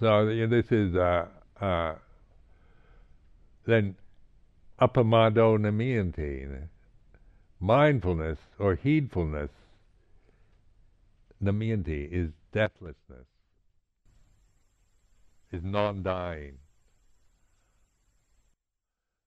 So 0.00 0.26
this 0.26 0.66
is 0.70 0.94
uh, 0.96 1.26
uh, 1.60 1.94
then 3.64 3.94
appamado 4.80 5.56
namiyanti, 5.56 6.68
mindfulness 7.60 8.38
or 8.58 8.76
heedfulness. 8.76 9.50
Namiyanti 11.42 12.12
is 12.12 12.30
deathlessness 12.52 13.33
is 15.54 15.62
non-dying. 15.62 16.58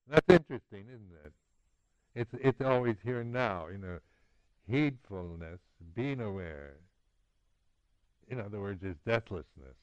That's 0.08 0.28
interesting, 0.28 0.84
isn't 0.88 1.12
it? 1.24 1.32
It's 2.14 2.30
it's 2.40 2.60
always 2.60 2.96
here 3.04 3.20
and 3.20 3.32
now, 3.32 3.66
you 3.70 3.78
know, 3.78 3.98
heedfulness, 4.70 5.58
being 5.94 6.20
aware. 6.20 6.74
In 8.28 8.40
other 8.40 8.60
words, 8.60 8.82
is 8.82 8.96
deathlessness. 9.06 9.76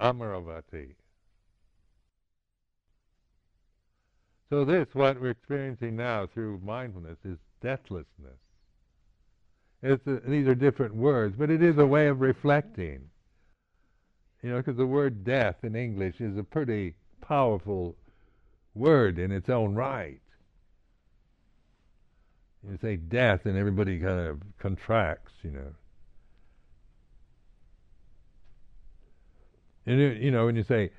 Amaravati. 0.00 0.94
So 4.48 4.64
this, 4.64 4.88
what 4.94 5.20
we're 5.20 5.30
experiencing 5.30 5.94
now 5.96 6.26
through 6.26 6.60
mindfulness, 6.64 7.18
is 7.24 7.38
deathlessness. 7.62 8.40
A, 9.82 9.98
these 10.26 10.48
are 10.48 10.54
different 10.54 10.94
words, 10.94 11.36
but 11.38 11.50
it 11.50 11.62
is 11.62 11.78
a 11.78 11.86
way 11.86 12.08
of 12.08 12.20
reflecting. 12.20 13.10
You 14.42 14.50
know, 14.50 14.56
because 14.56 14.76
the 14.76 14.86
word 14.86 15.24
death 15.24 15.56
in 15.62 15.76
English 15.76 16.20
is 16.20 16.36
a 16.36 16.42
pretty 16.42 16.94
powerful 17.20 17.96
word 18.74 19.18
in 19.18 19.30
its 19.30 19.50
own 19.50 19.74
right. 19.74 20.20
You 22.68 22.78
say 22.80 22.96
death, 22.96 23.46
and 23.46 23.56
everybody 23.56 23.98
kind 23.98 24.20
of 24.20 24.40
contracts, 24.58 25.32
you 25.42 25.50
know. 25.50 25.74
And 29.86 30.22
you 30.22 30.30
know, 30.30 30.46
when 30.46 30.56
you 30.56 30.62
say 30.62 30.90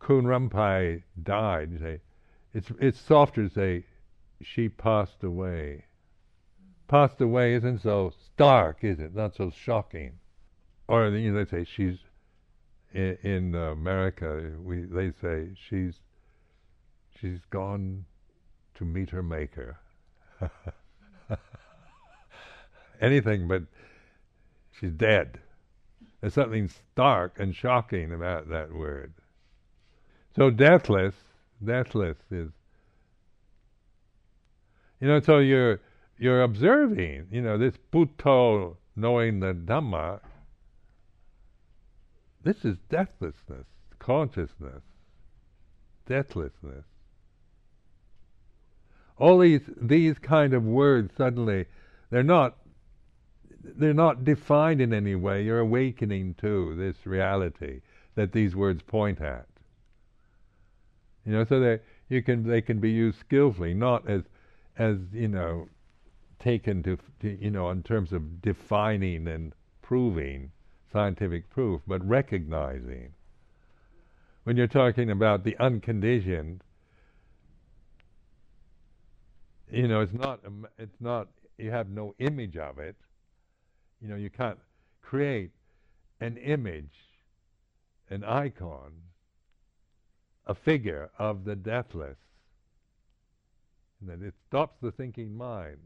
Khun 0.00 0.22
Rampai 0.22 1.02
died, 1.22 1.72
you 1.72 1.78
say 1.78 2.00
it's 2.54 2.70
it's 2.80 3.00
softer 3.00 3.48
to 3.48 3.54
say 3.54 3.84
she 4.40 4.68
passed 4.68 5.22
away. 5.24 5.84
Passed 6.86 7.20
away 7.20 7.54
isn't 7.54 7.82
so 7.82 8.12
stark, 8.34 8.82
is 8.82 9.00
it? 9.00 9.14
Not 9.14 9.34
so 9.34 9.50
shocking. 9.50 10.12
Or 10.86 11.08
you 11.08 11.32
know, 11.32 11.44
they 11.44 11.50
say 11.50 11.64
she's 11.64 11.98
in, 12.92 13.18
in 13.22 13.54
America, 13.54 14.52
we 14.62 14.82
they 14.82 15.12
say 15.20 15.48
she's 15.54 16.00
she's 17.20 17.40
gone 17.50 18.04
to 18.74 18.84
meet 18.84 19.10
her 19.10 19.22
maker. 19.22 19.78
Anything 23.00 23.48
but 23.48 23.62
she's 24.72 24.92
dead. 24.92 25.40
There's 26.20 26.34
something 26.34 26.68
stark 26.68 27.38
and 27.38 27.54
shocking 27.54 28.12
about 28.12 28.48
that 28.48 28.72
word. 28.72 29.14
So 30.34 30.50
deathless, 30.50 31.14
deathless 31.64 32.16
is 32.30 32.50
you 35.00 35.06
know, 35.06 35.20
so 35.20 35.38
you're 35.38 35.80
you're 36.18 36.42
observing, 36.42 37.28
you 37.30 37.40
know, 37.40 37.56
this 37.56 37.74
Buddho 37.92 38.76
knowing 38.96 39.40
the 39.40 39.54
Dhamma. 39.54 40.20
This 42.48 42.64
is 42.64 42.78
deathlessness, 42.88 43.66
consciousness, 43.98 44.82
deathlessness. 46.06 46.86
All 49.18 49.40
these 49.40 49.68
these 49.78 50.18
kind 50.18 50.54
of 50.54 50.64
words 50.64 51.12
suddenly, 51.14 51.66
they're 52.08 52.22
not 52.22 52.56
they're 53.62 53.92
not 53.92 54.24
defined 54.24 54.80
in 54.80 54.94
any 54.94 55.14
way. 55.14 55.44
You're 55.44 55.58
awakening 55.58 56.36
to 56.40 56.74
this 56.74 57.04
reality 57.04 57.82
that 58.14 58.32
these 58.32 58.56
words 58.56 58.82
point 58.82 59.20
at. 59.20 59.46
You 61.26 61.32
know, 61.32 61.44
so 61.44 61.60
that 61.60 61.82
you 62.08 62.22
can 62.22 62.44
they 62.44 62.62
can 62.62 62.80
be 62.80 62.90
used 62.90 63.18
skillfully, 63.18 63.74
not 63.74 64.08
as 64.08 64.22
as 64.78 64.96
you 65.12 65.28
know 65.28 65.68
taken 66.38 66.82
to, 66.84 66.96
to 67.20 67.28
you 67.28 67.50
know 67.50 67.68
in 67.68 67.82
terms 67.82 68.10
of 68.10 68.40
defining 68.40 69.28
and 69.28 69.54
proving 69.82 70.50
scientific 70.92 71.50
proof, 71.50 71.80
but 71.86 72.06
recognizing. 72.06 73.12
When 74.44 74.56
you're 74.56 74.66
talking 74.66 75.10
about 75.10 75.44
the 75.44 75.56
unconditioned, 75.58 76.62
you 79.70 79.86
know, 79.86 80.00
it's 80.00 80.14
not 80.14 80.40
um, 80.46 80.66
it's 80.78 81.00
not 81.00 81.28
you 81.58 81.70
have 81.70 81.90
no 81.90 82.14
image 82.18 82.56
of 82.56 82.78
it. 82.78 82.96
You 84.00 84.08
know, 84.08 84.16
you 84.16 84.30
can't 84.30 84.58
create 85.02 85.50
an 86.20 86.36
image, 86.38 86.94
an 88.08 88.24
icon 88.24 88.92
a 90.48 90.54
figure 90.54 91.10
of 91.18 91.44
the 91.44 91.54
deathless. 91.54 92.16
And 94.00 94.08
that 94.08 94.26
it 94.26 94.34
stops 94.48 94.78
the 94.80 94.90
thinking 94.90 95.36
mind. 95.36 95.78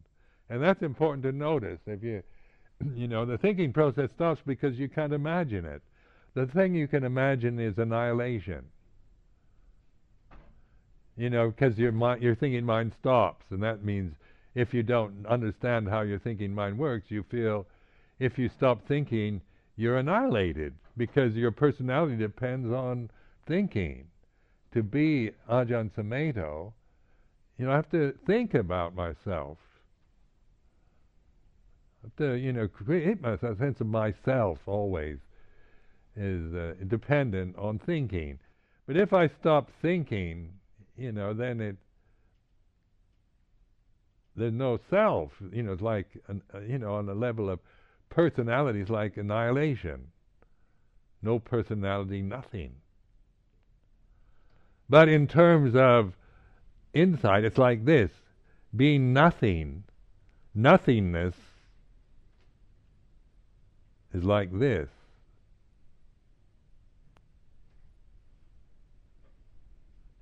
And 0.48 0.62
that's 0.62 0.82
important 0.82 1.24
to 1.24 1.32
notice. 1.32 1.80
If 1.86 2.02
you, 2.02 2.22
you 2.94 3.08
know, 3.08 3.24
the 3.24 3.38
thinking 3.38 3.72
process 3.72 4.10
stops 4.14 4.40
because 4.46 4.78
you 4.78 4.88
can't 4.88 5.12
imagine 5.12 5.64
it. 5.64 5.82
The 6.34 6.46
thing 6.46 6.74
you 6.74 6.88
can 6.88 7.04
imagine 7.04 7.58
is 7.58 7.78
annihilation. 7.78 8.64
You 11.16 11.28
know, 11.28 11.50
because 11.50 11.78
your 11.78 11.92
mind, 11.92 12.22
your 12.22 12.34
thinking 12.34 12.64
mind 12.64 12.92
stops, 12.98 13.44
and 13.50 13.62
that 13.62 13.84
means 13.84 14.14
if 14.54 14.72
you 14.72 14.82
don't 14.82 15.26
understand 15.26 15.88
how 15.88 16.00
your 16.00 16.18
thinking 16.18 16.54
mind 16.54 16.78
works, 16.78 17.10
you 17.10 17.22
feel 17.22 17.66
if 18.18 18.38
you 18.38 18.48
stop 18.48 18.86
thinking, 18.86 19.40
you're 19.76 19.98
annihilated 19.98 20.74
because 20.96 21.34
your 21.34 21.50
personality 21.50 22.16
depends 22.16 22.70
on 22.70 23.10
thinking 23.46 24.06
to 24.72 24.82
be 24.82 25.30
Ajahn 25.50 25.90
Sumedho, 25.90 26.72
you 27.58 27.66
know, 27.66 27.72
I 27.72 27.76
have 27.76 27.90
to 27.90 28.12
think 28.26 28.54
about 28.54 28.94
myself. 28.94 29.58
To, 32.18 32.34
you 32.34 32.52
know, 32.52 32.66
create 32.66 33.20
myself, 33.22 33.56
a 33.56 33.58
sense 33.58 33.80
of 33.80 33.86
myself 33.86 34.58
always 34.66 35.18
is 36.16 36.52
uh, 36.52 36.74
dependent 36.88 37.56
on 37.56 37.78
thinking. 37.78 38.38
But 38.86 38.96
if 38.96 39.12
I 39.12 39.28
stop 39.28 39.70
thinking, 39.80 40.52
you 40.96 41.12
know, 41.12 41.32
then 41.32 41.60
it 41.60 41.76
there's 44.34 44.52
no 44.52 44.78
self. 44.90 45.32
You 45.52 45.62
know, 45.62 45.72
it's 45.72 45.82
like, 45.82 46.08
an, 46.28 46.42
uh, 46.54 46.60
you 46.60 46.78
know, 46.78 46.94
on 46.94 47.06
the 47.06 47.14
level 47.14 47.50
of 47.50 47.60
personality, 48.08 48.80
it's 48.80 48.90
like 48.90 49.16
annihilation. 49.16 50.08
No 51.20 51.38
personality, 51.38 52.22
nothing. 52.22 52.72
But 54.88 55.08
in 55.08 55.26
terms 55.26 55.74
of 55.76 56.14
insight, 56.92 57.44
it's 57.44 57.58
like 57.58 57.84
this 57.84 58.10
being 58.74 59.12
nothing, 59.12 59.84
nothingness 60.54 61.34
is 64.12 64.24
like 64.24 64.58
this. 64.58 64.88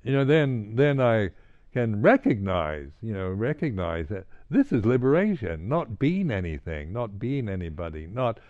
You 0.02 0.12
know, 0.12 0.24
then 0.24 0.76
then 0.76 1.00
I 1.00 1.30
can 1.72 2.02
recognize, 2.02 2.88
you 3.00 3.12
know, 3.12 3.28
recognize 3.28 4.08
that 4.08 4.26
this 4.48 4.72
is 4.72 4.84
liberation, 4.84 5.68
not 5.68 5.98
being 5.98 6.30
anything, 6.30 6.92
not 6.92 7.18
being 7.18 7.48
anybody, 7.48 8.06
not 8.06 8.40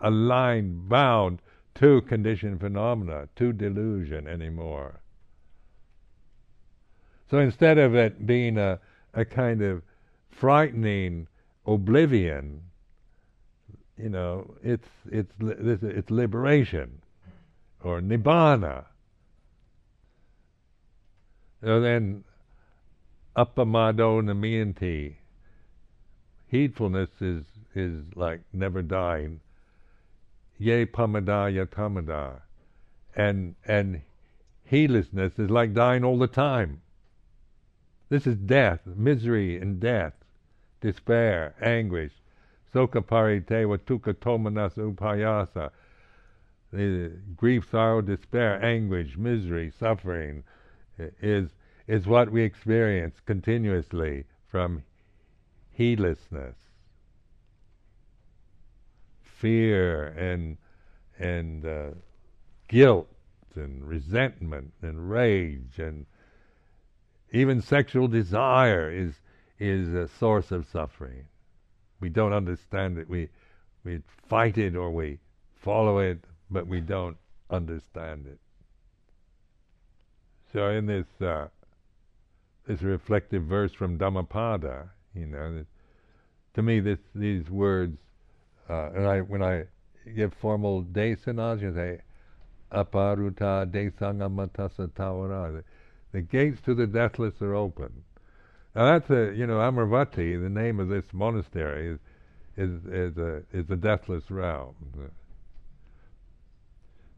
aligned, 0.00 0.88
bound 0.88 1.40
to 1.74 2.00
conditioned 2.02 2.60
phenomena, 2.60 3.28
to 3.36 3.52
delusion 3.52 4.26
anymore. 4.26 5.00
So 7.30 7.38
instead 7.38 7.78
of 7.78 7.94
it 7.94 8.26
being 8.26 8.58
a, 8.58 8.80
a 9.14 9.24
kind 9.24 9.62
of 9.62 9.82
frightening 10.30 11.28
oblivion, 11.66 12.62
you 14.02 14.08
know, 14.08 14.54
it's 14.62 14.88
it's 15.10 15.32
it's 15.40 16.10
liberation 16.10 17.02
or 17.82 18.00
nibbana. 18.00 18.84
So 21.62 21.80
then, 21.80 22.24
appamado 23.36 24.22
namayanti. 24.22 25.16
Heedfulness 26.52 27.10
is 27.20 27.44
is 27.74 28.02
like 28.14 28.40
never 28.52 28.82
dying. 28.82 29.40
Ye 30.58 30.86
pamada 30.86 31.50
yatamada, 31.52 32.40
and 33.14 33.54
and 33.66 34.02
heedlessness 34.64 35.38
is 35.38 35.50
like 35.50 35.74
dying 35.74 36.04
all 36.04 36.18
the 36.18 36.26
time. 36.26 36.80
This 38.08 38.26
is 38.26 38.36
death, 38.36 38.80
misery 38.86 39.58
and 39.58 39.78
death, 39.78 40.14
despair, 40.80 41.54
anguish. 41.60 42.12
Soka 42.72 43.02
parideva 43.02 43.78
dukkha 43.78 44.14
tomanas 44.14 44.74
upayasa. 44.76 45.70
The 46.72 47.12
grief, 47.36 47.68
sorrow, 47.68 48.00
despair, 48.00 48.64
anguish, 48.64 49.16
misery, 49.16 49.72
suffering 49.76 50.44
is 51.20 51.50
is 51.88 52.06
what 52.06 52.30
we 52.30 52.42
experience 52.42 53.18
continuously 53.26 54.24
from 54.46 54.84
heedlessness. 55.72 56.54
Fear 59.22 60.08
and 60.16 60.56
and 61.18 61.66
uh, 61.66 61.90
guilt 62.68 63.08
and 63.56 63.84
resentment 63.84 64.72
and 64.82 65.10
rage 65.10 65.78
and 65.78 66.06
even 67.32 67.60
sexual 67.60 68.06
desire 68.06 68.90
is 68.90 69.20
is 69.58 69.92
a 69.92 70.06
source 70.06 70.52
of 70.52 70.66
suffering. 70.66 71.24
We 72.00 72.08
don't 72.08 72.32
understand 72.32 72.98
it. 72.98 73.08
We 73.08 73.28
we 73.84 74.00
fight 74.28 74.58
it 74.58 74.76
or 74.76 74.90
we 74.90 75.18
follow 75.62 75.98
it, 75.98 76.24
but 76.50 76.66
we 76.66 76.80
don't 76.80 77.16
understand 77.50 78.26
it. 78.26 78.38
So 80.52 80.70
in 80.70 80.86
this 80.86 81.06
uh, 81.20 81.48
this 82.66 82.82
reflective 82.82 83.44
verse 83.44 83.72
from 83.72 83.98
Dhammapada, 83.98 84.90
you 85.14 85.26
know, 85.26 85.64
to 86.54 86.62
me 86.62 86.80
this 86.80 86.98
these 87.14 87.48
words, 87.50 87.98
uh, 88.68 88.90
and 88.94 89.06
I 89.06 89.20
when 89.20 89.42
I 89.42 89.64
give 90.14 90.34
formal 90.34 90.82
desanas, 90.82 91.60
you 91.60 91.74
say, 91.74 92.00
aparuta 92.72 93.70
desangamatasa 93.70 94.90
tawara 94.92 95.62
the 96.12 96.20
gates 96.20 96.60
to 96.62 96.74
the 96.74 96.86
deathless 96.86 97.40
are 97.40 97.54
open. 97.54 98.04
Now 98.74 98.84
that's 98.92 99.10
a 99.10 99.34
you 99.34 99.46
know 99.46 99.58
Amaravati, 99.58 100.40
the 100.40 100.48
name 100.48 100.78
of 100.78 100.88
this 100.88 101.04
monastery 101.12 101.88
is 101.88 101.98
is 102.56 102.84
is 102.86 103.18
a 103.18 103.42
is 103.52 103.66
the 103.66 103.76
deathless 103.76 104.30
realm. 104.30 104.74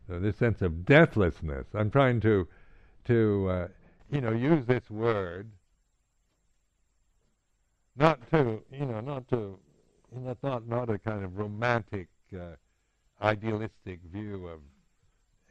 So 0.08 0.18
this 0.18 0.36
sense 0.36 0.62
of 0.62 0.84
deathlessness. 0.84 1.66
I'm 1.74 1.90
trying 1.90 2.20
to 2.22 2.48
to 3.06 3.48
uh, 3.50 3.68
you 4.10 4.20
know 4.20 4.32
use 4.32 4.64
this 4.66 4.88
word 4.90 5.50
not 7.96 8.18
to 8.30 8.62
you 8.72 8.86
know 8.86 9.00
not 9.00 9.28
to 9.28 9.58
you 10.14 10.20
know, 10.20 10.36
not 10.42 10.66
not 10.66 10.90
a 10.90 10.98
kind 10.98 11.24
of 11.24 11.36
romantic 11.36 12.08
uh, 12.34 12.56
idealistic 13.20 14.00
view 14.10 14.48
of 14.48 14.60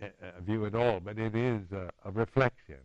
uh, 0.02 0.42
view 0.42 0.66
at 0.66 0.74
all, 0.74 1.00
but 1.00 1.20
it 1.20 1.36
is 1.36 1.62
a, 1.72 1.90
a 2.06 2.12
reflection 2.12 2.80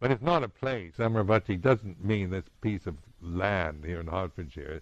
but 0.00 0.10
it's 0.10 0.22
not 0.22 0.42
a 0.42 0.48
place. 0.48 0.94
Amaravati 0.98 1.60
doesn't 1.60 2.02
mean 2.04 2.30
this 2.30 2.46
piece 2.62 2.86
of 2.86 2.96
land 3.22 3.84
here 3.84 4.00
in 4.00 4.06
Hertfordshire. 4.06 4.80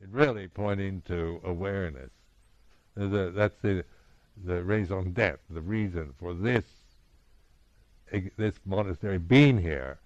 It's 0.00 0.12
really 0.12 0.48
pointing 0.48 1.02
to 1.06 1.40
awareness. 1.44 2.10
The, 2.96 3.32
that's 3.34 3.56
the 3.62 3.84
the 4.44 4.62
raison 4.62 5.12
d'être, 5.12 5.38
the 5.48 5.62
reason 5.62 6.12
for 6.18 6.34
this 6.34 6.64
this 8.36 8.54
monastery 8.64 9.18
being 9.18 9.58
here 9.58 9.98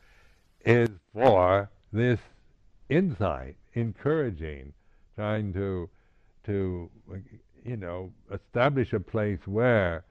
is 0.64 0.88
for 1.12 1.68
this 1.92 2.20
insight, 2.88 3.56
encouraging, 3.74 4.72
trying 5.16 5.52
to 5.52 5.88
to 6.44 6.90
you 7.64 7.76
know 7.76 8.12
establish 8.32 8.92
a 8.92 9.00
place 9.00 9.40
where 9.46 10.04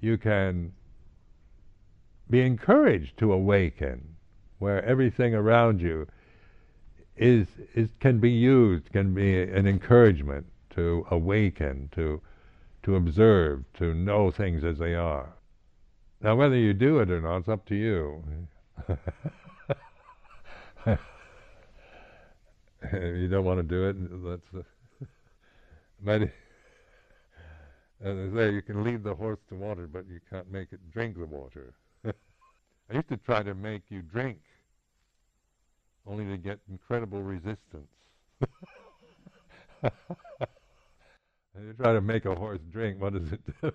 you 0.00 0.18
can 0.18 0.72
be 2.28 2.40
encouraged 2.40 3.16
to 3.18 3.32
awaken, 3.32 4.16
where 4.58 4.84
everything 4.84 5.34
around 5.34 5.80
you 5.80 6.06
is 7.16 7.46
is 7.74 7.90
can 8.00 8.18
be 8.18 8.30
used, 8.30 8.92
can 8.92 9.14
be 9.14 9.42
an 9.42 9.66
encouragement 9.66 10.46
to 10.70 11.06
awaken, 11.10 11.88
to 11.92 12.20
to 12.82 12.96
observe, 12.96 13.64
to 13.74 13.94
know 13.94 14.30
things 14.30 14.64
as 14.64 14.78
they 14.78 14.94
are. 14.94 15.34
Now, 16.20 16.36
whether 16.36 16.56
you 16.56 16.72
do 16.72 17.00
it 17.00 17.10
or 17.10 17.20
not, 17.20 17.38
it's 17.38 17.48
up 17.48 17.66
to 17.66 17.74
you. 17.74 18.22
you 22.92 23.28
don't 23.28 23.44
want 23.44 23.58
to 23.58 23.62
do 23.62 23.88
it. 23.88 23.96
That's. 24.24 24.66
But 26.04 26.24
as 28.04 28.18
I 28.18 28.36
say, 28.36 28.52
you 28.52 28.60
can 28.60 28.84
lead 28.84 29.02
the 29.02 29.14
horse 29.14 29.38
to 29.48 29.54
water, 29.54 29.86
but 29.86 30.06
you 30.06 30.20
can't 30.28 30.52
make 30.52 30.72
it 30.72 30.90
drink 30.92 31.18
the 31.18 31.24
water. 31.24 31.72
I 32.90 32.94
used 32.94 33.08
to 33.08 33.16
try 33.16 33.42
to 33.42 33.54
make 33.54 33.82
you 33.88 34.02
drink, 34.02 34.38
only 36.06 36.24
to 36.26 36.36
get 36.36 36.60
incredible 36.70 37.22
resistance. 37.22 37.88
you 39.82 41.72
try 41.80 41.92
to 41.92 42.00
make 42.00 42.24
a 42.26 42.34
horse 42.34 42.60
drink, 42.70 43.00
what 43.00 43.14
does 43.14 43.32
it 43.32 43.40
do? 43.60 43.72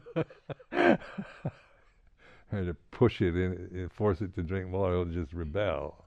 try 2.50 2.64
to 2.64 2.76
push 2.92 3.22
it 3.22 3.36
in, 3.36 3.70
eh, 3.76 3.88
force 3.96 4.22
it 4.22 4.34
to 4.36 4.44
drink 4.44 4.72
water, 4.72 4.94
it'll 4.94 5.06
just 5.06 5.34
rebel. 5.34 6.06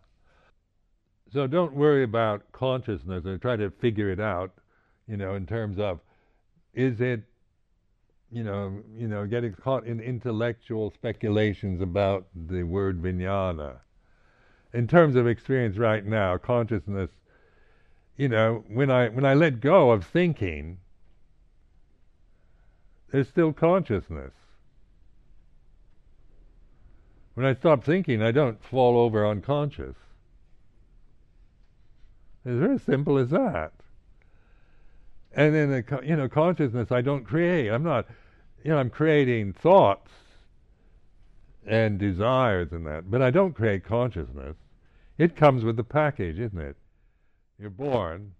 So 1.32 1.46
don't 1.46 1.74
worry 1.74 2.04
about 2.04 2.52
consciousness 2.52 3.24
and 3.24 3.40
try 3.40 3.56
to 3.56 3.70
figure 3.70 4.10
it 4.10 4.20
out, 4.20 4.52
you 5.06 5.16
know, 5.16 5.34
in 5.34 5.46
terms 5.46 5.78
of 5.78 6.00
is 6.72 7.00
it, 7.00 7.22
you 8.30 8.42
know, 8.42 8.82
you 8.96 9.08
know, 9.08 9.26
getting 9.26 9.52
caught 9.54 9.86
in 9.86 10.00
intellectual 10.00 10.90
speculations 10.90 11.80
about 11.80 12.26
the 12.34 12.62
word 12.62 13.00
vijnana. 13.00 13.76
In 14.72 14.88
terms 14.88 15.14
of 15.14 15.26
experience 15.26 15.76
right 15.78 16.04
now, 16.04 16.36
consciousness, 16.36 17.10
you 18.16 18.28
know, 18.28 18.64
when 18.68 18.90
I 18.90 19.08
when 19.08 19.24
I 19.24 19.34
let 19.34 19.60
go 19.60 19.90
of 19.90 20.04
thinking, 20.04 20.78
there's 23.10 23.28
still 23.28 23.52
consciousness. 23.52 24.32
When 27.34 27.46
I 27.46 27.54
stop 27.54 27.84
thinking, 27.84 28.22
I 28.22 28.30
don't 28.30 28.62
fall 28.64 28.98
over 28.98 29.26
unconscious. 29.26 29.96
It's 32.44 32.58
very 32.58 32.78
simple 32.78 33.18
as 33.18 33.30
that. 33.30 33.72
And 35.36 35.54
then, 35.54 35.70
the, 35.70 36.00
you 36.04 36.16
know, 36.16 36.28
consciousness 36.28 36.92
I 36.92 37.00
don't 37.00 37.24
create. 37.24 37.68
I'm 37.70 37.82
not, 37.82 38.06
you 38.62 38.70
know, 38.70 38.78
I'm 38.78 38.90
creating 38.90 39.52
thoughts 39.52 40.10
and 41.66 41.98
desires 41.98 42.68
and 42.72 42.86
that, 42.86 43.10
but 43.10 43.20
I 43.20 43.30
don't 43.30 43.52
create 43.52 43.84
consciousness. 43.84 44.56
It 45.18 45.36
comes 45.36 45.64
with 45.64 45.76
the 45.76 45.84
package, 45.84 46.38
isn't 46.38 46.60
it? 46.60 46.76
You're 47.58 47.70
born, 47.70 48.32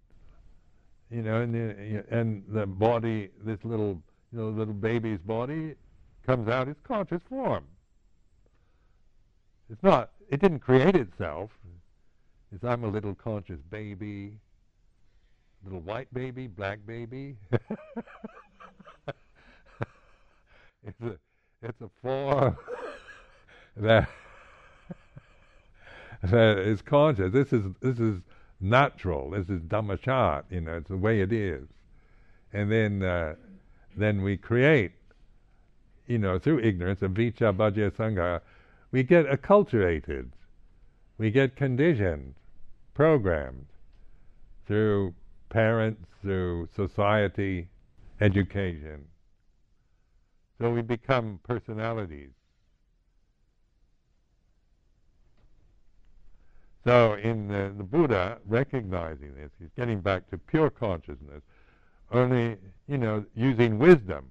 you 1.11 1.23
know, 1.23 1.41
and 1.41 1.55
the, 1.55 2.05
and 2.11 2.45
the 2.49 2.67
body, 2.67 3.31
this 3.45 3.59
little 3.65 4.03
you 4.33 4.41
know, 4.41 4.49
little 4.49 4.75
baby's 4.75 5.21
body 5.21 5.75
comes 6.27 6.49
out 6.49 6.69
its 6.69 6.81
conscious 6.83 7.23
form. 7.29 7.65
It's 9.71 9.83
not, 9.83 10.11
it 10.29 10.41
didn't 10.41 10.61
create 10.61 10.97
itself. 10.97 11.51
It's 12.53 12.65
I'm 12.65 12.85
a 12.85 12.89
little 12.89 13.15
conscious 13.15 13.59
baby, 13.71 14.39
little 15.65 15.81
white 15.81 16.13
baby, 16.13 16.47
black 16.47 16.79
baby. 16.87 17.37
it's 20.87 21.01
a, 21.03 21.17
it's 21.63 21.81
a 21.81 21.89
form 22.03 22.57
that 23.77 24.09
that 26.23 26.59
is 26.59 26.83
conscious. 26.83 27.33
This 27.33 27.53
is 27.53 27.65
this 27.81 27.99
is 27.99 28.21
natural. 28.61 29.31
This 29.31 29.49
is 29.49 29.61
dhammacat. 29.63 30.45
You 30.51 30.61
know, 30.61 30.77
it's 30.77 30.89
the 30.89 30.97
way 30.97 31.21
it 31.21 31.33
is. 31.33 31.65
And 32.53 32.71
then 32.71 33.03
uh, 33.03 33.35
then 33.97 34.23
we 34.23 34.37
create, 34.37 34.93
you 36.07 36.19
know, 36.19 36.39
through 36.39 36.61
ignorance, 36.61 37.01
avijja 37.01 37.57
paccaya 37.57 37.91
sangha, 37.91 38.41
we 38.91 39.03
get 39.03 39.27
acculturated, 39.27 40.29
we 41.19 41.31
get 41.31 41.57
conditioned, 41.57 42.35
programmed 42.93 43.67
through 44.67 45.15
parents, 45.55 46.05
through 46.21 46.69
society, 46.75 47.69
education. 48.21 49.05
So 50.61 50.69
we 50.69 50.83
become 50.83 51.39
personalities. 51.45 52.31
So 56.83 57.15
in 57.15 57.47
the, 57.47 57.73
the 57.79 57.85
Buddha, 57.85 58.39
recognizing 58.49 59.33
this, 59.37 59.51
he's 59.61 59.71
getting 59.77 60.01
back 60.01 60.29
to 60.31 60.39
pure 60.39 60.71
consciousness, 60.71 61.43
only, 62.11 62.57
you 62.89 62.99
know, 62.99 63.25
using 63.37 63.79
wisdom. 63.79 64.27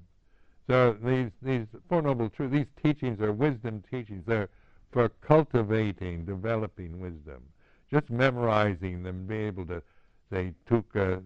So 0.68 0.98
these, 1.02 1.32
these 1.42 1.68
Four 1.88 2.02
Noble 2.02 2.30
Truths, 2.30 2.52
these 2.54 2.68
teachings 2.84 3.22
are 3.22 3.32
wisdom 3.32 3.82
teachings. 3.90 4.24
They're 4.28 4.50
for 4.92 5.08
cultivating, 5.22 6.26
developing 6.26 7.00
wisdom. 7.00 7.44
Just 7.90 8.10
memorizing 8.10 9.04
them, 9.04 9.26
be 9.26 9.38
able 9.38 9.66
to 9.68 9.82
say 10.34 10.54
dukkha, 10.70 11.22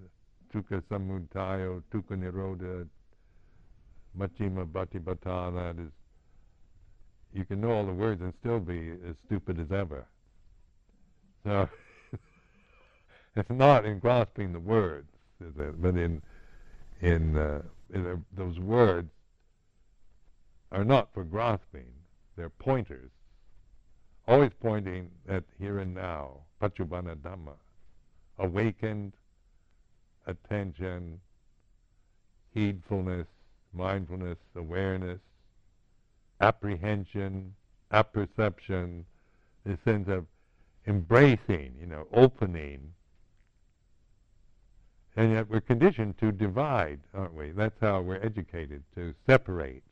dukkha 0.53 0.81
samudaya, 0.91 1.81
dukkha 1.93 2.17
nirodha, 2.17 2.85
machima 4.17 4.65
bhatipatana. 4.65 5.75
That 5.75 5.81
is, 5.81 5.91
you 7.33 7.45
can 7.45 7.61
know 7.61 7.71
all 7.71 7.85
the 7.85 7.93
words 7.93 8.21
and 8.21 8.33
still 8.41 8.59
be 8.59 8.91
as 9.07 9.15
stupid 9.25 9.59
as 9.59 9.71
ever. 9.71 10.05
So 11.45 11.69
it's 13.35 13.49
not 13.49 13.85
in 13.85 13.99
grasping 13.99 14.51
the 14.51 14.59
words, 14.59 15.07
but 15.55 15.95
in 15.95 16.21
in, 16.99 17.37
uh, 17.37 17.61
in 17.93 18.25
those 18.35 18.59
words 18.59 19.09
are 20.71 20.83
not 20.83 21.09
for 21.13 21.23
grasping, 21.23 21.85
they're 22.35 22.49
pointers, 22.49 23.11
always 24.27 24.51
pointing 24.59 25.11
at 25.29 25.43
here 25.59 25.79
and 25.79 25.93
now, 25.93 26.39
Paccuppanna 26.61 27.15
Dhamma, 27.17 27.53
awakened 28.39 29.13
attention, 30.25 31.19
heedfulness, 32.55 33.27
mindfulness, 33.73 34.37
awareness, 34.55 35.19
apprehension, 36.41 37.53
apperception, 37.91 39.05
this 39.65 39.77
sense 39.85 40.07
of 40.07 40.25
embracing, 40.85 41.73
you 41.79 41.85
know, 41.85 42.07
opening 42.13 42.93
and 45.17 45.31
yet 45.31 45.49
we're 45.49 45.61
conditioned 45.61 46.15
to 46.19 46.31
divide, 46.31 46.99
aren't 47.15 47.33
we? 47.33 47.49
That's 47.49 47.75
how 47.81 48.01
we're 48.01 48.23
educated, 48.23 48.83
to 48.95 49.15
separate 49.25 49.83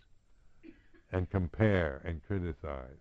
and 1.11 1.27
compare 1.31 2.01
and 2.05 2.21
criticize. 2.27 2.95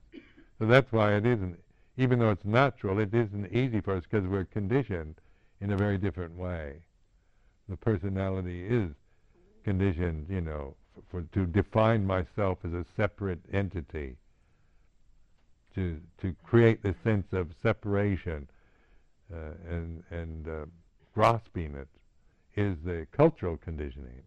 So 0.58 0.66
that's 0.66 0.90
why 0.90 1.16
it 1.16 1.26
isn't, 1.26 1.58
even 1.98 2.18
though 2.18 2.30
it's 2.30 2.44
natural, 2.44 2.98
it 2.98 3.12
isn't 3.12 3.52
easy 3.52 3.82
for 3.82 3.96
us 3.96 4.04
because 4.10 4.26
we're 4.26 4.46
conditioned 4.46 5.16
in 5.64 5.72
a 5.72 5.76
very 5.78 5.96
different 5.96 6.36
way. 6.36 6.74
The 7.70 7.76
personality 7.76 8.66
is 8.66 8.90
conditioned, 9.64 10.26
you 10.28 10.42
know, 10.42 10.76
for, 11.10 11.22
to 11.22 11.46
define 11.46 12.06
myself 12.06 12.58
as 12.64 12.74
a 12.74 12.84
separate 12.96 13.40
entity, 13.50 14.16
to 15.74 15.98
to 16.20 16.36
create 16.44 16.82
this 16.82 16.94
sense 17.02 17.26
of 17.32 17.48
separation 17.62 18.46
uh, 19.32 19.54
and 19.68 20.04
and 20.10 20.46
uh, 20.46 20.66
grasping 21.14 21.74
it 21.74 21.88
is 22.54 22.76
the 22.84 23.06
cultural 23.10 23.56
conditioning. 23.56 24.22